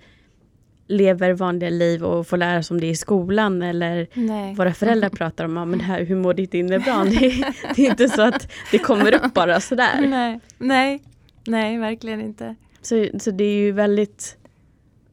lever 0.91 1.33
vanliga 1.33 1.71
liv 1.71 2.05
och 2.05 2.27
får 2.27 2.37
lära 2.37 2.59
oss 2.59 2.71
om 2.71 2.81
det 2.81 2.87
i 2.87 2.97
skolan 2.97 3.63
eller 3.63 4.07
Nej. 4.15 4.55
våra 4.55 4.75
föräldrar 4.75 5.09
pratar 5.17 5.45
om, 5.45 5.57
ja, 5.57 5.65
men 5.65 5.81
här, 5.81 6.05
hur 6.05 6.17
mår 6.17 6.35
ditt 6.35 6.55
inre 6.55 6.79
barn? 6.79 7.11
Det 7.21 7.27
är, 7.27 7.75
det 7.77 7.87
är 7.87 7.91
inte 7.91 8.09
så 8.09 8.23
att 8.23 8.53
det 8.71 8.79
kommer 8.79 9.15
upp 9.15 9.35
bara 9.35 9.61
sådär. 9.61 10.07
Nej. 10.07 10.41
Nej. 10.59 11.03
Nej, 11.47 11.79
verkligen 11.79 12.21
inte. 12.21 12.55
Så, 12.83 13.07
så 13.21 13.31
det 13.31 13.45
är 13.45 13.57
ju 13.57 13.73
väldigt, 13.73 14.37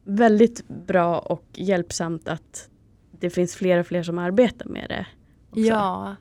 väldigt 0.04 0.68
bra 0.68 1.18
och 1.18 1.44
hjälpsamt 1.54 2.28
att 2.28 2.68
det 3.20 3.30
finns 3.30 3.56
fler 3.56 3.78
och 3.78 3.86
fler 3.86 4.02
som 4.02 4.18
arbetar 4.18 4.66
med 4.66 4.86
det. 4.88 5.06
också. 5.50 5.60
Ja, 5.60 6.16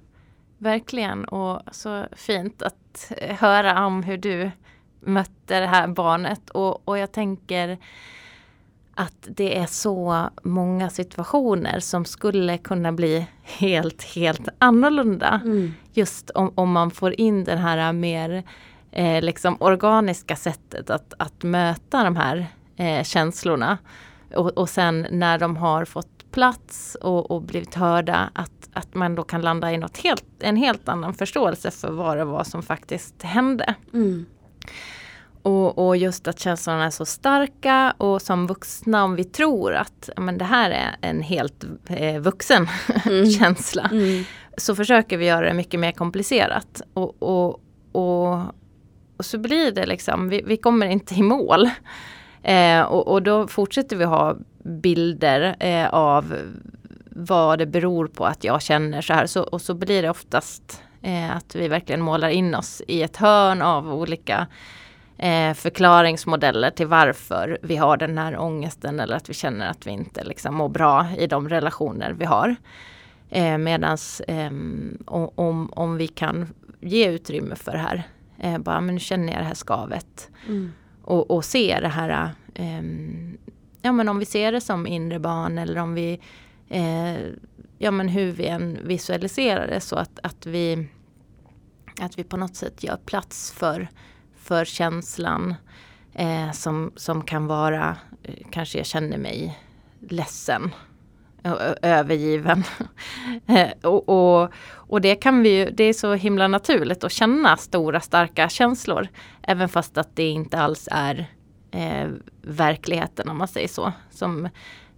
verkligen. 0.58 1.26
Och 1.26 1.62
så 1.72 2.06
fint 2.12 2.62
att 2.62 3.12
höra 3.40 3.86
om 3.86 4.04
hur 4.04 4.18
du 4.18 4.52
mötte 5.00 5.60
det 5.60 5.68
här 5.68 5.88
barnet. 5.88 6.50
Och, 6.50 6.88
och 6.88 6.98
jag 6.98 7.12
tänker 7.12 7.78
att 8.98 9.28
det 9.28 9.58
är 9.58 9.66
så 9.66 10.30
många 10.44 10.90
situationer 10.90 11.80
som 11.80 12.06
skulle 12.06 12.58
kunna 12.58 12.92
bli 12.92 13.28
helt, 13.44 14.04
helt 14.04 14.50
annorlunda. 14.60 15.42
Mm. 15.44 15.74
Just 15.94 16.30
om, 16.30 16.52
om 16.56 16.72
man 16.72 16.92
får 16.92 17.20
in 17.22 17.44
det 17.44 17.56
här 17.56 17.94
mer 17.94 18.44
eh, 18.92 19.22
liksom 19.22 19.58
organiska 19.60 20.36
sättet 20.36 20.90
att, 20.90 21.14
att 21.20 21.44
möta 21.44 22.04
de 22.04 22.16
här 22.16 22.48
eh, 22.76 23.04
känslorna. 23.04 23.78
Och, 24.36 24.58
och 24.58 24.70
sen 24.70 25.08
när 25.12 25.40
de 25.40 25.58
har 25.58 25.86
fått 25.86 26.32
plats 26.32 26.98
och, 27.02 27.32
och 27.32 27.42
blivit 27.42 27.76
hörda 27.76 28.30
att, 28.34 28.70
att 28.74 28.96
man 28.96 29.16
då 29.16 29.24
kan 29.24 29.42
landa 29.42 29.72
i 29.72 29.78
något 29.78 29.98
helt, 29.98 30.26
en 30.40 30.56
helt 30.56 30.90
annan 30.90 31.14
förståelse 31.14 31.72
för 31.72 31.92
vad 31.92 32.18
det 32.18 32.26
var 32.26 32.44
som 32.44 32.64
faktiskt 32.64 33.24
hände. 33.24 33.76
Mm. 33.94 34.26
Och, 35.42 35.88
och 35.88 35.98
just 35.98 36.28
att 36.28 36.40
känslorna 36.40 36.86
är 36.86 36.90
så 36.90 37.06
starka 37.06 37.94
och 37.98 38.22
som 38.22 38.48
vuxna 38.48 39.04
om 39.04 39.16
vi 39.16 39.24
tror 39.24 39.74
att 39.74 40.10
men 40.18 40.38
det 40.38 40.46
här 40.46 40.72
är 40.72 40.96
en 41.02 41.22
helt 41.22 41.64
eh, 41.88 42.20
vuxen 42.20 42.68
Mm. 43.06 43.30
känsla 43.30 43.90
Mm. 43.92 44.24
så 44.58 44.76
försöker 44.76 45.18
vi 45.18 45.26
göra 45.26 45.46
det 45.48 45.54
mycket 45.54 45.80
mer 45.80 45.92
komplicerat. 45.92 46.82
Och, 46.94 47.24
och, 47.24 47.62
och, 47.92 48.38
och 49.18 49.26
så 49.26 49.38
blir 49.38 49.72
det 49.72 49.86
liksom, 49.86 50.30
vi, 50.30 50.42
vi 50.46 50.58
kommer 50.58 50.88
inte 50.88 51.16
i 51.16 51.24
mål. 51.24 51.70
Eh, 52.44 52.82
och, 52.82 53.08
och 53.08 53.24
då 53.24 53.48
fortsätter 53.48 53.96
vi 53.96 54.06
ha 54.06 54.36
bilder 54.64 55.56
eh, 55.60 55.90
av 55.90 56.36
vad 57.10 57.60
det 57.60 57.66
beror 57.66 58.08
på 58.08 58.26
att 58.26 58.44
jag 58.44 58.62
känner 58.62 59.02
så 59.02 59.14
här. 59.14 59.26
Så, 59.26 59.42
och 59.44 59.62
så 59.62 59.74
blir 59.74 60.02
det 60.02 60.10
oftast 60.10 60.84
eh, 61.02 61.36
att 61.36 61.56
vi 61.56 61.68
verkligen 61.68 62.02
målar 62.02 62.30
in 62.30 62.56
oss 62.56 62.82
i 62.88 63.02
ett 63.04 63.18
hörn 63.18 63.62
av 63.62 63.94
olika 63.94 64.48
eh, 65.18 65.54
förklaringsmodeller 65.54 66.72
till 66.72 66.88
varför 66.88 67.58
vi 67.62 67.76
har 67.76 67.98
den 67.98 68.18
här 68.18 68.38
ångesten 68.38 69.00
eller 69.00 69.16
att 69.16 69.30
vi 69.30 69.34
känner 69.34 69.70
att 69.70 69.88
vi 69.88 69.92
inte 69.92 70.24
liksom 70.24 70.56
mår 70.56 70.70
bra 70.70 71.08
i 71.18 71.28
de 71.28 71.50
relationer 71.50 72.12
vi 72.12 72.26
har. 72.26 72.56
Eh, 73.30 73.58
medans 73.58 74.22
ehm, 74.28 74.98
om, 75.06 75.30
om, 75.36 75.74
om 75.74 75.98
vi 75.98 76.08
kan 76.08 76.54
ge 76.82 77.10
utrymme 77.10 77.56
för 77.56 77.72
det 77.72 77.78
här, 77.78 78.04
eh, 78.40 78.58
bara 78.58 78.82
men 78.82 78.96
nu 78.96 79.00
känner 79.00 79.34
jag 79.34 79.42
det 79.42 79.48
här 79.48 79.54
skavet 79.54 80.30
Mm. 80.48 80.72
och, 81.04 81.32
och 81.32 81.46
se 81.46 81.80
det 81.82 81.88
här, 81.88 82.30
ehm, 82.54 83.38
ja 83.82 83.92
men 83.92 84.10
om 84.10 84.20
vi 84.20 84.26
ser 84.26 84.52
det 84.52 84.62
som 84.62 84.88
inre 84.88 85.20
barn 85.20 85.58
eller 85.58 85.78
om 85.78 85.94
vi, 85.94 86.20
eh, 86.70 87.18
ja 87.78 87.92
men 87.92 88.08
hur 88.08 88.32
vi 88.32 88.48
än 88.48 88.80
visualiserar 88.84 89.68
det 89.68 89.82
så 89.82 89.96
att, 89.96 90.20
att 90.24 90.46
vi 90.46 90.88
att 92.02 92.20
vi 92.20 92.24
på 92.24 92.38
något 92.38 92.56
sätt 92.56 92.84
gör 92.84 92.98
plats 93.06 93.52
för, 93.52 93.88
för 94.48 94.66
känslan 94.66 95.56
eh, 96.14 96.52
som, 96.52 96.92
som 96.96 97.24
kan 97.24 97.48
vara, 97.48 97.98
eh, 98.24 98.34
kanske 98.52 98.78
jag 98.78 98.88
känner 98.88 99.18
mig 99.18 99.60
ledsen, 100.10 100.72
övergiven. 101.82 102.64
Eh, 103.48 103.70
och, 103.84 104.10
och, 104.10 104.52
och 104.74 105.02
det 105.02 105.16
kan 105.16 105.42
vi 105.44 105.58
ju, 105.58 105.70
det 105.72 105.84
är 105.84 105.94
så 105.94 106.14
himla 106.14 106.48
naturligt 106.48 107.04
att 107.04 107.12
känna 107.12 107.58
stora 107.58 108.00
starka 108.00 108.50
känslor. 108.50 109.08
Även 109.42 109.70
fast 109.70 109.98
att 109.98 110.16
det 110.16 110.28
inte 110.30 110.58
alls 110.58 110.90
är 110.92 111.28
eh, 111.72 112.08
verkligheten 112.42 113.30
om 113.30 113.38
man 113.38 113.48
säger 113.48 113.68
så. 113.68 113.92
Som 114.10 114.50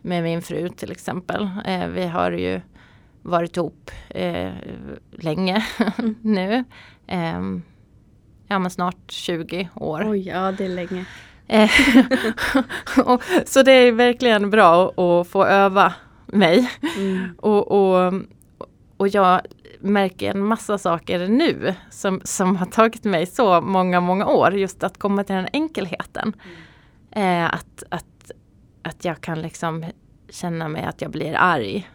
med 0.02 0.24
min 0.24 0.41
fru 0.41 0.70
till 0.70 0.91
exempel. 0.91 1.50
Eh, 1.66 1.88
vi 1.88 2.06
har 2.06 2.32
ju 2.32 2.62
varit 3.22 3.58
ihop 3.58 3.91
eh, 4.10 4.52
länge 5.12 5.66
nu. 6.22 6.64
Ehm, 7.08 7.62
Ja 8.52 8.60
men 8.60 8.72
snart 8.72 9.12
20 9.12 9.70
år. 9.76 10.04
Oj, 10.06 10.28
ja 10.28 10.52
det 10.52 10.66
är 10.66 10.70
länge. 10.70 11.06
Eh, 11.47 11.72
och, 13.06 13.24
så 13.45 13.64
det 13.64 13.72
är 13.72 13.91
verkligen 13.91 14.50
bra 14.50 14.89
att 14.89 15.28
få 15.28 15.45
öva 15.45 15.93
mig. 16.26 16.72
Mm. 16.97 17.36
Och, 17.38 17.72
och, 17.72 18.14
och 18.97 19.08
jag 19.08 19.41
märker 19.80 20.32
en 20.32 20.45
massa 20.45 20.78
saker 20.78 21.28
nu 21.28 21.76
som, 21.89 22.22
som 22.24 22.56
har 22.56 22.66
tagit 22.66 23.04
mig 23.04 23.26
så 23.26 23.62
många, 23.62 24.00
många 24.00 24.26
år. 24.26 24.54
Just 24.54 24.84
att 24.84 24.97
komma 24.97 25.24
till 25.24 25.36
den 25.36 25.47
enkelheten. 25.54 26.34
Eh, 27.12 27.45
att, 27.45 27.84
att, 27.89 28.32
att 28.82 29.06
jag 29.06 29.22
kan 29.22 29.41
liksom 29.41 29.86
känna 30.30 30.68
mig 30.68 30.84
att 30.84 31.02
jag 31.02 31.12
blir 31.12 31.36
arg 31.38 31.89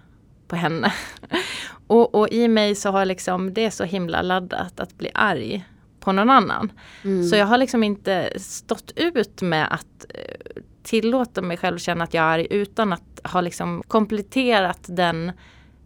på 0.48 0.56
henne. 0.56 0.92
och, 1.86 2.14
och 2.14 2.28
i 2.28 2.48
mig 2.48 2.74
så 2.74 2.90
har 2.90 3.04
liksom 3.04 3.54
det 3.54 3.64
är 3.64 3.70
så 3.70 3.84
himla 3.84 4.22
laddat 4.22 4.80
att 4.80 4.98
bli 4.98 5.10
arg 5.14 5.64
på 6.04 6.12
någon 6.12 6.30
annan. 6.30 6.72
Mm. 7.04 7.28
Så 7.28 7.36
jag 7.36 7.46
har 7.46 7.58
liksom 7.58 7.82
inte 7.84 8.32
stått 8.36 8.92
ut 8.96 9.42
med 9.42 9.72
att 9.74 10.06
eh, 10.08 10.62
tillåta 10.82 11.42
mig 11.42 11.56
själv 11.56 11.78
känna 11.78 12.04
att 12.04 12.14
jag 12.14 12.34
är 12.34 12.52
utan 12.52 12.92
att 12.92 13.20
ha 13.24 13.40
liksom 13.40 13.82
kompletterat 13.88 14.80
den 14.86 15.32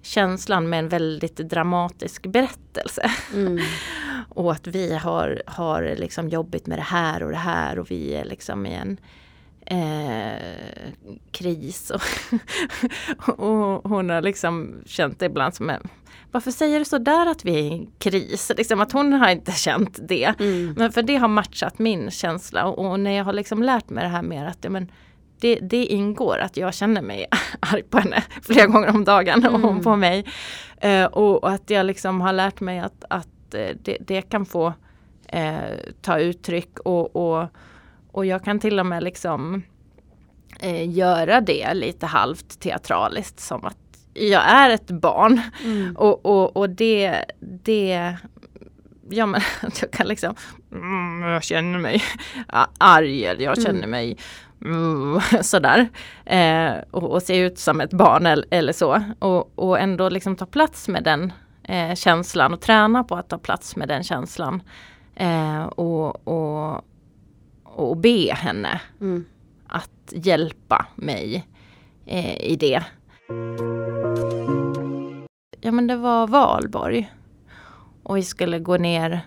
känslan 0.03 0.69
med 0.69 0.79
en 0.79 0.89
väldigt 0.89 1.37
dramatisk 1.37 2.27
berättelse. 2.27 3.11
Mm. 3.35 3.59
Och 4.29 4.53
att 4.53 4.67
vi 4.67 4.95
har, 4.95 5.43
har 5.47 5.95
liksom 5.99 6.29
jobbigt 6.29 6.67
med 6.67 6.79
det 6.79 6.83
här 6.83 7.23
och 7.23 7.31
det 7.31 7.37
här 7.37 7.79
och 7.79 7.91
vi 7.91 8.15
är 8.15 8.25
liksom 8.25 8.67
i 8.67 8.75
en 8.75 8.99
eh, 9.67 10.93
kris. 11.31 11.91
Och, 13.27 13.41
och 13.41 13.91
hon 13.91 14.11
har 14.11 14.23
liksom 14.23 14.75
känt 14.87 15.19
det 15.19 15.27
ibland 15.27 15.55
som 15.55 15.71
en, 15.71 15.89
varför 16.33 16.51
säger 16.51 16.79
du 16.79 16.85
så 16.85 16.99
där 16.99 17.27
att 17.27 17.45
vi 17.45 17.55
är 17.55 17.63
i 17.63 17.73
en 17.73 17.87
kris? 17.99 18.53
Liksom 18.57 18.81
att 18.81 18.93
hon 18.93 19.13
har 19.13 19.29
inte 19.29 19.53
känt 19.53 19.99
det. 20.09 20.35
Mm. 20.41 20.75
Men 20.77 20.93
för 20.93 21.03
det 21.03 21.17
har 21.17 21.29
matchat 21.29 21.79
min 21.79 22.11
känsla 22.11 22.65
och, 22.65 22.91
och 22.91 23.01
när 23.01 23.11
jag 23.11 23.25
har 23.25 23.33
liksom 23.33 23.63
lärt 23.63 23.91
mig 23.91 24.05
det 24.05 24.11
här 24.11 24.23
mer 24.23 24.45
att 24.45 24.67
men, 24.69 24.91
det, 25.41 25.55
det 25.55 25.87
ingår 25.87 26.39
att 26.39 26.57
jag 26.57 26.75
känner 26.75 27.03
mig 27.03 27.27
arg 27.61 27.83
på 27.83 27.99
henne 27.99 28.25
flera 28.43 28.67
gånger 28.67 28.89
om 28.89 29.05
dagen 29.05 29.47
och 29.47 29.61
hon 29.61 29.71
Mm. 29.71 29.83
på 29.83 29.97
mig. 29.97 30.25
Eh, 30.81 31.05
och, 31.05 31.43
och 31.45 31.51
att 31.51 31.71
jag 31.71 31.87
liksom 31.87 32.21
har 32.21 32.33
lärt 32.33 32.61
mig 32.61 32.79
att, 32.79 33.05
att 33.11 33.55
eh, 33.55 33.77
det, 33.83 33.97
det 34.01 34.23
kan 34.23 34.47
få 34.47 34.73
eh, 35.29 35.59
ta 36.03 36.19
uttryck 36.19 36.79
och, 36.79 37.17
och, 37.17 37.49
och 38.13 38.27
jag 38.27 38.45
kan 38.45 38.61
till 38.61 38.81
och 38.81 38.87
med 38.87 39.03
liksom 39.03 39.63
eh, 40.61 40.91
göra 40.91 41.41
det 41.41 41.75
lite 41.75 42.07
halvt 42.07 42.61
teatraliskt 42.61 43.41
som 43.41 43.65
att 43.65 43.88
jag 44.21 44.43
är 44.51 44.71
ett 44.71 44.91
barn. 44.91 45.41
Mm. 45.65 45.97
Och, 45.97 46.27
och, 46.27 46.57
och 46.57 46.71
det, 46.71 47.25
det 47.41 48.17
ja 49.11 49.27
men 49.27 49.41
jag 49.81 49.91
kan 49.91 50.07
liksom, 50.07 50.35
mm, 50.73 51.23
jag 51.33 51.45
känner 51.45 51.79
mig 51.79 52.03
arg 52.79 53.25
eller 53.25 53.45
jag 53.45 53.63
känner 53.63 53.79
Mm. 53.79 53.91
mig 53.91 54.17
mm, 54.65 55.21
sådär. 55.43 55.89
Eh, 56.25 56.73
och, 56.91 57.03
och 57.13 57.23
se 57.23 57.37
ut 57.39 57.59
som 57.59 57.81
ett 57.81 57.93
barn 57.93 58.27
eller, 58.27 58.47
eller 58.51 58.73
så. 58.73 59.03
Och, 59.19 59.53
och 59.59 59.79
ändå 59.81 60.09
liksom 60.09 60.37
ta 60.37 60.47
plats 60.47 60.89
med 60.89 61.05
den 61.05 61.33
eh, 61.63 61.95
känslan 61.95 62.53
och 62.55 62.61
träna 62.61 63.05
på 63.05 63.17
att 63.17 63.29
ta 63.29 63.39
plats 63.39 63.77
med 63.77 63.89
den 63.89 64.03
känslan. 64.05 64.63
Eh, 65.15 65.63
och, 65.65 66.29
och, 66.29 66.85
och 67.65 67.97
be 67.97 68.35
henne 68.35 68.81
Mm. 69.01 69.25
att 69.67 69.91
hjälpa 70.13 70.87
mig 70.95 71.47
eh, 72.07 72.37
i 72.41 72.57
det. 72.57 72.83
Ja 75.61 75.73
men 75.73 75.87
det 75.87 75.97
var 75.97 76.27
valborg. 76.27 77.13
Och 78.03 78.17
vi 78.17 78.23
skulle 78.23 78.59
gå 78.59 78.77
ner 78.77 79.21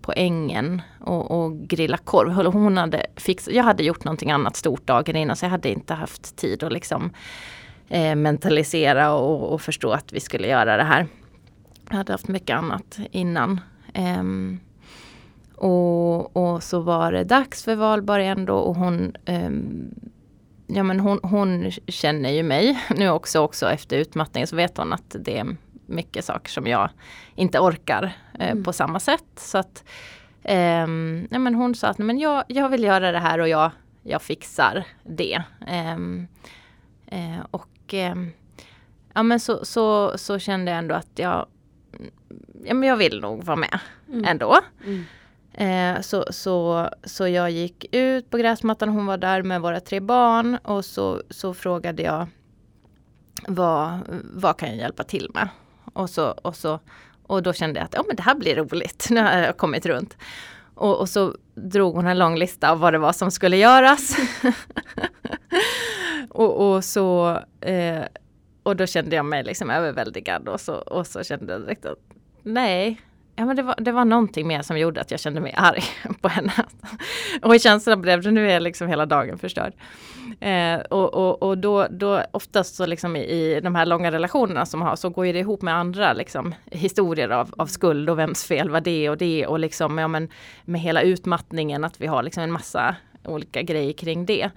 på 0.00 0.12
ängen 0.16 0.82
och, 1.00 1.30
och 1.30 1.58
grilla 1.58 1.96
korv. 1.96 2.52
Hon 2.52 2.76
hade 2.76 3.06
fixat, 3.16 3.54
jag 3.54 3.64
hade 3.64 3.84
gjort 3.84 4.04
någonting 4.04 4.30
annat 4.30 4.56
stort 4.56 4.86
dagen 4.86 5.16
innan 5.16 5.36
så 5.36 5.44
jag 5.44 5.50
hade 5.50 5.68
inte 5.68 5.94
haft 5.94 6.36
tid 6.36 6.62
att 6.62 6.72
liksom 6.72 7.10
eh, 7.88 8.14
mentalisera 8.14 9.12
och, 9.12 9.52
och 9.52 9.60
förstå 9.60 9.90
att 9.90 10.12
vi 10.12 10.20
skulle 10.20 10.48
göra 10.48 10.76
det 10.76 10.84
här. 10.84 11.06
Jag 11.88 11.96
hade 11.96 12.12
haft 12.12 12.28
mycket 12.28 12.56
annat 12.56 12.98
innan. 13.10 13.60
Eh, 13.94 14.22
och, 15.54 16.36
och 16.36 16.62
så 16.62 16.80
var 16.80 17.12
det 17.12 17.24
dags 17.24 17.64
för 17.64 17.76
valborg 17.76 18.26
ändå 18.26 18.54
och 18.54 18.76
hon 18.76 19.16
eh, 19.24 19.50
Ja 20.66 20.82
men 20.82 21.00
hon, 21.00 21.20
hon 21.22 21.70
känner 21.86 22.30
ju 22.30 22.42
mig 22.42 22.78
nu 22.96 23.08
också, 23.10 23.40
också 23.40 23.70
efter 23.70 23.96
utmattningen 23.98 24.46
så 24.46 24.56
vet 24.56 24.76
hon 24.78 24.92
att 24.92 25.16
det 25.18 25.38
är 25.38 25.56
mycket 25.86 26.24
saker 26.24 26.50
som 26.50 26.66
jag 26.66 26.90
inte 27.34 27.58
orkar 27.60 28.12
eh, 28.38 28.50
Mm. 28.50 28.64
på 28.64 28.72
samma 28.72 29.00
sätt. 29.00 29.24
Så 29.36 29.58
att 29.58 29.84
ehm, 30.42 31.28
ja, 31.30 31.38
men 31.38 31.54
hon 31.54 31.74
sa 31.74 31.88
att 31.88 31.98
men 31.98 32.18
jag, 32.18 32.44
jag 32.48 32.68
vill 32.68 32.84
göra 32.84 33.12
det 33.12 33.18
här 33.18 33.38
och 33.38 33.48
jag, 33.48 33.70
jag 34.02 34.22
fixar 34.22 34.84
det. 35.02 35.42
Ehm, 35.66 36.26
eh, 37.06 37.38
och 37.50 37.68
ehm, 37.94 38.30
ja 39.14 39.22
men 39.22 39.40
så, 39.40 39.64
så, 39.64 40.18
så 40.18 40.38
kände 40.38 40.70
jag 40.70 40.78
ändå 40.78 40.94
att 40.94 41.10
jag, 41.14 41.46
ja, 42.64 42.74
men 42.74 42.88
jag 42.88 42.96
vill 42.96 43.20
nog 43.20 43.44
vara 43.44 43.56
med 43.56 43.78
Mm. 44.08 44.24
ändå. 44.24 44.58
Mm. 44.84 45.04
Eh, 45.54 46.00
så, 46.00 46.24
så, 46.30 46.88
så 47.04 47.28
jag 47.28 47.50
gick 47.50 47.94
ut 47.94 48.30
på 48.30 48.36
gräsmattan, 48.36 48.88
hon 48.88 49.06
var 49.06 49.16
där 49.16 49.42
med 49.42 49.60
våra 49.60 49.80
tre 49.80 50.00
barn 50.00 50.58
och 50.64 50.84
så, 50.84 51.22
så 51.30 51.54
frågade 51.54 52.02
jag 52.02 52.26
vad, 53.48 53.98
vad 54.34 54.56
kan 54.56 54.68
jag 54.68 54.78
hjälpa 54.78 55.04
till 55.04 55.30
med? 55.34 55.48
Och, 55.92 56.10
så, 56.10 56.30
och, 56.30 56.56
så, 56.56 56.80
och 57.22 57.42
då 57.42 57.52
kände 57.52 57.80
jag 57.80 57.84
att 57.84 57.94
ja, 57.94 58.04
men 58.06 58.16
det 58.16 58.22
här 58.22 58.34
blir 58.34 58.56
roligt, 58.56 59.06
nu 59.10 59.20
har 59.20 59.38
jag 59.38 59.56
kommit 59.56 59.86
runt. 59.86 60.16
Och, 60.74 61.00
och 61.00 61.08
så 61.08 61.34
drog 61.54 61.94
hon 61.94 62.06
en 62.06 62.18
lång 62.18 62.36
lista 62.36 62.70
av 62.70 62.78
vad 62.78 62.94
det 62.94 62.98
var 62.98 63.12
som 63.12 63.30
skulle 63.30 63.56
göras. 63.56 64.16
och, 66.30 66.74
och, 66.74 66.84
så, 66.84 67.38
eh, 67.60 68.02
och 68.62 68.76
då 68.76 68.86
kände 68.86 69.16
jag 69.16 69.24
mig 69.24 69.44
liksom 69.44 69.70
överväldigad 69.70 70.48
och 70.48 70.60
så, 70.60 70.74
och 70.74 71.06
så 71.06 71.24
kände 71.24 71.52
jag 71.52 71.62
direkt 71.62 71.86
att 71.86 71.98
nej, 72.42 73.00
Ja, 73.36 73.44
men 73.44 73.56
det, 73.56 73.62
var, 73.62 73.74
det 73.78 73.92
var 73.92 74.04
någonting 74.04 74.46
mer 74.46 74.62
som 74.62 74.78
gjorde 74.78 75.00
att 75.00 75.10
jag 75.10 75.20
kände 75.20 75.40
mig 75.40 75.54
arg 75.56 75.82
på 76.20 76.28
henne. 76.28 76.52
och 77.42 77.54
i 77.54 77.58
känslan 77.58 78.02
blev 78.02 78.22
det, 78.22 78.30
nu 78.30 78.50
är 78.50 78.60
liksom 78.60 78.88
hela 78.88 79.06
dagen 79.06 79.38
förstörd. 79.38 79.72
Eh, 80.40 80.80
och 80.80 81.14
och, 81.14 81.42
och 81.42 81.58
då, 81.58 81.86
då 81.90 82.22
oftast 82.30 82.74
så 82.74 82.86
liksom 82.86 83.16
i, 83.16 83.20
i 83.20 83.60
de 83.60 83.74
här 83.74 83.86
långa 83.86 84.12
relationerna 84.12 84.66
som 84.66 84.82
har 84.82 84.96
så 84.96 85.10
går 85.10 85.26
ju 85.26 85.32
det 85.32 85.38
ihop 85.38 85.62
med 85.62 85.74
andra 85.74 86.12
liksom, 86.12 86.54
historier 86.70 87.28
av, 87.28 87.54
av 87.58 87.66
skuld 87.66 88.10
och 88.10 88.18
vems 88.18 88.44
fel 88.44 88.70
var 88.70 88.80
det 88.80 89.10
och 89.10 89.18
det 89.18 89.46
och 89.46 89.58
liksom 89.58 89.98
ja, 89.98 90.08
men 90.08 90.28
med 90.64 90.80
hela 90.80 91.02
utmattningen 91.02 91.84
att 91.84 92.00
vi 92.00 92.06
har 92.06 92.22
liksom 92.22 92.42
en 92.42 92.52
massa 92.52 92.96
olika 93.24 93.62
grejer 93.62 93.92
kring 93.92 94.26
det. 94.26 94.50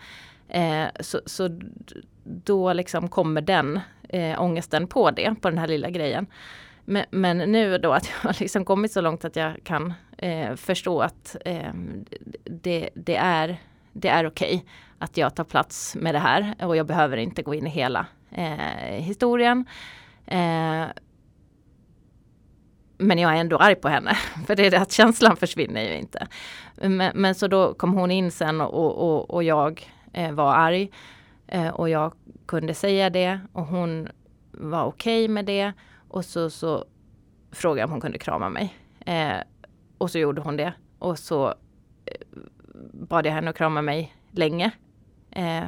Eh, 0.49 0.85
så, 0.99 1.19
så 1.25 1.59
då 2.23 2.73
liksom 2.73 3.09
kommer 3.09 3.41
den 3.41 3.79
eh, 4.09 4.41
ångesten 4.41 4.87
på 4.87 5.11
det, 5.11 5.35
på 5.41 5.49
den 5.49 5.59
här 5.59 5.67
lilla 5.67 5.89
grejen. 5.89 6.27
Men, 6.89 7.05
men 7.11 7.37
nu 7.37 7.77
då 7.77 7.93
att 7.93 8.09
jag 8.23 8.29
har 8.29 8.37
liksom 8.39 8.65
kommit 8.65 8.91
så 8.91 9.01
långt 9.01 9.25
att 9.25 9.35
jag 9.35 9.63
kan 9.63 9.93
eh, 10.17 10.55
förstå 10.55 11.01
att 11.01 11.35
eh, 11.45 11.73
det, 12.43 12.89
det 12.95 13.15
är, 13.15 13.57
det 13.93 14.07
är 14.09 14.27
okej 14.27 14.65
att 14.99 15.17
jag 15.17 15.35
tar 15.35 15.43
plats 15.43 15.95
med 15.95 16.15
det 16.15 16.19
här 16.19 16.55
och 16.59 16.77
jag 16.77 16.85
behöver 16.85 17.17
inte 17.17 17.43
gå 17.43 17.53
in 17.53 17.67
i 17.67 17.69
hela 17.69 18.05
eh, 18.31 19.03
historien. 19.03 19.65
Eh, 20.25 20.85
men 22.97 23.17
jag 23.17 23.35
är 23.35 23.39
ändå 23.39 23.57
arg 23.57 23.75
på 23.75 23.87
henne, 23.87 24.13
för 24.47 24.55
det 24.55 24.65
är 24.65 24.71
det 24.71 24.79
att 24.79 24.91
känslan 24.91 25.37
försvinner 25.37 25.81
ju 25.81 25.97
inte. 25.97 26.27
Men, 26.75 27.11
men 27.15 27.35
så 27.35 27.47
då 27.47 27.73
kom 27.73 27.93
hon 27.93 28.11
in 28.11 28.31
sen 28.31 28.61
och, 28.61 28.97
och, 28.97 29.29
och 29.29 29.43
jag 29.43 29.91
eh, 30.13 30.31
var 30.31 30.55
arg. 30.55 30.91
Eh, 31.47 31.67
och 31.67 31.89
jag 31.89 32.13
kunde 32.45 32.73
säga 32.73 33.09
det 33.09 33.39
och 33.53 33.65
hon 33.65 34.07
var 34.51 34.83
okej 34.85 35.27
med 35.27 35.45
det. 35.45 35.73
Och 36.07 36.25
så, 36.25 36.49
så 36.49 36.85
frågade 37.51 37.79
jag 37.79 37.87
om 37.87 37.91
hon 37.91 38.01
kunde 38.01 38.17
krama 38.17 38.49
mig. 38.49 38.75
Eh, 39.05 39.37
och 39.97 40.11
så 40.11 40.19
gjorde 40.19 40.41
hon 40.41 40.57
det. 40.57 40.73
Och 40.99 41.19
så 41.19 41.47
eh, 42.05 42.27
bad 42.93 43.25
jag 43.25 43.31
henne 43.31 43.49
att 43.49 43.57
krama 43.57 43.81
mig 43.81 44.15
länge. 44.31 44.71
Eh, 45.31 45.67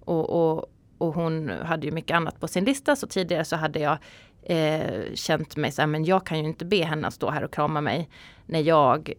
och, 0.00 0.30
och, 0.30 0.66
och 0.98 1.14
hon 1.14 1.48
hade 1.48 1.86
ju 1.86 1.92
mycket 1.92 2.16
annat 2.16 2.40
på 2.40 2.48
sin 2.48 2.64
lista. 2.64 2.96
Så 2.96 3.06
tidigare 3.06 3.44
så 3.44 3.56
hade 3.56 3.78
jag 3.78 3.98
eh, 4.42 5.14
känt 5.14 5.56
mig 5.56 5.72
så 5.72 5.82
här, 5.82 5.86
men 5.86 6.04
jag 6.04 6.26
kan 6.26 6.38
ju 6.38 6.44
inte 6.44 6.64
be 6.64 6.84
henne 6.84 7.08
att 7.08 7.14
stå 7.14 7.30
här 7.30 7.44
och 7.44 7.54
krama 7.54 7.80
mig 7.80 8.08
när 8.46 8.60
jag, 8.60 9.12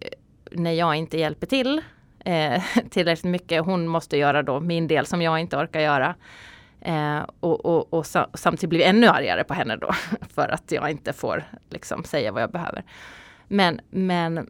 när 0.52 0.72
jag 0.72 0.96
inte 0.96 1.18
hjälper 1.18 1.48
till 1.48 1.82
eh, 2.26 2.64
tillräckligt 2.90 3.32
mycket. 3.32 3.66
Hon 3.66 3.88
måste 3.88 4.18
göra 4.18 4.44
då 4.44 4.60
min 4.60 4.88
del 4.88 5.06
som 5.06 5.22
jag 5.22 5.40
inte 5.40 5.58
orkar 5.58 5.80
göra. 5.80 6.16
Eh, 6.82 7.26
och, 7.40 7.66
och, 7.66 7.94
och 7.94 8.06
samtidigt 8.34 8.70
blir 8.70 8.80
jag 8.80 8.90
ännu 8.90 9.08
argare 9.08 9.44
på 9.44 9.54
henne 9.54 9.76
då 9.76 9.92
för 10.36 10.48
att 10.48 10.72
jag 10.72 10.92
inte 10.92 11.14
får 11.14 11.44
liksom 11.70 12.04
säga 12.04 12.32
vad 12.32 12.42
jag 12.42 12.52
behöver. 12.52 12.84
Men, 13.48 13.82
men 13.90 14.50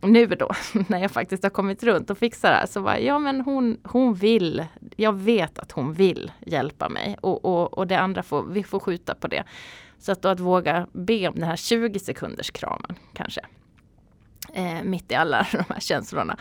nu 0.00 0.26
då 0.26 0.50
när 0.88 0.98
jag 0.98 1.10
faktiskt 1.10 1.42
har 1.42 1.50
kommit 1.50 1.82
runt 1.82 2.10
och 2.10 2.18
fixar 2.18 2.50
det 2.50 2.56
här 2.56 2.66
så 2.66 2.80
var 2.80 2.96
ja 2.96 3.18
men 3.18 3.40
hon, 3.40 3.80
hon 3.84 4.14
vill, 4.14 4.64
jag 4.96 5.12
vet 5.12 5.58
att 5.58 5.72
hon 5.72 5.92
vill 5.92 6.32
hjälpa 6.46 6.88
mig 6.88 7.16
och, 7.20 7.44
och, 7.44 7.78
och 7.78 7.86
det 7.86 7.98
andra 7.98 8.22
får, 8.22 8.42
vi 8.42 8.62
får 8.62 8.80
skjuta 8.80 9.14
på 9.14 9.28
det. 9.28 9.44
Så 9.98 10.12
att 10.12 10.22
då 10.22 10.28
att 10.28 10.40
våga 10.40 10.86
be 10.92 11.28
om 11.28 11.34
den 11.34 11.48
här 11.48 11.56
20 11.56 11.98
sekunders 11.98 12.50
kramen 12.50 12.94
kanske. 13.12 13.40
Eh, 14.54 14.82
mitt 14.82 15.12
i 15.12 15.14
alla 15.14 15.46
de 15.52 15.64
här 15.68 15.80
känslorna. 15.80 16.36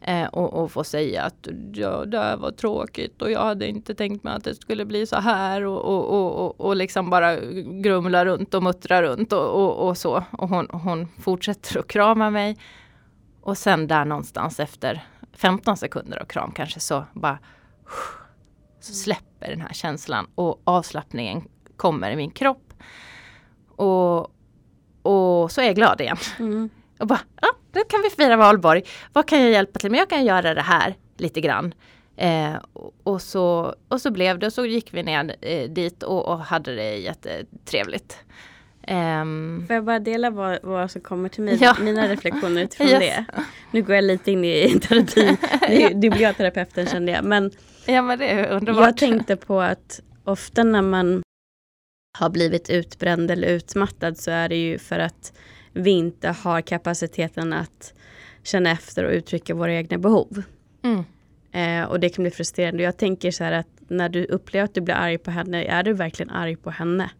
Eh, 0.00 0.26
och, 0.26 0.54
och 0.54 0.72
få 0.72 0.84
säga 0.84 1.22
att 1.22 1.48
ja, 1.72 2.04
det 2.04 2.18
här 2.18 2.36
var 2.36 2.50
tråkigt 2.50 3.22
och 3.22 3.30
jag 3.30 3.40
hade 3.40 3.66
inte 3.66 3.94
tänkt 3.94 4.24
mig 4.24 4.34
att 4.34 4.44
det 4.44 4.54
skulle 4.54 4.84
bli 4.84 5.06
så 5.06 5.16
här 5.16 5.64
och, 5.64 5.84
och, 5.84 6.06
och, 6.06 6.46
och, 6.46 6.60
och 6.60 6.76
liksom 6.76 7.10
bara 7.10 7.36
grumla 7.82 8.24
runt 8.24 8.54
och 8.54 8.62
muttra 8.62 9.02
runt 9.02 9.32
och, 9.32 9.48
och, 9.48 9.88
och 9.88 9.98
så. 9.98 10.24
Och 10.30 10.48
hon, 10.48 10.68
hon 10.72 11.08
fortsätter 11.20 11.78
att 11.78 11.88
krama 11.88 12.30
mig. 12.30 12.56
Och 13.40 13.58
sen 13.58 13.86
där 13.86 14.04
någonstans 14.04 14.60
efter 14.60 15.04
15 15.32 15.76
sekunder 15.76 16.18
av 16.18 16.24
kram 16.24 16.52
kanske 16.52 16.80
så 16.80 17.04
bara 17.12 17.38
så 18.80 18.92
släpper 18.92 19.50
den 19.50 19.60
här 19.60 19.72
känslan 19.72 20.26
och 20.34 20.60
avslappningen 20.64 21.48
kommer 21.76 22.10
i 22.10 22.16
min 22.16 22.30
kropp. 22.30 22.72
Och, 23.76 24.20
och 25.02 25.52
så 25.52 25.60
är 25.60 25.64
jag 25.64 25.74
glad 25.74 26.00
igen. 26.00 26.16
Mm. 26.38 26.70
Och 26.98 27.06
bara, 27.06 27.20
ja, 27.40 27.48
nu 27.72 27.80
kan 27.88 28.02
vi 28.02 28.10
fira 28.10 28.36
valborg. 28.36 28.82
Vad 29.12 29.28
kan 29.28 29.40
jag 29.42 29.50
hjälpa 29.50 29.78
till 29.78 29.90
med? 29.90 30.00
Jag 30.00 30.10
kan 30.10 30.24
göra 30.24 30.54
det 30.54 30.62
här 30.62 30.94
lite 31.16 31.40
grann. 31.40 31.74
Eh, 32.16 32.54
och, 33.02 33.22
så, 33.22 33.74
och 33.88 34.00
så 34.00 34.10
blev 34.10 34.38
det 34.38 34.46
och 34.46 34.52
så 34.52 34.66
gick 34.66 34.94
vi 34.94 35.02
ner 35.02 35.36
eh, 35.40 35.70
dit 35.70 36.02
och, 36.02 36.28
och 36.28 36.38
hade 36.38 36.74
det 36.74 36.96
jättetrevligt. 36.96 38.18
Ehm, 38.82 39.64
Får 39.66 39.74
jag 39.74 39.84
bara 39.84 39.98
dela 39.98 40.30
vad, 40.30 40.58
vad 40.62 40.90
som 40.90 41.00
kommer 41.00 41.28
till 41.28 41.42
mig, 41.42 41.58
Ja. 41.60 41.76
mina 41.80 42.08
reflektioner 42.08 42.62
utifrån 42.62 42.86
Yes. 42.88 42.98
det? 43.00 43.24
Nu 43.70 43.82
går 43.82 43.94
jag 43.94 44.04
lite 44.04 44.30
in 44.32 44.44
i 44.44 44.80
terapi, 44.80 45.36
Ja. 45.68 45.88
du 45.88 46.10
blir 46.10 46.20
jag 46.22 46.36
terapeuten 46.36 46.86
kände 46.86 47.12
jag. 47.12 47.24
Men 47.24 47.50
ja 47.86 48.02
men 48.02 48.18
det 48.18 48.26
är 48.28 48.48
underbart. 48.50 48.84
jag 48.84 48.96
tänkte 48.96 49.36
på 49.36 49.60
att 49.60 50.00
ofta 50.24 50.64
när 50.64 50.82
man 50.82 51.22
har 52.18 52.30
blivit 52.30 52.70
utbränd 52.70 53.30
eller 53.30 53.48
utmattad 53.48 54.18
så 54.18 54.30
är 54.30 54.48
det 54.48 54.56
ju 54.56 54.78
för 54.78 54.98
att 54.98 55.32
vi 55.78 55.90
inte 55.90 56.28
har 56.28 56.60
kapaciteten 56.60 57.52
att 57.52 57.94
känna 58.42 58.70
efter 58.70 59.04
och 59.04 59.12
uttrycka 59.12 59.54
våra 59.54 59.74
egna 59.74 59.98
behov. 59.98 60.42
Mm. 60.82 61.04
Eh, 61.52 61.88
och 61.90 62.00
det 62.00 62.08
kan 62.08 62.22
bli 62.22 62.30
frustrerande. 62.30 62.82
Jag 62.82 62.96
tänker 62.96 63.30
så 63.30 63.44
här 63.44 63.52
att 63.52 63.66
när 63.88 64.08
du 64.08 64.24
upplever 64.24 64.64
att 64.64 64.74
du 64.74 64.80
blir 64.80 64.94
arg 64.94 65.18
på 65.18 65.30
henne, 65.30 65.64
är 65.64 65.82
du 65.82 65.92
verkligen 65.92 66.30
arg 66.30 66.56
på 66.56 66.70
henne? 66.70 67.10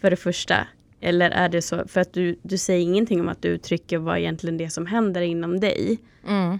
För 0.00 0.10
det 0.10 0.16
första. 0.16 0.66
Eller 1.00 1.30
är 1.30 1.48
det 1.48 1.62
så, 1.62 1.88
för 1.88 2.00
att 2.00 2.12
du, 2.12 2.38
du 2.42 2.58
säger 2.58 2.82
ingenting 2.82 3.20
om 3.20 3.28
att 3.28 3.42
du 3.42 3.48
uttrycker 3.48 3.98
vad 3.98 4.18
egentligen 4.18 4.56
det 4.56 4.70
som 4.70 4.86
händer 4.86 5.20
inom 5.20 5.60
dig. 5.60 5.98
Mm. 6.28 6.58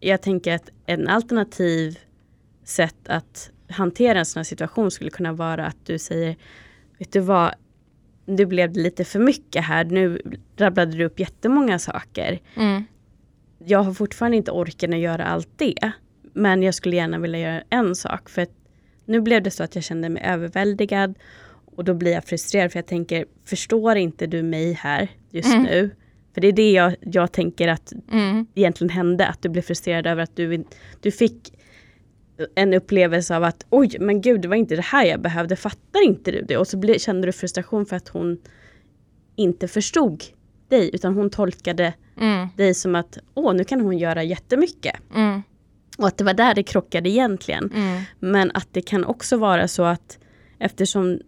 jag 0.00 0.22
tänker 0.22 0.54
att 0.54 0.70
en 0.86 1.08
alternativ 1.08 1.98
sätt 2.64 3.08
att 3.08 3.50
hantera 3.68 4.18
en 4.18 4.26
sån 4.26 4.38
här 4.38 4.44
situation 4.44 4.90
skulle 4.90 5.10
kunna 5.10 5.32
vara 5.32 5.66
att 5.66 5.86
du 5.86 5.98
säger 5.98 6.36
Vet 6.98 7.12
du 7.12 7.20
vad, 7.20 7.54
nu 8.26 8.46
blev 8.46 8.72
det 8.72 8.80
lite 8.80 9.04
för 9.04 9.18
mycket 9.18 9.64
här. 9.64 9.84
Nu 9.84 10.18
rabblade 10.56 10.96
du 10.96 11.04
upp 11.04 11.20
jättemånga 11.20 11.78
saker. 11.78 12.40
Mm. 12.56 12.84
Jag 13.64 13.82
har 13.82 13.94
fortfarande 13.94 14.36
inte 14.36 14.50
orken 14.50 14.94
att 14.94 15.00
göra 15.00 15.24
allt 15.24 15.48
det. 15.56 15.92
Men 16.32 16.62
jag 16.62 16.74
skulle 16.74 16.96
gärna 16.96 17.18
vilja 17.18 17.38
göra 17.38 17.62
en 17.70 17.94
sak. 17.94 18.28
För 18.30 18.46
nu 19.04 19.20
blev 19.20 19.42
det 19.42 19.50
så 19.50 19.62
att 19.64 19.74
jag 19.74 19.84
kände 19.84 20.08
mig 20.08 20.22
överväldigad. 20.22 21.14
Och 21.76 21.84
då 21.84 21.94
blir 21.94 22.12
jag 22.12 22.24
frustrerad 22.24 22.72
för 22.72 22.78
jag 22.78 22.86
tänker, 22.86 23.24
förstår 23.44 23.96
inte 23.96 24.26
du 24.26 24.42
mig 24.42 24.72
här 24.72 25.08
just 25.30 25.48
Mm. 25.54 25.62
nu? 25.62 25.90
För 26.34 26.40
det 26.40 26.48
är 26.48 26.52
det 26.52 26.72
jag, 26.72 26.94
jag 27.00 27.32
tänker 27.32 27.68
att 27.68 27.92
Mm. 28.12 28.46
egentligen 28.54 28.90
hände. 28.90 29.26
Att 29.26 29.42
du 29.42 29.48
blev 29.48 29.62
frustrerad 29.62 30.06
över 30.06 30.22
att 30.22 30.36
du, 30.36 30.64
du 31.00 31.10
fick 31.10 31.52
en 32.54 32.74
upplevelse 32.74 33.36
av 33.36 33.44
att 33.44 33.66
oj, 33.70 33.96
men 34.00 34.20
gud, 34.20 34.40
det 34.40 34.48
var 34.48 34.56
inte 34.56 34.76
det 34.76 34.82
här 34.82 35.04
jag 35.04 35.20
behövde. 35.20 35.56
Fattar 35.56 36.04
inte 36.04 36.30
du 36.30 36.42
det? 36.42 36.56
Och 36.56 36.66
så 36.68 36.76
ble, 36.76 36.98
kände 36.98 37.26
du 37.28 37.32
frustration 37.32 37.86
för 37.86 37.96
att 37.96 38.08
hon 38.08 38.38
inte 39.36 39.68
förstod 39.68 40.24
dig, 40.68 40.90
utan 40.92 41.14
hon 41.14 41.30
tolkade 41.30 41.94
Mm. 42.20 42.48
dig 42.56 42.74
som 42.74 42.94
att 42.94 43.18
åh, 43.34 43.54
nu 43.54 43.64
kan 43.64 43.80
hon 43.80 43.98
göra 43.98 44.22
jättemycket. 44.22 44.96
Mm. 45.14 45.42
Och 45.98 46.06
att 46.06 46.18
det 46.18 46.24
var 46.24 46.34
där 46.34 46.54
det 46.54 46.62
krockade 46.62 47.08
egentligen. 47.08 47.70
Mm. 47.74 48.02
Men 48.20 48.50
att 48.54 48.68
det 48.72 48.80
kan 48.82 49.04
också 49.04 49.36
vara 49.36 49.68
så 49.68 49.82
att 49.82 50.18
eftersom 50.58 51.20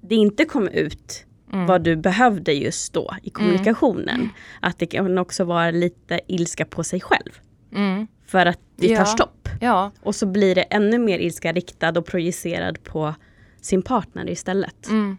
det 0.00 0.14
inte 0.14 0.44
kom 0.44 0.68
ut 0.68 1.22
Mm. 1.52 1.66
vad 1.66 1.82
du 1.82 1.96
behövde 1.96 2.52
just 2.52 2.92
då 2.92 3.14
i 3.22 3.30
kommunikationen. 3.30 4.28
Att 4.60 4.78
det 4.78 4.86
kan 4.86 5.18
också 5.18 5.44
vara 5.44 5.70
lite 5.70 6.20
ilska 6.26 6.64
på 6.64 6.84
sig 6.84 7.00
själv. 7.00 7.30
Mm. 7.74 8.06
För 8.26 8.46
att 8.46 8.60
det 8.76 8.86
Ja. 8.86 8.98
tar 8.98 9.04
stopp. 9.04 9.48
Ja. 9.60 9.90
Och 10.02 10.14
så 10.14 10.26
blir 10.26 10.54
det 10.54 10.62
ännu 10.62 10.98
mer 10.98 11.18
ilska 11.18 11.52
riktad 11.52 11.98
och 11.98 12.06
projicerad 12.06 12.84
på 12.84 13.14
sin 13.60 13.82
partner 13.82 14.30
istället. 14.30 14.88
Mm. 14.88 15.16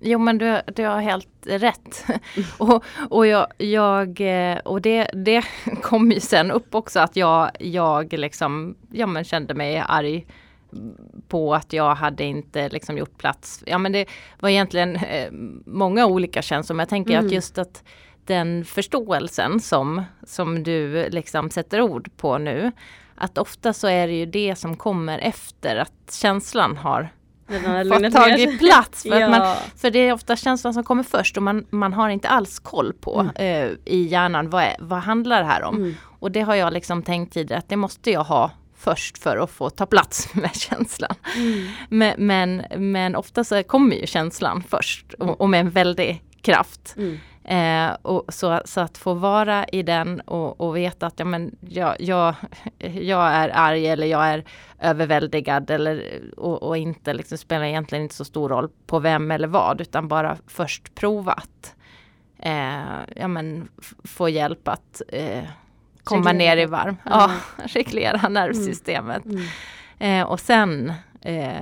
Jo 0.00 0.18
men 0.18 0.38
du, 0.38 0.60
du 0.74 0.84
har 0.84 1.00
helt 1.00 1.28
rätt. 1.46 2.04
och 2.58 2.84
och, 3.10 3.26
jag, 3.26 3.46
jag, 3.58 4.20
eh, 4.20 4.58
och 4.58 4.82
det, 4.82 5.10
det 5.14 5.44
kom 5.82 6.12
ju 6.12 6.20
sen 6.20 6.50
upp 6.50 6.74
också 6.74 7.00
att 7.00 7.16
jag, 7.16 7.50
jag 7.60 8.12
liksom, 8.12 8.74
ja, 8.92 9.06
men 9.06 9.24
kände 9.24 9.54
mig 9.54 9.84
arg 9.88 10.26
på 11.28 11.54
att 11.54 11.72
jag 11.72 11.94
hade 11.94 12.24
inte 12.24 12.68
liksom 12.68 12.98
gjort 12.98 13.18
plats. 13.18 13.62
Ja 13.66 13.78
men 13.78 13.92
det 13.92 14.06
var 14.40 14.48
egentligen 14.48 14.96
eh, 14.96 15.30
många 15.66 16.06
olika 16.06 16.42
känslor 16.42 16.76
men 16.76 16.82
jag 16.82 16.88
tänker 16.88 17.12
Mm. 17.14 17.26
att 17.26 17.32
just 17.32 17.58
att 17.58 17.84
den 18.28 18.64
förståelsen 18.64 19.60
som, 19.60 20.02
som 20.26 20.62
du 20.62 21.08
liksom 21.10 21.50
sätter 21.50 21.80
ord 21.80 22.10
på 22.16 22.38
nu. 22.38 22.72
Att 23.14 23.38
ofta 23.38 23.72
så 23.72 23.86
är 23.88 24.06
det 24.06 24.14
ju 24.14 24.26
det 24.26 24.56
som 24.56 24.76
kommer 24.76 25.18
efter 25.18 25.76
att 25.76 25.92
känslan 26.12 26.76
har 26.76 27.08
fått 27.88 28.00
sig. 28.00 28.12
tagit 28.12 28.58
plats. 28.58 29.02
För, 29.02 29.22
att 29.22 29.30
man, 29.30 29.40
Ja. 29.40 29.56
för 29.76 29.90
det 29.90 29.98
är 29.98 30.12
ofta 30.12 30.36
känslan 30.36 30.74
som 30.74 30.84
kommer 30.84 31.02
först 31.02 31.36
och 31.36 31.42
man, 31.42 31.66
man 31.70 31.92
har 31.92 32.08
inte 32.08 32.28
alls 32.28 32.58
koll 32.58 32.92
på 33.00 33.20
Mm. 33.36 33.66
eh, 33.70 33.72
i 33.84 34.02
hjärnan 34.08 34.50
vad, 34.50 34.62
är, 34.62 34.76
vad 34.78 34.98
handlar 34.98 35.40
det 35.40 35.46
här 35.48 35.62
om. 35.62 35.76
Mm. 35.76 35.94
Och 36.20 36.30
det 36.32 36.40
har 36.40 36.54
jag 36.54 36.72
liksom 36.72 37.02
tänkt 37.02 37.32
tidigare 37.32 37.58
att 37.58 37.68
det 37.68 37.76
måste 37.76 38.10
jag 38.10 38.24
ha 38.24 38.50
först 38.76 39.18
för 39.18 39.36
att 39.36 39.50
få 39.50 39.70
ta 39.70 39.86
plats 39.86 40.28
med 40.34 40.54
känslan. 40.56 41.14
Mm. 41.36 41.66
Men, 41.88 42.14
men, 42.26 42.64
men 42.92 43.16
ofta 43.16 43.44
så 43.44 43.62
kommer 43.62 43.96
ju 43.96 44.06
känslan 44.06 44.62
först 44.68 45.12
och, 45.12 45.40
och 45.40 45.50
med 45.50 45.60
en 45.60 45.70
väldig 45.70 46.22
kraft. 46.42 46.94
Mm. 47.50 47.90
Eh, 47.90 47.96
och 48.02 48.24
så, 48.28 48.60
så 48.64 48.80
att 48.80 48.98
få 48.98 49.14
vara 49.14 49.64
i 49.64 49.82
den 49.82 50.20
och, 50.20 50.60
och 50.60 50.76
veta 50.76 51.06
att 51.06 51.18
ja, 51.18 51.24
men 51.24 51.56
jag, 51.68 51.96
jag, 51.98 52.34
jag 53.00 53.26
är 53.32 53.50
arg 53.54 53.86
eller 53.86 54.06
jag 54.06 54.26
är 54.26 54.44
överväldigad 54.80 55.70
eller, 55.70 56.20
och, 56.36 56.62
och 56.62 56.76
inte 56.76 57.12
liksom 57.14 57.38
spelar 57.38 57.64
egentligen 57.64 58.02
inte 58.02 58.14
så 58.14 58.24
stor 58.24 58.48
roll 58.48 58.68
på 58.86 58.98
vem 58.98 59.30
eller 59.30 59.48
vad 59.48 59.80
utan 59.80 60.08
bara 60.08 60.36
först 60.46 60.94
prova 60.94 61.32
att 61.32 61.74
eh, 62.38 62.98
ja, 63.16 63.28
men, 63.28 63.68
få 64.04 64.28
hjälp 64.28 64.68
att 64.68 65.02
eh, 65.08 65.44
komma 66.04 66.30
Reglera. 66.32 66.54
ner 66.54 66.62
i 66.62 66.66
varm. 66.66 66.96
Ja. 67.04 67.30
Ja, 67.56 67.64
reglera 67.66 68.28
nervsystemet. 68.28 69.24
Mm. 69.24 69.42
Eh, 69.98 70.26
och 70.26 70.40
sen 70.40 70.92
eh, 71.20 71.52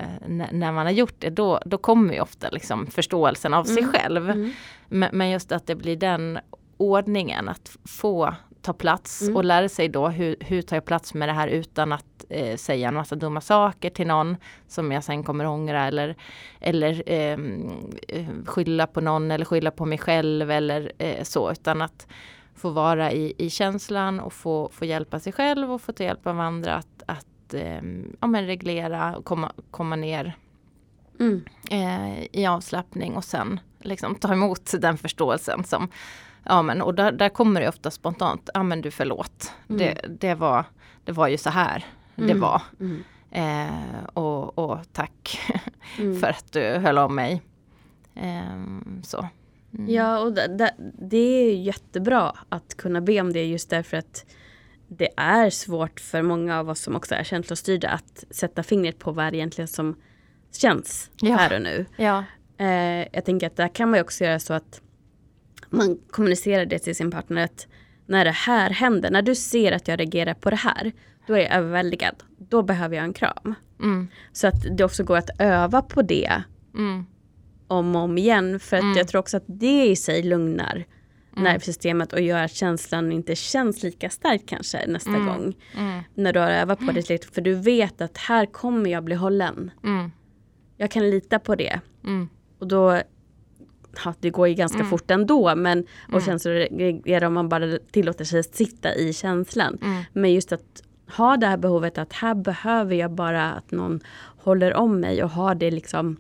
när 0.53 0.73
man 0.73 0.87
har 0.87 0.93
gjort 0.93 1.15
det 1.19 1.31
då, 1.31 1.61
då 1.65 1.79
kommer 1.79 2.15
ju 2.15 2.21
ofta 2.21 2.49
liksom 2.51 2.87
förståelsen 2.87 3.55
av 3.55 3.65
sig 3.65 3.79
Mm. 3.79 3.93
själv. 3.93 4.31
Mm. 4.31 4.53
Men, 4.89 5.31
just 5.31 5.53
att 5.53 5.67
det 5.67 5.75
blir 5.75 5.97
den 5.97 6.39
ordningen 6.77 7.49
att 7.49 7.77
få 7.85 8.35
ta 8.63 8.73
plats 8.73 9.23
Mm. 9.23 9.37
och 9.37 9.45
lära 9.45 9.69
sig 9.69 9.89
då 9.89 10.09
hur, 10.09 10.37
hur 10.41 10.63
tar 10.63 10.77
jag 10.77 10.85
plats 10.85 11.15
med 11.15 11.29
det 11.29 11.33
här 11.33 11.49
utan 11.49 11.93
att 11.93 12.25
eh, 12.29 12.57
säga 12.57 12.89
en 12.89 12.95
massa 12.95 13.15
dumma 13.17 13.41
saker 13.41 13.91
till 13.91 14.07
någon 14.07 14.37
som 14.69 14.93
jag 14.93 15.05
sen 15.05 15.23
kommer 15.25 15.47
ångra 15.47 15.87
eller, 15.87 16.17
eller 16.61 17.03
ehm, 17.07 17.71
eh, 18.09 18.27
skylla 18.47 18.87
på 18.87 19.01
någon 19.01 19.31
eller 19.31 19.45
skylla 19.45 19.71
på 19.71 19.85
mig 19.85 19.99
själv 19.99 20.51
eller 20.51 20.93
eh, 20.99 21.23
så 21.23 21.53
utan 21.53 21.83
att 21.83 22.07
få 22.55 22.71
vara 22.71 23.13
i, 23.13 23.35
i 23.39 23.51
känslan 23.51 24.21
och 24.21 24.33
få, 24.33 24.71
få 24.73 24.85
hjälpa 24.85 25.21
sig 25.21 25.33
själv 25.33 25.73
och 25.73 25.81
få 25.83 25.93
ta 25.93 26.05
hjälp 26.05 26.27
av 26.27 26.41
andra 26.41 26.75
att, 26.75 27.03
att 27.07 27.55
ehm, 27.55 28.17
ja, 28.21 28.27
men 28.27 28.47
reglera 28.47 29.17
och 29.17 29.25
komma, 29.25 29.53
komma 29.71 29.97
ner 29.97 30.37
Mm. 31.21 31.45
eh, 31.71 32.25
i 32.33 32.47
avslappning 32.47 33.15
och 33.17 33.25
sen 33.25 33.61
liksom 33.87 34.15
ta 34.15 34.33
emot 34.33 34.75
den 34.79 34.99
förståelsen 34.99 35.65
som 35.65 35.89
Ja 36.49 36.63
men 36.63 36.83
och 36.83 36.95
där, 36.95 37.13
där 37.13 37.29
kommer 37.29 37.61
det 37.61 37.69
ofta 37.69 37.91
spontant, 37.91 38.51
ja 38.55 38.63
men 38.63 38.81
du 38.81 38.91
förlåt. 38.91 39.53
Mm. 39.69 39.79
Det, 39.79 40.01
det, 40.21 40.35
var, 40.35 40.65
det 41.05 41.13
var 41.13 41.29
ju 41.29 41.37
så 41.39 41.51
här 41.51 41.85
det 42.15 42.23
Mm. 42.23 42.41
var. 42.41 42.63
Mm. 42.81 43.05
Eh, 43.31 44.05
och, 44.13 44.59
och 44.59 44.79
tack 44.93 45.41
Mm. 45.99 46.21
för 46.21 46.27
att 46.27 46.53
du 46.53 46.61
höll 46.61 46.99
om 46.99 47.15
mig. 47.15 47.43
Ehm, 48.15 49.01
så. 49.05 49.29
Mm. 49.79 49.91
Ja, 49.95 50.19
och 50.19 50.33
det, 50.33 50.47
det, 50.57 50.75
det 50.99 51.17
är 51.17 51.57
jättebra 51.57 52.33
att 52.49 52.77
kunna 52.77 53.01
be 53.01 53.21
om 53.21 53.33
det 53.33 53.45
just 53.47 53.71
därför 53.71 53.97
att 53.97 54.25
det 54.89 55.09
är 55.17 55.51
svårt 55.51 56.01
för 56.01 56.23
många 56.23 56.59
av 56.59 56.69
oss 56.71 56.81
som 56.81 56.97
också 56.97 57.15
är 57.15 57.25
känslostyrda 57.25 57.89
att 57.89 58.25
sätta 58.31 58.63
fingret 58.63 58.99
på 58.99 59.13
vad 59.13 59.33
det 59.33 59.37
egentligen 59.37 59.69
som 59.69 59.97
känns 60.53 61.11
Ja. 61.21 61.37
här 61.37 61.55
och 61.57 61.63
nu. 61.63 61.87
Ja. 61.97 62.25
Eh, 62.59 63.09
jag 63.13 63.25
tänker 63.25 63.47
att 63.47 63.57
där 63.57 63.69
kan 63.69 63.91
man 63.91 63.99
ju 63.99 64.03
också 64.03 64.25
göra 64.25 64.39
så 64.39 64.55
att 64.55 64.81
man 65.71 65.99
kommunicerar 66.11 66.67
det 66.67 66.79
till 66.79 66.97
sin 66.97 67.11
partner 67.11 67.45
att 67.45 67.67
när 68.07 68.25
det 68.25 68.31
här 68.31 68.71
händer, 68.71 69.11
när 69.11 69.23
du 69.23 69.35
ser 69.35 69.73
att 69.73 69.89
jag 69.89 70.01
reagerar 70.01 70.35
på 70.35 70.51
det 70.51 70.57
här, 70.57 70.93
då 71.27 71.35
är 71.35 71.39
jag 71.39 71.53
överväldigad. 71.53 72.15
Då 72.39 72.63
behöver 72.63 72.97
jag 72.97 73.05
en 73.05 73.13
kram. 73.13 73.55
Mm. 73.81 74.09
Så 74.33 74.47
att 74.47 74.77
det 74.77 74.85
också 74.85 75.05
går 75.05 75.17
att 75.17 75.31
öva 75.41 75.83
på 75.83 76.03
det 76.03 76.43
Mm. 76.75 77.07
om 77.69 77.97
och 77.97 78.03
om 78.03 78.19
igen. 78.19 78.61
För 78.61 78.77
att 78.77 78.83
Mm. 78.83 78.97
jag 78.97 79.09
tror 79.09 79.19
också 79.19 79.37
att 79.37 79.45
det 79.47 79.87
i 79.87 79.97
sig 79.97 80.23
lugnar 80.23 80.85
nervsystemet 81.37 82.13
och 82.13 82.21
gör 82.21 82.45
att 82.45 82.53
känslan 82.55 83.13
inte 83.13 83.37
känns 83.37 83.83
lika 83.83 84.11
starkt 84.11 84.49
kanske 84.49 84.87
nästa 84.87 85.11
Mm. 85.11 85.27
gång. 85.27 85.55
Mm. 85.77 86.03
När 86.15 86.33
du 86.33 86.41
har 86.41 86.51
övat 86.51 86.79
på 86.79 86.85
det 86.85 86.93
tillräckligt. 87.03 87.35
För 87.35 87.41
du 87.41 87.55
vet 87.55 88.01
att 88.01 88.19
här 88.19 88.47
kommer 88.47 88.91
jag 88.91 89.05
bli 89.05 89.15
hållen. 89.15 89.71
Mm. 89.85 90.11
Jag 90.77 90.91
kan 90.91 91.11
lita 91.11 91.39
på 91.39 91.55
det. 91.55 91.81
Mm. 92.57 92.59
Och 92.59 92.69
då, 92.69 93.01
ja, 94.05 94.15
det 94.21 94.31
går 94.31 94.49
ju 94.49 94.55
ganska 94.55 94.79
Mm. 94.79 94.91
fort 94.91 95.11
ändå. 95.11 95.55
Men, 95.57 95.79
och 96.07 96.09
Mm. 96.13 96.21
känslor 96.25 96.53
reagerar 96.55 97.27
om 97.27 97.35
man 97.35 97.49
bara 97.49 97.79
tillåter 97.91 98.25
sig 98.25 98.41
att 98.41 98.55
sitta 98.55 98.95
i 98.95 99.13
känslan. 99.13 99.79
Mm. 99.83 100.03
Men 100.13 100.33
just 100.33 100.53
att 100.53 100.83
ha 101.17 101.37
det 101.37 101.47
här 101.47 101.57
behovet 101.57 101.99
att 101.99 102.13
här 102.13 102.35
behöver 102.35 102.95
jag 102.95 103.11
bara 103.13 103.53
att 103.53 103.71
någon 103.71 104.01
håller 104.39 104.75
om 104.75 105.01
mig 105.01 105.23
och 105.25 105.31
har 105.31 105.55
det 105.55 105.71
liksom 105.71 106.17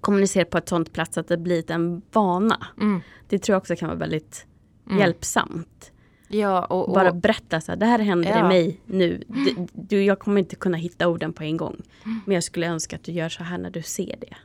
kommunicerat 0.00 0.50
på 0.50 0.58
ett 0.58 0.68
sånt 0.68 0.92
plats 0.92 1.18
att 1.18 1.28
det 1.28 1.36
blir 1.36 1.70
en 1.70 2.02
vana. 2.12 2.66
Mm. 2.80 3.00
Det 3.28 3.38
tror 3.38 3.54
jag 3.54 3.60
också 3.60 3.76
kan 3.76 3.88
vara 3.88 3.98
väldigt 3.98 4.46
Mm. 4.86 4.98
hjälpsamt. 4.98 5.92
Ja, 6.28 6.64
och, 6.64 6.88
och, 6.88 6.94
Bara 6.94 7.12
berätta 7.12 7.60
så 7.60 7.72
här, 7.72 7.76
det 7.76 7.86
här 7.86 7.98
händer 7.98 8.30
Ja. 8.30 8.38
i 8.38 8.42
mig 8.48 8.80
nu. 8.86 9.22
Du, 9.26 9.66
du, 9.72 10.02
jag 10.04 10.18
kommer 10.18 10.38
inte 10.40 10.56
kunna 10.56 10.76
hitta 10.76 11.08
orden 11.08 11.32
på 11.32 11.42
en 11.42 11.56
gång. 11.56 11.82
Men 12.26 12.34
jag 12.34 12.44
skulle 12.44 12.66
önska 12.66 12.96
att 12.96 13.04
du 13.04 13.12
gör 13.12 13.28
så 13.28 13.44
här 13.44 13.58
när 13.58 13.70
du 13.70 13.82
ser 13.82 14.16
det. 14.20 14.36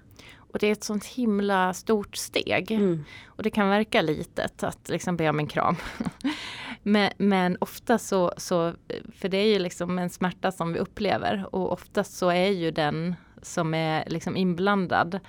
Och 0.53 0.59
det 0.59 0.67
är 0.67 0.71
ett 0.71 0.83
sånt 0.83 1.05
himla 1.05 1.73
stort 1.73 2.15
steg. 2.15 2.71
Mm. 2.71 3.05
Och 3.25 3.43
det 3.43 3.49
kan 3.49 3.69
verka 3.69 4.01
litet 4.01 4.63
att 4.63 4.89
liksom 4.89 5.17
be 5.17 5.29
om 5.29 5.39
en 5.39 5.47
kram. 5.47 5.75
men, 6.83 7.11
men 7.17 7.57
ofta 7.61 7.97
så, 7.97 8.33
så, 8.37 8.73
för 9.15 9.29
det 9.29 9.37
är 9.37 9.53
ju 9.53 9.59
liksom 9.59 9.99
en 9.99 10.09
smärta 10.09 10.51
som 10.51 10.73
vi 10.73 10.79
upplever 10.79 11.55
och 11.55 11.71
oftast 11.71 12.17
så 12.17 12.29
är 12.29 12.49
ju 12.49 12.71
den 12.71 13.15
som 13.41 13.73
är 13.73 14.03
liksom 14.07 14.37
inblandad 14.37 15.19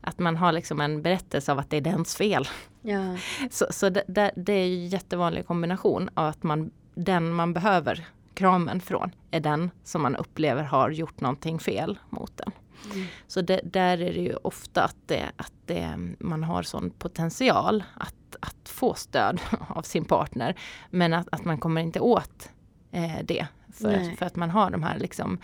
att 0.00 0.18
man 0.18 0.36
har 0.36 0.52
liksom 0.52 0.80
en 0.80 1.02
berättelse 1.02 1.52
av 1.52 1.58
att 1.58 1.70
det 1.70 1.76
är 1.76 1.80
dens 1.80 2.16
fel. 2.16 2.48
Ja. 2.82 3.16
Så, 3.50 3.66
så 3.70 3.88
det, 3.88 4.02
det, 4.08 4.30
det 4.36 4.52
är 4.52 4.64
en 4.64 4.88
jättevanlig 4.88 5.46
kombination 5.46 6.10
av 6.14 6.26
att 6.26 6.42
man, 6.42 6.70
den 6.94 7.32
man 7.32 7.52
behöver 7.52 8.06
kramen 8.34 8.80
från 8.80 9.10
är 9.30 9.40
den 9.40 9.70
som 9.84 10.02
man 10.02 10.16
upplever 10.16 10.62
har 10.62 10.90
gjort 10.90 11.20
någonting 11.20 11.58
fel 11.58 11.98
mot 12.10 12.36
den. 12.36 12.52
Mm. 12.84 13.06
Så 13.26 13.40
det, 13.40 13.60
där 13.64 14.00
är 14.02 14.12
det 14.12 14.20
ju 14.20 14.34
ofta 14.34 14.84
att, 14.84 14.96
det, 15.06 15.30
att 15.36 15.52
det, 15.66 15.98
man 16.18 16.44
har 16.44 16.62
sån 16.62 16.90
potential 16.90 17.84
att, 17.94 18.36
att 18.40 18.68
få 18.68 18.94
stöd 18.94 19.40
av 19.68 19.82
sin 19.82 20.04
partner. 20.04 20.54
Men 20.90 21.12
att, 21.12 21.28
att 21.32 21.44
man 21.44 21.58
kommer 21.58 21.80
inte 21.80 22.00
åt 22.00 22.50
eh, 22.90 23.18
det. 23.24 23.46
För, 23.72 24.16
för, 24.16 24.26
att 24.26 24.36
man 24.36 24.50
har 24.50 24.70
de 24.70 24.82
här 24.82 24.98
liksom 24.98 25.38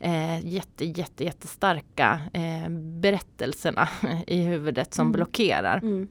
eh, 0.00 0.46
jätte, 0.46 0.84
jätte, 0.84 1.24
jättestarka 1.24 2.20
eh, 2.32 2.68
berättelserna 3.00 3.88
i 4.26 4.42
huvudet 4.42 4.94
som 4.94 5.06
mm. 5.06 5.12
blockerar. 5.12 5.78
Mm. 5.78 6.08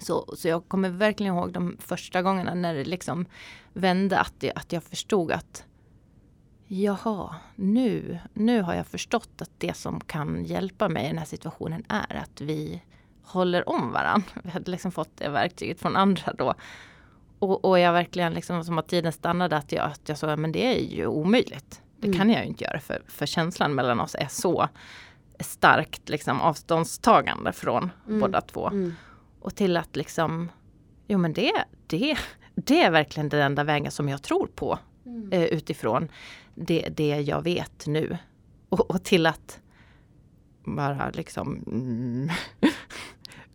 Så, 0.00 0.34
så 0.36 0.48
jag 0.48 0.68
kommer 0.68 0.88
verkligen 0.88 1.34
ihåg 1.34 1.52
de 1.52 1.76
första 1.80 2.22
gångerna 2.22 2.54
när 2.54 2.74
det 2.74 2.84
liksom 2.84 3.26
vände 3.72 4.18
att, 4.18 4.34
det, 4.38 4.52
att 4.54 4.72
jag 4.72 4.82
förstod 4.82 5.32
att 5.32 5.64
Jaha, 6.68 7.34
nu, 7.56 8.18
nu 8.34 8.62
har 8.62 8.74
jag 8.74 8.86
förstått 8.86 9.42
att 9.42 9.50
det 9.58 9.76
som 9.76 10.00
kan 10.00 10.44
hjälpa 10.44 10.88
mig 10.88 11.04
i 11.04 11.08
den 11.08 11.18
här 11.18 11.24
situationen 11.24 11.84
är 11.88 12.16
att 12.16 12.40
vi 12.40 12.82
håller 13.22 13.68
om 13.68 13.92
varandra. 13.92 14.28
Vi 14.44 14.50
hade 14.50 14.70
liksom 14.70 14.92
fått 14.92 15.16
det 15.16 15.28
verktyget 15.28 15.80
från 15.80 15.96
andra 15.96 16.32
då. 16.32 16.54
Och, 17.38 17.64
och 17.64 17.78
jag 17.78 17.92
verkligen 17.92 18.34
liksom, 18.34 18.64
som 18.64 18.78
att 18.78 18.88
tiden 18.88 19.12
stannade, 19.12 19.56
att 19.56 19.72
jag, 19.72 19.84
att 19.84 20.08
jag 20.08 20.18
sa, 20.18 20.36
men 20.36 20.52
det 20.52 20.66
är 20.66 20.80
ju 20.80 21.06
omöjligt. 21.06 21.82
Det 22.00 22.06
mm. 22.06 22.18
kan 22.18 22.30
jag 22.30 22.40
ju 22.40 22.46
inte 22.46 22.64
göra 22.64 22.80
för, 22.80 23.02
för 23.08 23.26
känslan 23.26 23.74
mellan 23.74 24.00
oss 24.00 24.14
är 24.14 24.28
så 24.30 24.68
starkt 25.40 26.08
liksom, 26.08 26.40
avståndstagande 26.40 27.52
från 27.52 27.90
mm. 28.06 28.20
båda 28.20 28.40
två. 28.40 28.68
Mm. 28.68 28.94
Och 29.40 29.54
till 29.54 29.76
att 29.76 29.96
liksom, 29.96 30.48
jo 31.06 31.18
men 31.18 31.32
det, 31.32 31.52
det, 31.86 32.16
det 32.54 32.82
är 32.82 32.90
verkligen 32.90 33.28
den 33.28 33.40
enda 33.40 33.64
vägen 33.64 33.92
som 33.92 34.08
jag 34.08 34.22
tror 34.22 34.46
på. 34.46 34.78
Mm. 35.06 35.32
Eh, 35.32 35.44
utifrån 35.44 36.08
det, 36.56 36.88
det 36.96 37.20
jag 37.20 37.42
vet 37.42 37.86
nu. 37.86 38.18
Och, 38.68 38.90
och 38.90 39.04
till 39.04 39.26
att 39.26 39.60
bara 40.64 41.10
liksom 41.10 41.64
mm, 41.66 42.30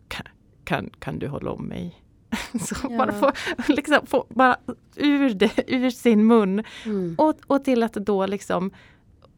kan, 0.08 0.26
kan, 0.64 0.90
kan, 1.00 1.20
du 1.20 1.28
hålla 1.28 1.52
om 1.52 1.66
mig? 1.66 2.04
Så 2.62 2.76
ja. 2.84 2.98
bara 2.98 3.14
få, 3.14 3.32
liksom, 3.68 4.06
få 4.06 4.26
bara 4.30 4.58
ur 4.96 5.34
det, 5.34 5.52
ur 5.68 5.90
sin 5.90 6.28
mun. 6.28 6.64
Mm. 6.86 7.16
Och, 7.18 7.36
och 7.48 7.64
till 7.64 7.84
att 7.84 7.94
då 7.94 8.26
liksom 8.26 8.72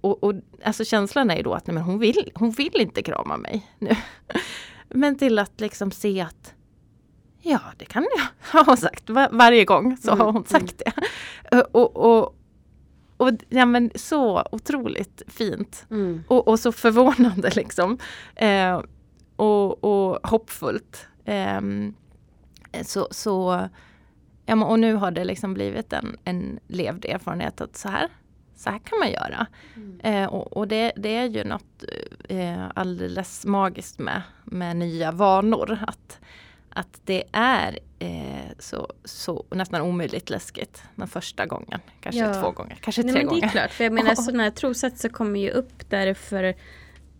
och, 0.01 0.23
och, 0.23 0.33
alltså 0.63 0.85
känslan 0.85 1.29
är 1.29 1.35
ju 1.35 1.43
då 1.43 1.53
att 1.53 1.67
nej, 1.67 1.73
men 1.73 1.83
hon, 1.83 1.99
vill, 1.99 2.31
hon 2.35 2.51
vill 2.51 2.81
inte 2.81 3.01
krama 3.01 3.37
mig 3.37 3.71
nu. 3.79 3.95
Men 4.89 5.17
till 5.17 5.39
att 5.39 5.61
liksom 5.61 5.91
se 5.91 6.21
att 6.21 6.53
Ja, 7.45 7.59
det 7.77 7.85
kan 7.85 8.07
jag, 8.51 8.65
ha 8.65 8.77
sagt. 8.77 9.09
Var, 9.09 9.29
varje 9.31 9.65
gång 9.65 9.97
så 9.97 10.11
mm. 10.11 10.25
har 10.25 10.31
hon 10.31 10.45
sagt 10.45 10.81
det. 10.85 10.91
Och, 11.71 11.95
och, 11.95 12.35
och 13.23 13.31
ja, 13.49 13.65
men 13.65 13.91
så 13.95 14.43
otroligt 14.51 15.21
fint. 15.27 15.85
Mm. 15.89 16.23
Och, 16.27 16.47
och, 16.47 16.59
så 16.59 16.71
förvånande 16.71 17.49
liksom. 17.55 17.97
Eh, 18.35 18.81
och, 19.35 19.83
och 19.83 20.27
hoppfullt. 20.29 21.07
Eh, 21.25 21.61
så, 22.83 23.07
så, 23.11 23.67
ja, 24.45 24.65
och 24.65 24.79
nu 24.79 24.93
har 24.93 25.11
det 25.11 25.23
liksom 25.23 25.53
blivit 25.53 25.93
en, 25.93 26.17
en 26.23 26.59
levd 26.67 27.05
erfarenhet 27.05 27.61
att 27.61 27.77
så 27.77 27.89
här, 27.89 28.09
så 28.55 28.69
här 28.69 28.79
kan 28.79 28.99
man 28.99 29.11
göra. 29.11 29.47
Mm. 29.75 29.99
Eh, 29.99 30.29
och, 30.29 30.57
och 30.57 30.67
det, 30.67 30.91
det, 30.95 31.15
är 31.15 31.25
ju 31.25 31.43
något 31.43 31.83
eh, 32.29 32.63
alldeles 32.75 33.45
magiskt 33.45 33.99
med, 33.99 34.21
med 34.43 34.77
nya 34.77 35.11
vanor. 35.11 35.79
Att, 35.87 36.19
att 36.75 37.01
det 37.03 37.23
är 37.31 37.79
eh, 37.99 38.51
så, 38.59 38.87
så 39.03 39.45
nästan 39.51 39.81
omöjligt 39.81 40.29
läskigt 40.29 40.83
den 40.95 41.07
första 41.07 41.45
gången. 41.45 41.79
Kanske 42.01 42.21
ja. 42.21 42.41
två 42.41 42.51
gånger, 42.51 42.77
kanske 42.81 43.03
tre 43.03 43.11
Nej, 43.11 43.21
men 43.21 43.27
gånger. 43.27 43.41
Det 43.41 43.47
är 43.47 43.51
klart, 43.51 43.71
för 43.71 43.83
jag 43.83 43.93
menar 43.93 44.15
sådana 44.15 44.43
här 44.43 44.51
trossatser 44.51 45.09
kommer 45.09 45.39
ju 45.39 45.49
upp 45.49 45.89
därför 45.89 46.55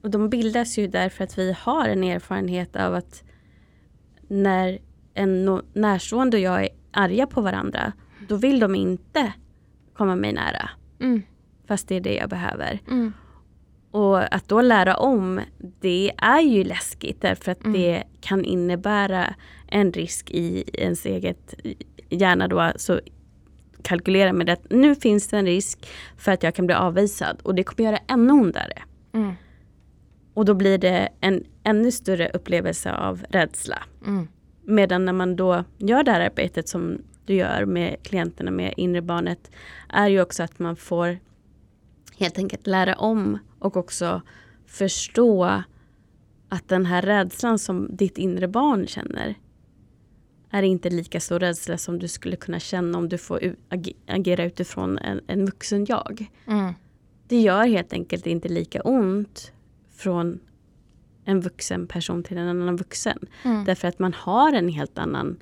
och 0.02 0.10
de 0.10 0.30
bildas 0.30 0.78
ju 0.78 0.88
därför 0.88 1.24
att 1.24 1.38
vi 1.38 1.56
har 1.60 1.90
en 1.90 2.04
erfarenhet 2.04 2.76
av 2.76 2.96
att 2.96 3.24
när 4.28 4.80
en 5.14 5.62
närstående 5.74 6.38
och 6.38 6.44
jag 6.44 6.64
är 6.64 6.70
arga 6.92 7.28
på 7.28 7.42
varandra, 7.42 7.94
då 8.28 8.36
vill 8.36 8.60
de 8.60 8.76
inte 8.76 9.34
komma 9.94 10.16
mig 10.16 10.34
nära. 10.34 10.70
Mm. 11.00 11.24
Fast 11.68 11.88
det 11.88 11.96
är 11.96 12.02
det 12.02 12.16
jag 12.16 12.30
behöver. 12.30 12.80
Mm. 12.88 13.14
Och 13.94 14.36
att 14.36 14.50
då 14.50 14.62
lära 14.62 14.98
om, 14.98 15.42
det 15.80 16.12
är 16.18 16.42
ju 16.42 16.64
läskigt 16.64 17.22
därför 17.22 17.52
att 17.52 17.64
mm. 17.64 17.74
det 17.74 18.04
kan 18.22 18.46
innebära 18.46 19.34
en 19.68 19.92
risk 19.92 20.32
i 20.32 20.64
ens 20.74 21.06
eget 21.06 21.54
hjärna 22.10 22.48
då. 22.48 22.72
Så 22.76 23.00
kalkylera 23.84 24.34
med 24.34 24.50
att 24.50 24.70
nu 24.70 24.96
finns 24.96 25.28
det 25.28 25.38
en 25.38 25.46
risk 25.46 25.88
för 26.18 26.32
att 26.32 26.44
jag 26.44 26.56
kan 26.56 26.66
bli 26.66 26.76
avvisad 26.76 27.40
och 27.44 27.56
det 27.56 27.64
kommer 27.64 27.90
göra 27.90 28.00
ännu 28.08 28.34
ondare. 28.34 28.84
Mm. 29.14 29.34
Och 30.34 30.46
då 30.46 30.54
blir 30.54 30.78
det 30.78 31.10
en 31.22 31.44
ännu 31.64 31.92
större 31.92 32.30
upplevelse 32.34 32.94
av 32.94 33.24
rädsla. 33.30 33.84
Mm. 34.06 34.28
Medan 34.64 35.06
när 35.06 35.14
man 35.14 35.36
då 35.36 35.64
gör 35.78 36.04
det 36.04 36.12
här 36.12 36.22
arbetet 36.22 36.68
som 36.68 37.02
du 37.26 37.34
gör 37.34 37.66
med 37.66 38.04
klienterna 38.04 38.52
med 38.52 38.74
inre 38.78 39.02
barnet 39.02 39.52
är 39.90 40.08
ju 40.08 40.22
också 40.22 40.44
att 40.44 40.60
man 40.60 40.76
får 40.76 41.18
helt 42.18 42.38
enkelt 42.38 42.68
lära 42.68 42.96
om 42.96 43.40
och 43.64 43.78
också 43.78 44.22
förstå 44.66 45.64
att 46.50 46.68
den 46.68 46.86
här 46.86 47.02
rädslan 47.02 47.60
som 47.60 47.96
ditt 47.96 48.18
inre 48.18 48.48
barn 48.48 48.88
känner 48.88 49.36
är 50.50 50.64
inte 50.64 50.90
lika 50.90 51.20
stor 51.20 51.40
rädsla 51.40 51.78
som 51.78 52.00
du 52.00 52.08
skulle 52.08 52.36
kunna 52.36 52.60
känna 52.60 52.98
om 52.98 53.10
du 53.10 53.18
får 53.18 53.56
agera 54.08 54.44
utifrån 54.44 54.98
en, 54.98 55.22
en 55.28 55.46
vuxen 55.46 55.86
jag. 55.86 56.32
Mm. 56.48 56.74
Det 57.28 57.42
gör 57.42 57.68
helt 57.68 57.94
enkelt 57.94 58.28
inte 58.28 58.50
lika 58.50 58.82
ont 58.82 59.52
från 59.96 60.40
en 61.26 61.42
vuxen 61.42 61.88
person 61.88 62.24
till 62.24 62.38
en 62.38 62.48
annan 62.48 62.76
vuxen. 62.76 63.20
Mm. 63.44 63.66
Därför 63.66 63.88
att 63.88 64.00
man 64.00 64.14
har 64.14 64.54
en 64.54 64.70
helt 64.70 64.98
annan 64.98 65.38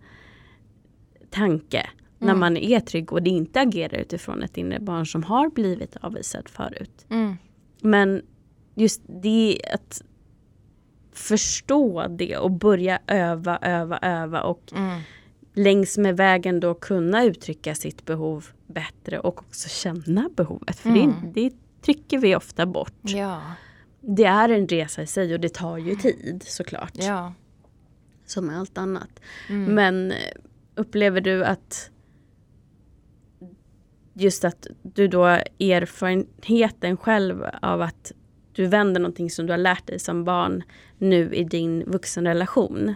tanke 1.29 1.79
mm. 1.79 1.93
när 2.19 2.35
man 2.35 2.57
är 2.57 2.79
trygg 2.79 3.13
och 3.13 3.23
det 3.23 3.29
inte 3.29 3.61
agerar 3.61 3.97
utifrån 3.97 4.43
ett 4.43 4.57
inre 4.57 4.79
barn 4.79 5.05
som 5.05 5.23
har 5.23 5.49
blivit 5.49 5.95
avvisad 6.01 6.49
förut. 6.49 7.05
Mm. 7.09 7.37
Men 7.81 8.21
just 8.75 9.01
det 9.07 9.59
att 9.73 10.01
förstå 11.13 12.07
det 12.07 12.37
och 12.37 12.51
börja 12.51 12.99
öva, 13.07 13.59
öva, 13.61 13.99
öva 14.01 14.41
och 14.41 14.73
mm. 14.75 14.99
längs 15.53 15.97
med 15.97 16.17
vägen 16.17 16.59
då 16.59 16.73
kunna 16.73 17.23
uttrycka 17.23 17.75
sitt 17.75 18.05
behov 18.05 18.45
bättre 18.67 19.19
och 19.19 19.39
också 19.39 19.69
känna 19.69 20.29
behovet. 20.35 20.79
För 20.79 20.89
mm. 20.89 21.13
det, 21.33 21.49
det 21.49 21.55
trycker 21.81 22.17
vi 22.17 22.35
ofta 22.35 22.65
bort. 22.65 23.01
Ja. 23.01 23.41
Det 24.01 24.25
är 24.25 24.49
en 24.49 24.67
resa 24.67 25.01
i 25.01 25.07
sig 25.07 25.33
och 25.33 25.39
det 25.39 25.53
tar 25.53 25.77
ju 25.77 25.95
tid 25.95 26.43
såklart. 26.45 26.93
Ja. 26.93 27.33
Som 28.25 28.49
allt 28.49 28.77
annat. 28.77 29.19
Mm. 29.49 29.75
Men 29.75 30.13
upplever 30.75 31.21
du 31.21 31.45
att 31.45 31.90
just 34.21 34.43
att 34.43 34.67
du 34.81 35.07
då 35.07 35.25
erfarenheten 35.59 36.97
själv 36.97 37.45
av 37.61 37.81
att 37.81 38.11
du 38.53 38.65
vänder 38.65 39.01
någonting 39.01 39.29
som 39.29 39.45
du 39.45 39.53
har 39.53 39.57
lärt 39.57 39.87
dig 39.87 39.99
som 39.99 40.23
barn 40.23 40.63
nu 40.97 41.33
i 41.33 41.43
din 41.43 41.83
vuxenrelation. 41.87 42.95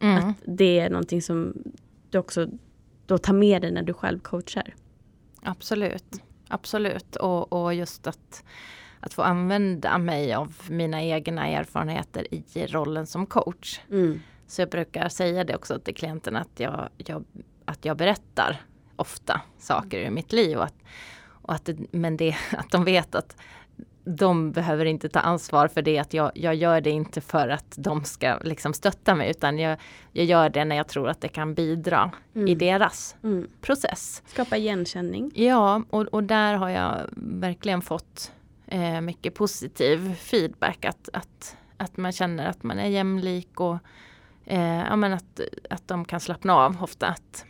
Mm. 0.00 0.16
Att 0.16 0.36
det 0.44 0.78
är 0.78 0.90
någonting 0.90 1.22
som 1.22 1.54
du 2.10 2.18
också 2.18 2.48
då 3.06 3.18
tar 3.18 3.32
med 3.32 3.62
dig 3.62 3.72
när 3.72 3.82
du 3.82 3.92
själv 3.92 4.18
coachar. 4.18 4.74
Absolut, 5.42 6.22
absolut. 6.48 7.16
Och, 7.16 7.52
och 7.52 7.74
just 7.74 8.06
att, 8.06 8.44
att 9.00 9.14
få 9.14 9.22
använda 9.22 9.98
mig 9.98 10.34
av 10.34 10.54
mina 10.70 11.02
egna 11.02 11.46
erfarenheter 11.46 12.34
i 12.34 12.66
rollen 12.66 13.06
som 13.06 13.26
coach. 13.26 13.80
Mm. 13.90 14.20
Så 14.46 14.60
jag 14.62 14.70
brukar 14.70 15.08
säga 15.08 15.44
det 15.44 15.56
också 15.56 15.78
till 15.78 15.94
klienterna 15.94 16.40
att 16.40 16.60
jag, 16.60 16.88
jag, 16.96 17.24
att 17.64 17.84
jag 17.84 17.96
berättar 17.96 18.60
ofta 18.96 19.40
saker 19.58 19.98
i 19.98 20.10
mitt 20.10 20.32
liv. 20.32 20.58
Och 20.58 20.64
att, 20.64 20.74
och 21.26 21.54
att 21.54 21.64
det, 21.64 21.76
men 21.90 22.16
det, 22.16 22.36
att 22.56 22.70
de 22.70 22.84
vet 22.84 23.14
att 23.14 23.36
de 24.04 24.52
behöver 24.52 24.84
inte 24.84 25.08
ta 25.08 25.20
ansvar 25.20 25.68
för 25.68 25.82
det, 25.82 25.98
att 25.98 26.14
jag, 26.14 26.32
jag 26.34 26.54
gör 26.54 26.80
det 26.80 26.90
inte 26.90 27.20
för 27.20 27.48
att 27.48 27.74
de 27.76 28.04
ska 28.04 28.38
liksom 28.38 28.74
stötta 28.74 29.14
mig, 29.14 29.30
utan 29.30 29.58
jag, 29.58 29.78
jag 30.12 30.26
gör 30.26 30.48
det 30.48 30.64
när 30.64 30.76
jag 30.76 30.88
tror 30.88 31.08
att 31.08 31.20
det 31.20 31.28
kan 31.28 31.54
bidra 31.54 32.10
mm. 32.34 32.48
i 32.48 32.54
deras 32.54 33.16
mm. 33.22 33.48
process. 33.60 34.22
Skapa 34.26 34.56
igenkänning. 34.56 35.30
Ja, 35.34 35.82
och, 35.90 36.02
och 36.02 36.24
där 36.24 36.54
har 36.54 36.68
jag 36.68 37.08
verkligen 37.16 37.82
fått 37.82 38.32
eh, 38.66 39.00
mycket 39.00 39.34
positiv 39.34 40.14
feedback, 40.14 40.84
att, 40.84 41.08
att, 41.12 41.56
att 41.76 41.96
man 41.96 42.12
känner 42.12 42.46
att 42.46 42.62
man 42.62 42.78
är 42.78 42.88
jämlik 42.88 43.60
och 43.60 43.78
eh, 44.44 44.78
ja, 44.78 44.96
men 44.96 45.12
att, 45.12 45.40
att 45.70 45.88
de 45.88 46.04
kan 46.04 46.20
slappna 46.20 46.54
av 46.54 46.76
ofta. 46.82 47.06
Att, 47.06 47.44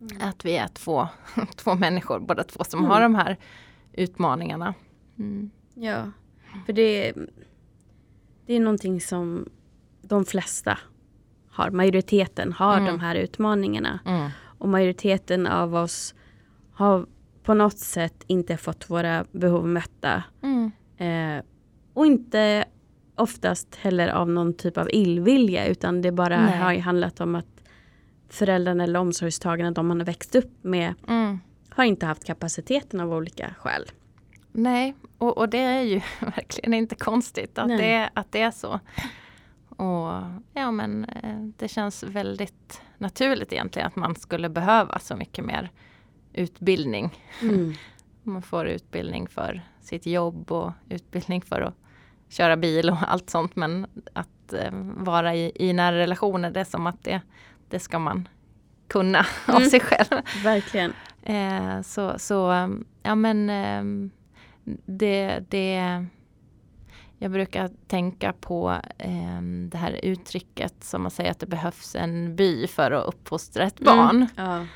mm. 0.00 0.28
att 0.28 0.44
vi 0.44 0.56
är 0.56 0.68
två, 0.68 1.08
två 1.56 1.74
människor, 1.74 2.20
båda 2.20 2.44
två, 2.44 2.64
som 2.64 2.84
har 2.84 3.00
mm. 3.00 3.12
de 3.12 3.18
här 3.18 3.36
utmaningarna. 3.92 4.74
Mm. 5.18 5.50
Ja, 5.74 6.10
för 6.66 6.72
det, 6.72 7.12
det 8.46 8.54
är 8.54 8.60
någonting 8.60 9.00
som 9.00 9.48
de 10.02 10.24
flesta 10.24 10.78
har. 11.50 11.70
Majoriteten 11.70 12.52
har 12.52 12.76
mm. 12.76 12.86
de 12.86 13.00
här 13.00 13.14
utmaningarna. 13.14 14.00
Mm. 14.06 14.30
Och 14.58 14.68
majoriteten 14.68 15.46
av 15.46 15.74
oss 15.74 16.14
har 16.72 17.06
på 17.42 17.54
något 17.54 17.78
sätt 17.78 18.24
inte 18.26 18.56
fått 18.56 18.90
våra 18.90 19.24
behov 19.32 19.66
mötta. 19.66 20.22
Mm. 20.42 20.70
Eh, 20.96 21.44
och 21.94 22.06
inte 22.06 22.64
oftast 23.14 23.74
heller 23.74 24.08
av 24.08 24.28
någon 24.28 24.54
typ 24.54 24.78
av 24.78 24.90
illvilja 24.90 25.66
utan 25.66 26.02
det 26.02 26.12
bara 26.12 26.40
Nej. 26.40 26.58
har 26.58 26.78
handlat 26.78 27.20
om 27.20 27.34
att 27.34 27.59
föräldrarna 28.30 28.84
eller 28.84 29.00
omsorgstagarna, 29.00 29.70
de 29.70 29.86
man 29.86 30.00
har 30.00 30.06
växt 30.06 30.34
upp 30.34 30.64
med, 30.64 30.94
mm. 31.08 31.40
har 31.68 31.84
inte 31.84 32.06
haft 32.06 32.24
kapaciteten 32.24 33.00
av 33.00 33.12
olika 33.12 33.54
skäl. 33.58 33.90
Nej, 34.52 34.94
och, 35.18 35.38
och 35.38 35.48
det 35.48 35.58
är 35.58 35.82
ju 35.82 36.00
verkligen 36.20 36.74
inte 36.74 36.94
konstigt 36.94 37.58
att, 37.58 37.68
det, 37.68 38.10
att 38.14 38.32
det 38.32 38.40
är 38.40 38.50
så. 38.50 38.80
Och 39.68 40.22
ja 40.52 40.70
men 40.70 41.04
eh, 41.04 41.40
det 41.56 41.68
känns 41.68 42.02
väldigt 42.02 42.82
naturligt 42.98 43.52
egentligen 43.52 43.88
att 43.88 43.96
man 43.96 44.14
skulle 44.14 44.48
behöva 44.48 44.98
så 44.98 45.16
mycket 45.16 45.44
mer 45.44 45.70
utbildning. 46.32 47.18
Mm. 47.42 47.74
man 48.22 48.42
får 48.42 48.66
utbildning 48.66 49.28
för 49.28 49.62
sitt 49.80 50.06
jobb 50.06 50.52
och 50.52 50.72
utbildning 50.88 51.42
för 51.42 51.60
att 51.60 51.74
köra 52.28 52.56
bil 52.56 52.90
och 52.90 52.96
allt 53.06 53.30
sånt. 53.30 53.56
Men 53.56 53.86
att 54.12 54.52
eh, 54.52 54.70
vara 54.96 55.34
i, 55.34 55.52
i 55.54 55.72
nära 55.72 55.96
relationer, 55.96 56.50
det 56.50 56.60
är 56.60 56.64
som 56.64 56.86
att 56.86 57.04
det, 57.04 57.20
det 57.70 57.80
ska 57.80 57.98
man 57.98 58.28
kunna 58.88 59.26
mm. 59.48 59.62
av 59.62 59.68
sig 59.68 59.80
själv. 59.80 60.22
Verkligen. 60.44 60.92
Eh, 61.22 61.82
så, 61.82 62.18
så, 62.18 62.68
ja 63.02 63.14
men 63.14 63.50
eh, 63.50 64.10
det, 64.86 65.44
det 65.48 66.06
jag 67.22 67.30
brukar 67.30 67.70
tänka 67.86 68.32
på 68.32 68.76
eh, 68.98 69.42
det 69.68 69.78
här 69.78 70.00
uttrycket 70.02 70.74
som 70.84 71.02
man 71.02 71.10
säger 71.10 71.30
att 71.30 71.38
det 71.38 71.46
behövs 71.46 71.96
en 71.96 72.36
by 72.36 72.66
för 72.66 72.90
att 72.90 73.06
uppfostra 73.06 73.64
ett 73.64 73.80
barn. 73.80 74.16
Mm, 74.16 74.28
ja. 74.36 74.66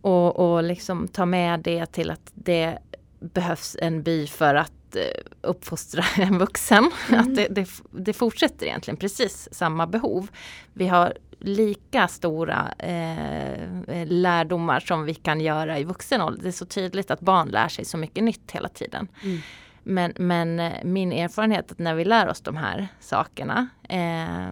och, 0.00 0.52
och 0.52 0.62
liksom 0.62 1.08
ta 1.08 1.26
med 1.26 1.60
det 1.60 1.86
till 1.86 2.10
att 2.10 2.30
det 2.34 2.78
behövs 3.20 3.76
en 3.80 4.02
by 4.02 4.26
för 4.26 4.54
att 4.54 4.96
eh, 4.96 5.22
uppfostra 5.40 6.04
en 6.16 6.38
vuxen. 6.38 6.90
Mm. 7.08 7.20
Att 7.20 7.36
det, 7.36 7.46
det, 7.50 7.68
det, 7.90 8.12
fortsätter 8.12 8.66
egentligen 8.66 8.96
precis 8.96 9.48
samma 9.52 9.86
behov. 9.86 10.30
Vi 10.72 10.88
har 10.88 11.14
lika 11.40 12.08
stora 12.08 12.72
eh, 12.78 14.06
lärdomar 14.06 14.80
som 14.80 15.04
vi 15.04 15.14
kan 15.14 15.40
göra 15.40 15.78
i 15.78 15.84
vuxen 15.84 16.20
ålder. 16.20 16.42
Det 16.42 16.48
är 16.48 16.52
så 16.52 16.66
tydligt 16.66 17.10
att 17.10 17.20
barn 17.20 17.48
lär 17.48 17.68
sig 17.68 17.84
så 17.84 17.96
mycket 17.96 18.24
nytt 18.24 18.50
hela 18.50 18.68
tiden. 18.68 19.08
Mm. 19.22 19.38
Men, 19.82 20.12
men 20.16 20.60
eh, 20.60 20.84
min 20.84 21.12
erfarenhet 21.12 21.72
att 21.72 21.78
när 21.78 21.94
vi 21.94 22.04
lär 22.04 22.28
oss 22.28 22.40
de 22.40 22.56
här 22.56 22.88
sakerna 23.00 23.68
eh, 23.88 24.48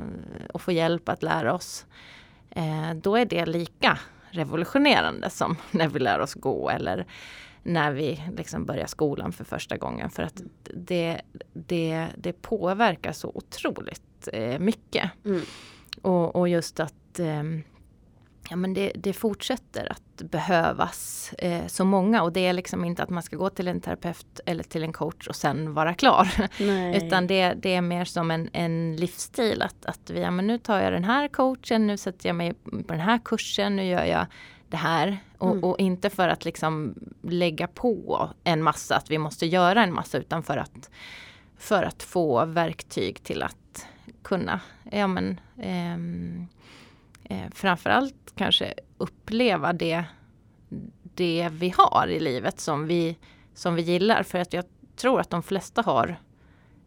och 0.53 0.63
får 0.63 0.75
hjälp 0.75 1.09
att 1.09 1.23
lära 1.23 1.55
oss, 1.55 1.87
eh, 2.51 2.95
då 2.95 3.17
är 3.17 3.25
det 3.25 3.47
lika 3.47 3.99
revolutionerande 4.31 5.31
som 5.31 5.57
när 5.71 5.89
vi 5.89 5.99
lär 5.99 6.21
oss 6.21 6.35
gå 6.35 6.71
eller 6.71 7.07
när 7.63 7.93
vi 7.93 8.23
liksom 8.37 8.65
börjar 8.65 8.87
skolan 8.87 9.33
för 9.33 9.45
första 9.45 9.77
gången. 9.77 10.11
För 10.11 10.23
att 10.23 10.43
det, 10.75 11.21
det, 11.53 12.07
det 12.17 12.33
påverkar 12.33 13.13
så 13.13 13.33
otroligt 13.35 14.29
eh, 14.33 14.59
mycket. 14.59 15.11
Mm. 15.25 15.43
Och, 16.03 16.37
och, 16.37 16.49
just 16.49 16.81
att 16.81 17.19
eh, 17.19 17.43
ja, 18.51 18.57
men 18.57 18.75
det, 18.75 18.93
det, 18.95 19.13
fortsätter 19.13 19.93
att 19.93 20.31
behövas 20.31 21.33
eh, 21.39 21.67
så 21.67 21.85
många 21.85 22.23
och 22.23 22.33
det 22.33 22.47
är 22.47 22.53
liksom 22.53 22.85
inte 22.85 23.03
att 23.03 23.11
man 23.11 23.23
ska 23.23 23.37
gå 23.37 23.51
till 23.51 23.69
en 23.69 23.81
terapeut 23.81 24.41
eller 24.47 24.65
till 24.65 24.83
en 24.83 24.93
coach 24.93 25.27
och 25.27 25.37
sen 25.37 25.75
vara 25.75 25.95
klar. 25.95 26.29
Utan 26.95 27.27
det, 27.27 27.55
det, 27.55 27.75
är 27.75 27.81
mer 27.81 28.05
som 28.05 28.31
en, 28.31 28.51
en 28.53 28.97
livsstil 28.97 29.63
att, 29.63 29.87
att 29.87 30.11
vi, 30.11 30.21
ja, 30.21 30.31
men 30.31 30.47
nu 30.47 30.59
tar 30.59 30.81
jag 30.81 30.93
den 30.93 31.05
här 31.05 31.29
coachen, 31.29 31.87
nu 31.87 31.97
sätter 31.97 32.29
jag 32.29 32.37
mig 32.37 32.55
på 32.55 32.93
den 32.93 33.01
här 33.01 33.19
kursen, 33.25 33.77
nu 33.77 33.85
gör 33.85 34.05
jag 34.05 34.27
det 34.69 34.77
här. 34.77 35.19
Och, 35.39 35.51
mm. 35.51 35.65
och, 35.65 35.81
inte 35.81 36.11
för 36.11 36.29
att 36.29 36.45
liksom 36.45 36.95
lägga 37.23 37.67
på 37.67 38.29
en 38.45 38.63
massa, 38.63 38.97
att 38.97 39.11
vi 39.11 39.19
måste 39.19 39.47
göra 39.47 39.83
en 39.83 39.93
massa, 39.93 40.19
utan 40.19 40.43
för 40.43 40.57
att, 40.57 40.91
för 41.59 41.83
att 41.83 42.03
få 42.03 42.45
verktyg 42.45 43.23
till 43.23 43.43
att 43.43 43.87
kunna, 44.29 44.61
ja 44.91 45.07
men 45.07 45.41
eh, 45.57 45.95
eh, 47.25 47.51
framförallt 47.51 48.33
kanske 48.35 48.75
uppleva 48.99 49.73
det, 49.73 50.05
det 51.15 51.49
vi 51.53 51.75
har 51.77 52.09
i 52.09 52.21
livet 52.21 52.61
som 52.61 52.87
vi, 52.87 53.19
som 53.55 53.75
vi 53.75 53.83
gillar. 53.83 54.23
För 54.23 54.39
att 54.39 54.53
jag 54.53 54.65
tror 54.97 55.21
att 55.21 55.31
de 55.31 55.43
flesta 55.43 55.83
har 55.83 56.21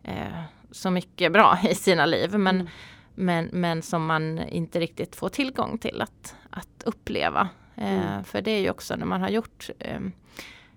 eh, 0.03 0.41
så 0.71 0.91
mycket 0.91 1.31
bra 1.31 1.57
i 1.69 1.75
sina 1.75 2.05
liv. 2.05 2.31
Men, 2.31 2.55
mm. 2.55 2.67
men, 3.15 3.49
men 3.51 3.81
som 3.81 4.05
man 4.05 4.39
inte 4.39 4.79
riktigt 4.79 5.15
får 5.15 5.29
tillgång 5.29 5.77
till 5.77 6.01
att, 6.01 6.35
att 6.49 6.83
uppleva. 6.85 7.49
Eh, 7.75 8.13
mm. 8.13 8.23
För 8.23 8.41
det 8.41 8.51
är 8.51 8.59
ju 8.59 8.69
också 8.69 8.95
när 8.95 9.05
man 9.05 9.21
har 9.21 9.29
gjort 9.29 9.69
ehm, 9.79 10.11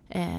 eh, 0.09 0.39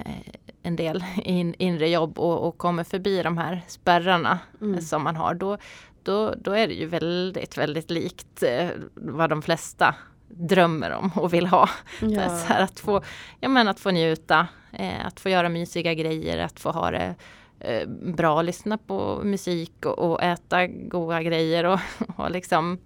en 0.64 0.76
del 0.76 1.04
in, 1.24 1.56
inre 1.58 1.90
jobb 1.90 2.20
och, 2.20 2.48
och 2.48 2.58
kommer 2.58 2.84
förbi 2.84 3.24
de 3.24 3.38
här 3.38 3.62
spärrarna 3.68 4.40
mm. 4.62 4.82
som 4.82 5.04
man 5.04 5.16
har. 5.16 5.34
Då, 5.34 5.58
då, 6.06 6.34
då 6.38 6.52
är 6.52 6.68
det 6.68 6.74
ju 6.74 6.86
väldigt, 6.86 7.58
väldigt 7.58 7.92
likt 7.92 8.44
eh, 8.44 8.70
vad 8.94 9.30
de 9.30 9.42
flesta 9.42 9.96
drömmer 10.28 10.92
om 10.92 11.12
och 11.16 11.34
vill 11.34 11.48
ha. 11.48 11.70
Ja. 12.02 12.30
Så 12.30 12.54
här, 12.54 12.64
att, 12.64 12.80
få, 12.80 13.02
ja, 13.40 13.50
men 13.50 13.68
att 13.68 13.80
få 13.80 13.92
njuta, 13.92 14.48
eh, 14.72 15.06
att 15.06 15.20
få 15.20 15.30
göra 15.30 15.50
mysiga 15.50 15.94
grejer, 15.94 16.38
att 16.38 16.60
få 16.60 16.72
ha 16.72 16.92
det 16.92 17.16
eh, 17.60 17.88
bra, 17.90 18.42
lyssna 18.42 18.78
på 18.78 19.22
musik 19.24 19.86
och, 19.86 20.00
och 20.00 20.24
äta 20.24 20.68
goda 20.68 21.24
grejer 21.24 21.64
och, 21.64 21.80
och 22.18 22.32
liksom 22.32 22.78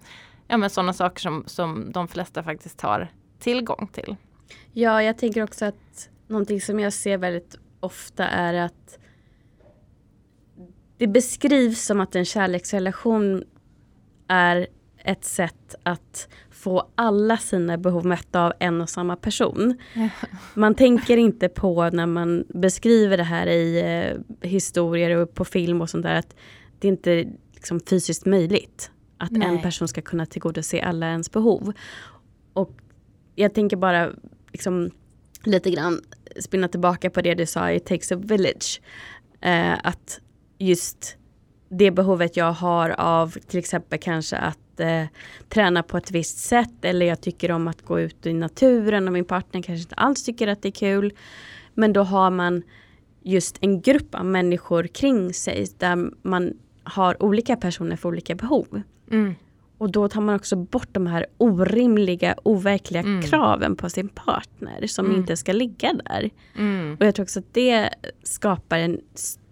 ja, 0.47 0.57
men 0.57 0.69
sådana 0.69 0.93
saker 0.93 1.19
som, 1.19 1.43
som 1.47 1.91
de 1.91 2.07
flesta 2.07 2.43
faktiskt 2.43 2.81
har 2.81 3.07
tillgång 3.39 3.89
till. 3.93 4.15
Ja, 4.73 5.03
jag 5.03 5.17
tänker 5.17 5.43
också 5.43 5.65
att 5.65 6.09
någonting 6.27 6.61
som 6.61 6.79
jag 6.79 6.93
ser 6.93 7.17
väldigt 7.17 7.55
ofta 7.79 8.27
är 8.27 8.53
att 8.53 8.98
det 10.99 11.07
beskrivs 11.07 11.85
som 11.85 11.99
att 11.99 12.15
en 12.15 12.25
kärleksrelation 12.25 13.43
är 14.27 14.67
ett 15.03 15.25
sätt 15.25 15.75
att 15.83 16.27
få 16.51 16.89
alla 16.95 17.37
sina 17.37 17.77
behov 17.77 18.05
mätta 18.05 18.45
av 18.45 18.53
en 18.59 18.81
och 18.81 18.89
samma 18.89 19.15
person. 19.15 19.77
Man 20.53 20.75
tänker 20.75 21.17
inte 21.17 21.49
på 21.49 21.89
när 21.89 22.05
man 22.05 22.43
beskriver 22.49 23.17
det 23.17 23.23
här 23.23 23.47
i 23.47 23.79
eh, 23.79 24.49
historier 24.49 25.17
och 25.17 25.33
på 25.33 25.45
film 25.45 25.81
och 25.81 25.89
sånt 25.89 26.03
där 26.03 26.15
att 26.15 26.35
det 26.79 26.87
inte 26.87 27.11
är 27.11 27.27
liksom 27.53 27.79
fysiskt 27.79 28.25
möjligt 28.25 28.91
att 29.17 29.31
Nej. 29.31 29.47
en 29.47 29.61
person 29.61 29.87
ska 29.87 30.01
kunna 30.01 30.25
tillgodose 30.25 30.81
alla 30.81 31.07
ens 31.07 31.31
behov. 31.31 31.73
Och 32.53 32.71
jag 33.35 33.53
tänker 33.53 33.77
bara 33.77 34.09
liksom, 34.51 34.91
lite 35.43 35.71
grann 35.71 36.01
spinna 36.39 36.67
tillbaka 36.67 37.09
på 37.09 37.21
det 37.21 37.33
du 37.33 37.45
sa 37.45 37.71
i 37.71 37.79
Takes 37.79 38.11
a 38.11 38.15
Village. 38.15 38.81
Eh, 39.41 39.73
att 39.83 40.21
just 40.59 41.17
det 41.69 41.91
behovet 41.91 42.37
jag 42.37 42.51
har 42.51 42.89
av 42.89 43.37
till 43.47 43.59
exempel 43.59 43.99
kanske 43.99 44.37
att 44.37 44.79
eh, 44.79 45.03
träna 45.49 45.83
på 45.83 45.97
ett 45.97 46.11
visst 46.11 46.37
sätt 46.37 46.85
eller 46.85 47.05
jag 47.05 47.21
tycker 47.21 47.51
om 47.51 47.67
att 47.67 47.81
gå 47.81 47.99
ut 47.99 48.25
i 48.25 48.33
naturen 48.33 49.07
och 49.07 49.13
min 49.13 49.25
partner 49.25 49.61
kanske 49.61 49.81
inte 49.81 49.95
alls 49.95 50.23
tycker 50.23 50.47
att 50.47 50.61
det 50.61 50.69
är 50.69 50.71
kul. 50.71 51.13
Men 51.73 51.93
då 51.93 52.03
har 52.03 52.29
man 52.29 52.63
just 53.23 53.57
en 53.61 53.81
grupp 53.81 54.15
av 54.15 54.25
människor 54.25 54.87
kring 54.87 55.33
sig 55.33 55.67
där 55.77 56.11
man 56.21 56.53
har 56.83 57.23
olika 57.23 57.55
personer 57.55 57.95
för 57.95 58.09
olika 58.09 58.35
behov. 58.35 58.81
Mm. 59.11 59.35
Och 59.77 59.91
då 59.91 60.09
tar 60.09 60.21
man 60.21 60.35
också 60.35 60.55
bort 60.55 60.87
de 60.91 61.07
här 61.07 61.25
orimliga, 61.37 62.35
overkliga 62.43 63.01
mm. 63.01 63.21
kraven 63.21 63.75
på 63.75 63.89
sin 63.89 64.09
partner 64.09 64.87
som 64.87 65.05
mm. 65.05 65.17
inte 65.17 65.37
ska 65.37 65.51
ligga 65.51 65.93
där. 65.93 66.29
Mm. 66.57 66.97
Och 66.99 67.05
jag 67.05 67.15
tror 67.15 67.23
också 67.23 67.39
att 67.39 67.53
det 67.53 67.89
skapar 68.23 68.77
en 68.77 69.01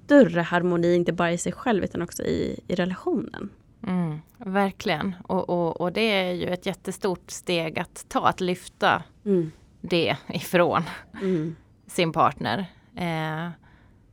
större 0.07 0.41
harmoni, 0.41 0.95
inte 0.95 1.13
bara 1.13 1.31
i 1.31 1.37
sig 1.37 1.51
själv 1.51 1.83
utan 1.83 2.01
också 2.01 2.23
i, 2.23 2.59
i 2.67 2.75
relationen. 2.75 3.49
Mm, 3.87 4.19
verkligen. 4.37 5.15
Och, 5.23 5.49
och, 5.49 5.81
och, 5.81 5.93
det 5.93 6.01
är 6.01 6.33
ju 6.33 6.45
ett 6.45 6.65
jättestort 6.65 7.31
steg 7.31 7.79
att 7.79 8.05
ta, 8.07 8.27
att 8.27 8.41
lyfta 8.41 9.03
mm. 9.25 9.51
det 9.81 10.17
ifrån 10.27 10.83
mm. 11.21 11.55
sin 11.87 12.11
partner. 12.11 12.59
Eh, 12.95 13.49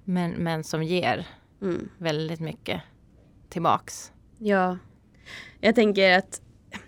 men, 0.04 0.30
men 0.30 0.64
som 0.64 0.82
ger 0.82 1.26
väldigt 1.98 2.40
mycket 2.40 2.80
tillbaks. 3.48 4.12
Ja, 4.38 4.78
jag 5.60 5.74
tänker 5.74 6.18
att 6.18 6.40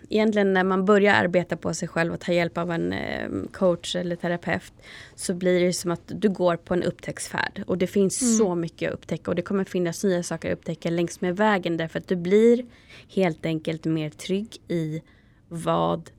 egentligen 0.09 0.53
när 0.53 0.63
man 0.63 0.85
börjar 0.85 1.13
arbeta 1.13 1.57
på 1.57 1.73
sig 1.73 1.87
själv 1.87 2.13
och 2.13 2.19
ta 2.19 2.31
hjälp 2.31 2.57
av 2.57 2.71
en 2.71 2.93
eh, 2.93 3.29
coach 3.51 3.95
eller 3.95 4.15
terapeut 4.15 4.73
så 5.15 5.33
blir 5.33 5.59
det 5.59 5.73
som 5.73 5.91
att 5.91 6.01
du 6.05 6.29
går 6.29 6.55
på 6.55 6.73
en 6.73 6.83
upptäcktsfärd 6.83 7.63
och 7.67 7.77
det 7.77 7.87
finns 7.87 8.21
mm. 8.21 8.33
så 8.33 8.55
mycket 8.55 8.89
att 8.89 8.93
upptäcka 8.93 9.31
och 9.31 9.35
det 9.35 9.41
kommer 9.41 9.63
finnas 9.63 10.03
nya 10.03 10.23
saker 10.23 10.51
att 10.51 10.57
upptäcka 10.57 10.89
längs 10.89 11.21
med 11.21 11.37
vägen 11.37 11.77
därför 11.77 11.99
att 11.99 12.07
du 12.07 12.15
blir 12.15 12.65
helt 13.09 13.45
enkelt 13.45 13.85
mer 13.85 14.09
trygg 14.09 14.57
i 14.67 15.01
vad 15.47 16.09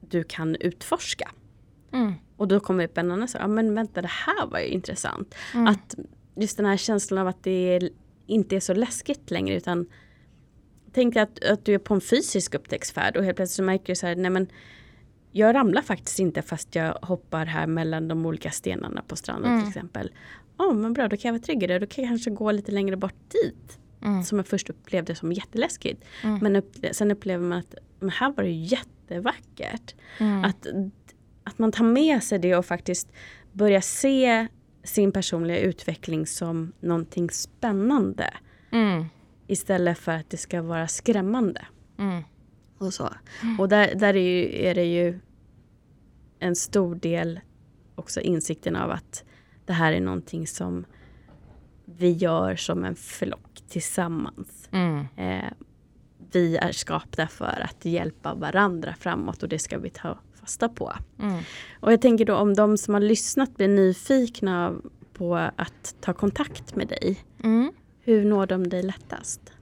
du 0.00 0.24
kan 0.24 0.56
utforska. 0.56 1.30
Mm. 1.92 2.12
Och 2.36 2.48
då 2.48 2.60
kommer 2.60 2.84
upp 2.84 2.98
en 2.98 3.10
annan 3.10 3.28
sak, 3.28 3.42
ja 3.42 3.48
men 3.48 3.74
vänta 3.74 4.02
det 4.02 4.10
här 4.26 4.46
var 4.46 4.58
ju 4.58 4.66
intressant. 4.66 5.34
Mm. 5.54 5.66
Att 5.66 5.94
just 6.34 6.56
den 6.56 6.66
här 6.66 6.76
känslan 6.76 7.18
av 7.18 7.28
att 7.28 7.42
det 7.42 7.90
inte 8.26 8.56
är 8.56 8.60
så 8.60 8.74
läskigt 8.74 9.30
längre 9.30 9.56
utan 9.56 9.86
Tänk 10.92 11.16
att, 11.16 11.44
att 11.44 11.64
du 11.64 11.74
är 11.74 11.78
på 11.78 11.94
en 11.94 12.00
fysisk 12.00 12.54
upptäcktsfärd 12.54 13.16
och 13.16 13.24
helt 13.24 13.36
plötsligt 13.36 13.56
så 13.56 13.62
märker 13.62 13.86
du 13.86 13.94
så 13.94 14.06
här, 14.06 14.16
nej 14.16 14.30
men 14.30 14.48
jag 15.32 15.54
ramlar 15.54 15.82
faktiskt 15.82 16.18
inte 16.18 16.42
fast 16.42 16.74
jag 16.74 16.92
hoppar 16.92 17.46
här 17.46 17.66
mellan 17.66 18.08
de 18.08 18.26
olika 18.26 18.50
stenarna 18.50 19.02
på 19.08 19.16
stranden 19.16 19.50
mm. 19.50 19.62
till 19.62 19.68
exempel. 19.68 20.12
Ja 20.58 20.64
oh, 20.64 20.74
men 20.74 20.92
bra, 20.92 21.08
då 21.08 21.16
kan 21.16 21.28
jag 21.28 21.32
vara 21.32 21.42
tryggare, 21.42 21.78
då 21.78 21.86
kan 21.86 22.04
jag 22.04 22.10
kanske 22.10 22.30
gå 22.30 22.52
lite 22.52 22.72
längre 22.72 22.96
bort 22.96 23.30
dit. 23.30 23.78
Mm. 24.02 24.22
Som 24.22 24.38
jag 24.38 24.46
först 24.46 24.70
upplevde 24.70 25.14
som 25.14 25.32
jätteläskigt. 25.32 26.04
Mm. 26.22 26.38
Men 26.38 26.56
upple 26.56 26.94
sen 26.94 27.10
upplever 27.10 27.44
man 27.44 27.58
att 27.58 27.74
men 28.00 28.10
här 28.10 28.32
var 28.32 28.44
det 28.44 28.50
jättevackert. 28.50 29.94
Mm. 30.18 30.44
Att, 30.44 30.66
att 31.44 31.58
man 31.58 31.72
tar 31.72 31.84
med 31.84 32.22
sig 32.22 32.38
det 32.38 32.56
och 32.56 32.66
faktiskt 32.66 33.12
börja 33.52 33.80
se 33.80 34.46
sin 34.84 35.12
personliga 35.12 35.58
utveckling 35.58 36.26
som 36.26 36.72
någonting 36.80 37.30
spännande. 37.30 38.34
Mm. 39.42 39.52
Istället 39.52 39.98
för 39.98 40.12
att 40.12 40.30
det 40.30 40.36
ska 40.36 40.62
vara 40.62 40.88
skrämmande. 40.88 41.66
Mm. 41.98 42.22
Och 42.78 42.94
så. 42.94 43.08
Och 43.58 43.68
där, 43.68 43.94
där 43.94 44.16
är, 44.16 44.20
ju, 44.20 44.66
är 44.66 44.74
det 44.74 44.84
ju 44.84 45.20
en 46.38 46.56
stor 46.56 46.94
del 46.94 47.40
också 47.94 48.20
insikten 48.20 48.76
av 48.76 48.90
att 48.90 49.24
det 49.66 49.72
här 49.72 49.92
är 49.92 50.00
någonting 50.00 50.46
som 50.46 50.84
vi 51.84 52.10
gör 52.10 52.56
som 52.56 52.84
en 52.84 52.96
flock 52.96 53.62
tillsammans. 53.68 54.68
Mm. 54.72 55.06
Eh, 55.16 55.52
vi 56.32 56.56
är 56.56 56.72
skapta 56.72 57.26
för 57.26 57.66
att 57.70 57.84
hjälpa 57.84 58.34
varandra 58.34 58.94
framåt 59.00 59.42
och 59.42 59.48
det 59.48 59.58
ska 59.58 59.78
vi 59.78 59.90
ta 59.90 60.18
fasta 60.40 60.68
på. 60.68 60.92
Mm. 61.18 61.42
Och 61.80 61.92
jag 61.92 62.00
tänker 62.00 62.24
då 62.24 62.36
om 62.36 62.54
de 62.54 62.78
som 62.78 62.94
har 62.94 63.00
lyssnat 63.00 63.56
blir 63.56 63.68
nyfikna 63.68 64.74
på 65.12 65.36
att 65.36 65.94
ta 66.00 66.12
kontakt 66.12 66.76
med 66.76 66.88
dig. 66.88 67.24
Mm. 67.44 67.72
Hur 68.04 68.24
når 68.24 68.46
de 68.46 68.68
dig 68.68 68.82
lättast? 68.82 69.52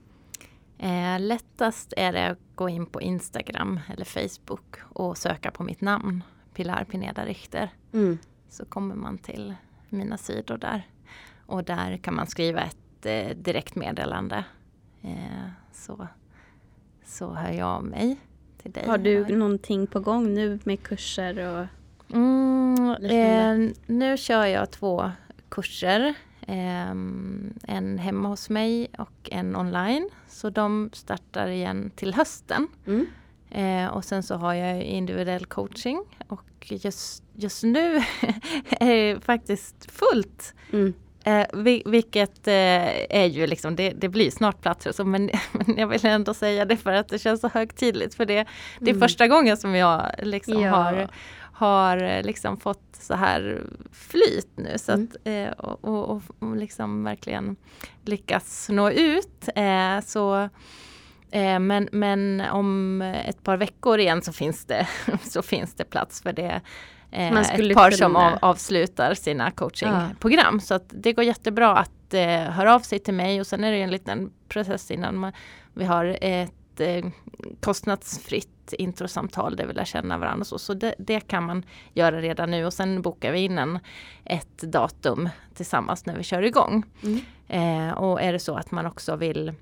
Eh, 0.77 1.19
lättast 1.19 1.93
är 1.97 2.13
det 2.13 2.27
att 2.27 2.39
gå 2.55 2.69
in 2.69 2.85
på 2.85 3.01
Instagram 3.01 3.79
eller 3.89 4.05
Facebook 4.05 4.75
och 4.89 5.17
söka 5.17 5.51
på 5.51 5.63
mitt 5.63 5.81
namn, 5.81 6.23
Pilar 6.53 6.83
Pineda 6.83 7.25
Richter. 7.25 7.69
Mm. 7.93 8.17
Så 8.49 8.65
kommer 8.65 8.95
man 8.95 9.17
till 9.17 9.55
mina 9.89 10.17
sidor 10.17 10.57
där. 10.57 10.87
Och 11.45 11.63
där 11.63 11.97
kan 11.97 12.15
man 12.15 12.27
skriva 12.27 12.61
ett 12.61 13.05
eh, 13.05 13.37
direktmeddelande. 13.37 14.43
Eh, 15.01 15.47
så, 15.71 16.07
så 17.05 17.33
hör 17.33 17.51
jag 17.51 17.67
av 17.67 17.83
mig 17.83 18.17
till 18.61 18.71
dig. 18.71 18.87
Har 18.87 18.97
du 18.97 19.35
någonting 19.35 19.87
på 19.87 19.99
gång 19.99 20.33
nu 20.33 20.59
med 20.63 20.83
kurser? 20.83 21.47
Och... 21.47 21.65
Mm, 22.15 22.89
eh, 22.89 23.75
nu 23.85 24.17
kör 24.17 24.45
jag 24.45 24.71
två 24.71 25.11
kurser. 25.49 26.15
Eh, 26.47 26.89
en 27.75 27.97
hemma 27.99 28.27
hos 28.27 28.49
mig 28.49 28.87
och 28.97 29.29
en 29.31 29.55
online. 29.55 30.09
Så 30.27 30.49
de 30.49 30.89
startar 30.93 31.47
igen 31.47 31.91
till 31.95 32.13
hösten. 32.13 32.67
Mm. 32.87 33.07
Eh, 33.51 33.87
och 33.91 34.05
sen 34.05 34.23
så 34.23 34.35
har 34.35 34.53
jag 34.53 34.83
individuell 34.83 35.45
coaching. 35.45 36.03
Och 36.27 36.43
just, 36.69 37.23
just 37.35 37.63
nu 37.63 37.95
är 38.69 39.13
det 39.15 39.21
faktiskt 39.21 39.91
fullt. 39.91 40.53
Mm. 40.73 40.93
Eh, 41.23 41.45
vi, 41.53 41.83
vilket 41.85 42.47
eh, 42.47 42.53
är 43.19 43.25
ju 43.25 43.47
liksom, 43.47 43.75
det, 43.75 43.89
det 43.89 44.09
blir 44.09 44.31
snart 44.31 44.61
plats. 44.61 44.85
och 44.85 44.95
Så, 44.95 45.05
men, 45.05 45.29
men 45.51 45.77
jag 45.77 45.87
vill 45.87 46.05
ändå 46.05 46.33
säga 46.33 46.65
det 46.65 46.77
för 46.77 46.91
att 46.93 47.07
det 47.09 47.19
känns 47.19 47.41
så 47.41 47.47
högtidligt. 47.47 48.15
För 48.15 48.25
det, 48.25 48.45
det 48.79 48.89
är 48.89 48.93
Mm. 48.93 48.99
första 49.01 49.27
gången 49.27 49.57
som 49.57 49.75
jag 49.75 50.11
liksom 50.23 50.61
Ja. 50.61 50.71
har, 50.75 51.07
har 51.61 52.03
eh, 52.03 52.23
liksom 52.23 52.57
fått 52.57 52.83
så 52.91 53.13
här 53.13 53.63
flyt 53.91 54.49
nu. 54.55 54.77
Så 54.77 54.91
Mm. 54.91 55.07
att, 55.07 55.27
eh, 55.27 55.49
och, 55.65 55.85
och, 56.09 56.21
och, 56.39 56.55
liksom 56.55 57.03
verkligen 57.03 57.55
lyckas 58.05 58.69
nå 58.69 58.89
ut. 58.91 59.49
Eh, 59.55 59.99
så 60.05 60.49
men, 61.59 61.89
men 61.91 62.41
om 62.51 63.01
ett 63.01 63.43
par 63.43 63.57
veckor 63.57 63.99
igen 63.99 64.21
så 64.21 64.33
finns 64.33 64.65
det, 64.65 64.87
så 65.23 65.41
finns 65.41 65.73
det 65.73 65.83
plats 65.83 66.21
för 66.21 66.33
det. 66.33 66.61
Ett 67.11 67.73
par 67.73 67.91
som 67.91 68.15
av, 68.15 68.37
avslutar 68.41 69.13
sina 69.13 69.51
coachingprogram. 69.51 70.59
Så 70.59 70.73
att 70.73 70.85
det 70.89 71.13
går 71.13 71.23
jättebra 71.25 71.77
att 71.77 72.13
eh, 72.13 72.41
höra 72.41 72.75
av 72.75 72.79
sig 72.79 72.99
till 72.99 73.13
mig 73.13 73.39
och 73.39 73.47
sen 73.47 73.63
är 73.63 73.71
det 73.71 73.81
en 73.81 73.91
liten 73.91 74.31
process 74.47 74.91
innan 74.91 75.15
man, 75.15 75.31
vi 75.73 75.85
har 75.85 76.17
ett 76.21 76.60
eh, 76.81 77.05
kostnadsfritt 77.59 78.73
introsamtal 78.73 79.55
där 79.55 79.65
vi 79.65 79.73
lär 79.73 79.85
känna 79.85 80.17
varandra. 80.17 80.45
Så 80.45 80.59
så 80.59 80.73
det, 80.73 80.95
det 80.97 81.19
kan 81.19 81.43
man 81.43 81.65
göra 81.93 82.21
redan 82.21 82.51
nu 82.51 82.65
och 82.65 82.73
sen 82.73 83.01
bokar 83.01 83.31
vi 83.31 83.39
in 83.39 83.57
en, 83.57 83.79
ett 84.25 84.57
datum 84.57 85.29
tillsammans 85.53 86.05
när 86.05 86.17
vi 86.17 86.23
kör 86.23 86.41
igång. 86.41 86.83
Mm. 87.03 87.19
Eh, 87.47 87.93
och 87.93 88.21
är 88.21 88.33
det 88.33 88.39
så 88.39 88.55
att 88.55 88.71
man 88.71 88.85
också 88.85 89.15
vill 89.15 89.53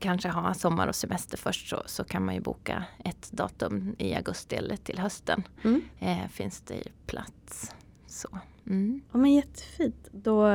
kanske 0.00 0.28
ha 0.28 0.54
sommar 0.54 0.86
och 0.86 0.94
semester 0.94 1.38
först 1.38 1.68
så, 1.68 1.82
så 1.86 2.04
kan 2.04 2.24
man 2.24 2.34
ju 2.34 2.40
boka 2.40 2.84
ett 3.04 3.32
datum 3.32 3.96
i 3.98 4.14
augusti 4.14 4.56
eller 4.56 4.76
till 4.76 4.98
hösten. 4.98 5.42
Mm. 5.64 5.82
Eh, 5.98 6.28
finns 6.28 6.60
det 6.60 6.74
ju 6.74 6.92
plats. 7.06 7.74
Så. 8.06 8.38
Mm. 8.66 9.00
Ja, 9.12 9.18
men 9.18 9.32
jättefint. 9.34 10.08
Då, 10.12 10.48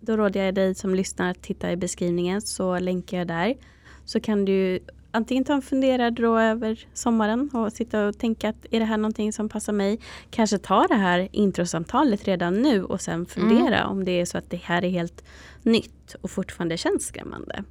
då 0.00 0.16
råder 0.16 0.44
jag 0.44 0.54
dig 0.54 0.74
som 0.74 0.94
lyssnar 0.94 1.30
att 1.30 1.42
titta 1.42 1.72
i 1.72 1.76
beskrivningen 1.76 2.42
så 2.42 2.78
länkar 2.78 3.18
jag 3.18 3.26
där. 3.26 3.56
Så 4.04 4.20
kan 4.20 4.44
du 4.44 4.78
antingen 5.10 5.44
ta 5.44 5.54
en 5.54 5.62
funderare 5.62 6.10
då 6.10 6.38
över 6.38 6.86
sommaren 6.94 7.50
och 7.52 7.72
sitta 7.72 8.08
och 8.08 8.18
tänka 8.18 8.48
att 8.48 8.66
är 8.70 8.80
det 8.80 8.86
här 8.86 8.96
någonting 8.96 9.32
som 9.32 9.48
passar 9.48 9.72
mig? 9.72 10.00
Kanske 10.30 10.58
ta 10.58 10.86
det 10.86 10.94
här 10.94 11.28
introsamtalet 11.32 12.24
redan 12.24 12.62
nu 12.62 12.84
och 12.84 13.00
sen 13.00 13.26
fundera 13.26 13.86
om 13.86 14.04
det 14.04 14.20
är 14.20 14.24
så 14.24 14.38
att 14.38 14.50
det 14.50 14.60
här 14.64 14.84
är 14.84 14.90
helt 14.90 15.24
nytt 15.62 16.14
och 16.20 16.30
fortfarande 16.30 16.76
känns 16.76 17.06
skrämmande. 17.06 17.64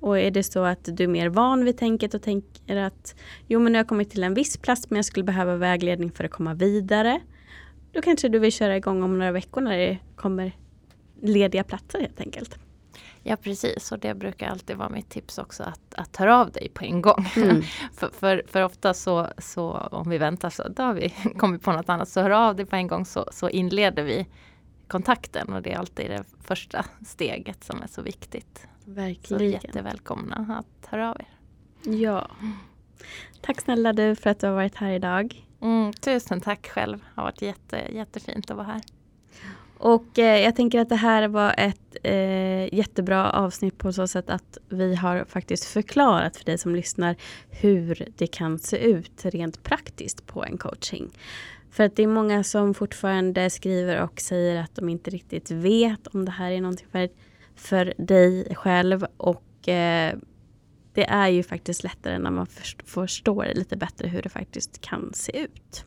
Och 0.00 0.18
är 0.18 0.30
det 0.30 0.42
så 0.42 0.64
att 0.64 0.88
du 0.96 1.04
är 1.04 1.08
mer 1.08 1.28
van 1.28 1.64
vid 1.64 1.78
tänket 1.78 2.14
och 2.14 2.22
tänker 2.22 2.76
att 2.76 3.14
jo 3.46 3.60
men 3.60 3.72
nu 3.72 3.76
har 3.76 3.80
jag 3.80 3.88
kommit 3.88 4.10
till 4.10 4.24
en 4.24 4.34
viss 4.34 4.56
plats 4.56 4.90
men 4.90 4.96
jag 4.96 5.04
skulle 5.04 5.24
behöva 5.24 5.56
vägledning 5.56 6.10
för 6.12 6.24
att 6.24 6.30
komma 6.30 6.54
vidare. 6.54 7.20
Då 7.92 8.02
kanske 8.02 8.28
du 8.28 8.38
vill 8.38 8.52
köra 8.52 8.76
igång 8.76 9.02
om 9.02 9.18
några 9.18 9.32
veckor 9.32 9.60
när 9.60 9.78
det 9.78 9.98
kommer 10.16 10.52
lediga 11.22 11.64
platser 11.64 12.00
helt 12.00 12.20
enkelt. 12.20 12.58
Ja 13.22 13.36
precis 13.36 13.92
och 13.92 13.98
det 13.98 14.14
brukar 14.14 14.48
alltid 14.48 14.76
vara 14.76 14.88
mitt 14.88 15.08
tips 15.08 15.38
också 15.38 15.62
att, 15.62 15.94
att 15.94 16.16
höra 16.16 16.40
av 16.40 16.50
dig 16.50 16.68
på 16.74 16.84
en 16.84 17.02
gång. 17.02 17.26
Mm. 17.36 17.62
för, 17.94 18.08
för, 18.08 18.42
för 18.46 18.62
ofta 18.62 18.94
så, 18.94 19.28
så 19.38 19.70
om 19.72 20.10
vi 20.10 20.18
väntar 20.18 20.50
så 20.50 20.68
då 20.68 20.82
har 20.82 20.94
vi 20.94 21.14
kommit 21.38 21.62
på 21.62 21.72
något 21.72 21.88
annat 21.88 22.08
så 22.08 22.20
hör 22.20 22.30
av 22.30 22.56
dig 22.56 22.66
på 22.66 22.76
en 22.76 22.86
gång 22.86 23.04
så, 23.04 23.28
så 23.32 23.48
inleder 23.48 24.02
vi 24.02 24.26
kontakten 24.88 25.52
och 25.52 25.62
det 25.62 25.72
är 25.72 25.78
alltid 25.78 26.10
det 26.10 26.24
första 26.44 26.84
steget 27.06 27.64
som 27.64 27.82
är 27.82 27.86
så 27.86 28.02
viktigt. 28.02 28.66
Så 28.84 28.90
Verkligen. 28.90 29.50
jättevälkomna 29.50 30.56
att 30.58 30.86
höra 30.90 31.10
av 31.10 31.16
er. 31.20 31.28
Ja. 31.92 32.30
Tack 33.40 33.60
snälla 33.60 33.92
du 33.92 34.16
för 34.16 34.30
att 34.30 34.40
du 34.40 34.46
har 34.46 34.54
varit 34.54 34.76
här 34.76 34.90
idag. 34.90 35.46
Mm, 35.60 35.92
tusen 35.92 36.40
tack 36.40 36.68
själv. 36.68 36.98
Det 36.98 37.04
har 37.14 37.22
varit 37.22 37.42
jätte, 37.42 37.76
jättefint 37.92 38.50
att 38.50 38.56
vara 38.56 38.66
här. 38.66 38.80
Och 39.78 40.18
eh, 40.18 40.40
jag 40.40 40.56
tänker 40.56 40.80
att 40.80 40.88
det 40.88 40.96
här 40.96 41.28
var 41.28 41.54
ett 41.58 41.89
eh, 42.02 42.74
jättebra 42.74 43.30
avsnitt 43.30 43.78
på 43.78 43.92
så 43.92 44.06
sätt 44.06 44.30
att 44.30 44.58
vi 44.68 44.94
har 44.94 45.24
faktiskt 45.24 45.64
förklarat 45.64 46.36
för 46.36 46.44
dig 46.44 46.58
som 46.58 46.74
lyssnar 46.74 47.16
hur 47.50 48.08
det 48.16 48.26
kan 48.26 48.58
se 48.58 48.76
ut 48.76 49.24
rent 49.24 49.62
praktiskt 49.62 50.26
på 50.26 50.44
en 50.44 50.58
coaching. 50.58 51.10
För 51.70 51.84
att 51.84 51.96
det 51.96 52.02
är 52.02 52.06
många 52.06 52.44
som 52.44 52.74
fortfarande 52.74 53.50
skriver 53.50 54.02
och 54.02 54.20
säger 54.20 54.62
att 54.62 54.74
de 54.74 54.88
inte 54.88 55.10
riktigt 55.10 55.50
vet 55.50 56.06
om 56.06 56.24
det 56.24 56.30
här 56.30 56.50
är 56.50 56.60
någonting 56.60 56.86
för, 56.92 57.08
för 57.54 57.94
dig 57.98 58.54
själv. 58.54 59.06
Och 59.16 59.68
eh, 59.68 60.14
det 60.94 61.04
är 61.04 61.28
ju 61.28 61.42
faktiskt 61.42 61.84
lättare 61.84 62.18
när 62.18 62.30
man 62.30 62.46
först, 62.46 62.82
förstår 62.90 63.46
lite 63.54 63.76
bättre 63.76 64.08
hur 64.08 64.22
det 64.22 64.28
faktiskt 64.28 64.80
kan 64.80 65.10
se 65.14 65.40
ut. 65.40 65.84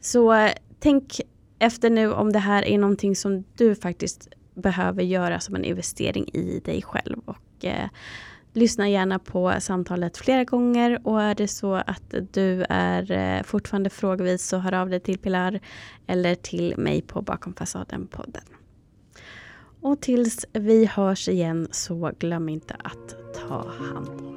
Så 0.00 0.32
eh, 0.32 0.52
tänk 0.80 1.20
efter 1.58 1.90
nu 1.90 2.12
om 2.12 2.32
det 2.32 2.38
här 2.38 2.64
är 2.64 2.78
någonting 2.78 3.16
som 3.16 3.44
du 3.56 3.74
faktiskt 3.74 4.28
behöver 4.56 5.02
göra 5.02 5.40
som 5.40 5.54
en 5.54 5.64
investering 5.64 6.28
i 6.32 6.60
dig 6.64 6.82
själv. 6.82 7.18
Och 7.24 7.64
eh, 7.64 7.88
Lyssna 8.56 8.88
gärna 8.88 9.18
på 9.18 9.54
samtalet 9.60 10.16
flera 10.16 10.44
gånger 10.44 11.00
och 11.04 11.22
är 11.22 11.34
det 11.34 11.48
så 11.48 11.74
att 11.74 12.14
du 12.32 12.64
är 12.68 13.10
eh, 13.12 13.42
fortfarande 13.42 13.90
frågvis 13.90 14.46
så 14.46 14.58
hör 14.58 14.74
av 14.74 14.90
dig 14.90 15.00
till 15.00 15.18
Pilar 15.18 15.60
eller 16.06 16.34
till 16.34 16.74
mig 16.76 17.02
på 17.02 17.22
Bakom 17.22 17.54
fasaden-podden. 17.54 18.44
Och 19.80 20.00
tills 20.00 20.46
vi 20.52 20.86
hörs 20.86 21.28
igen 21.28 21.68
så 21.70 22.12
glöm 22.18 22.48
inte 22.48 22.74
att 22.74 23.34
ta 23.34 23.68
hand 23.68 24.08
om 24.08 24.35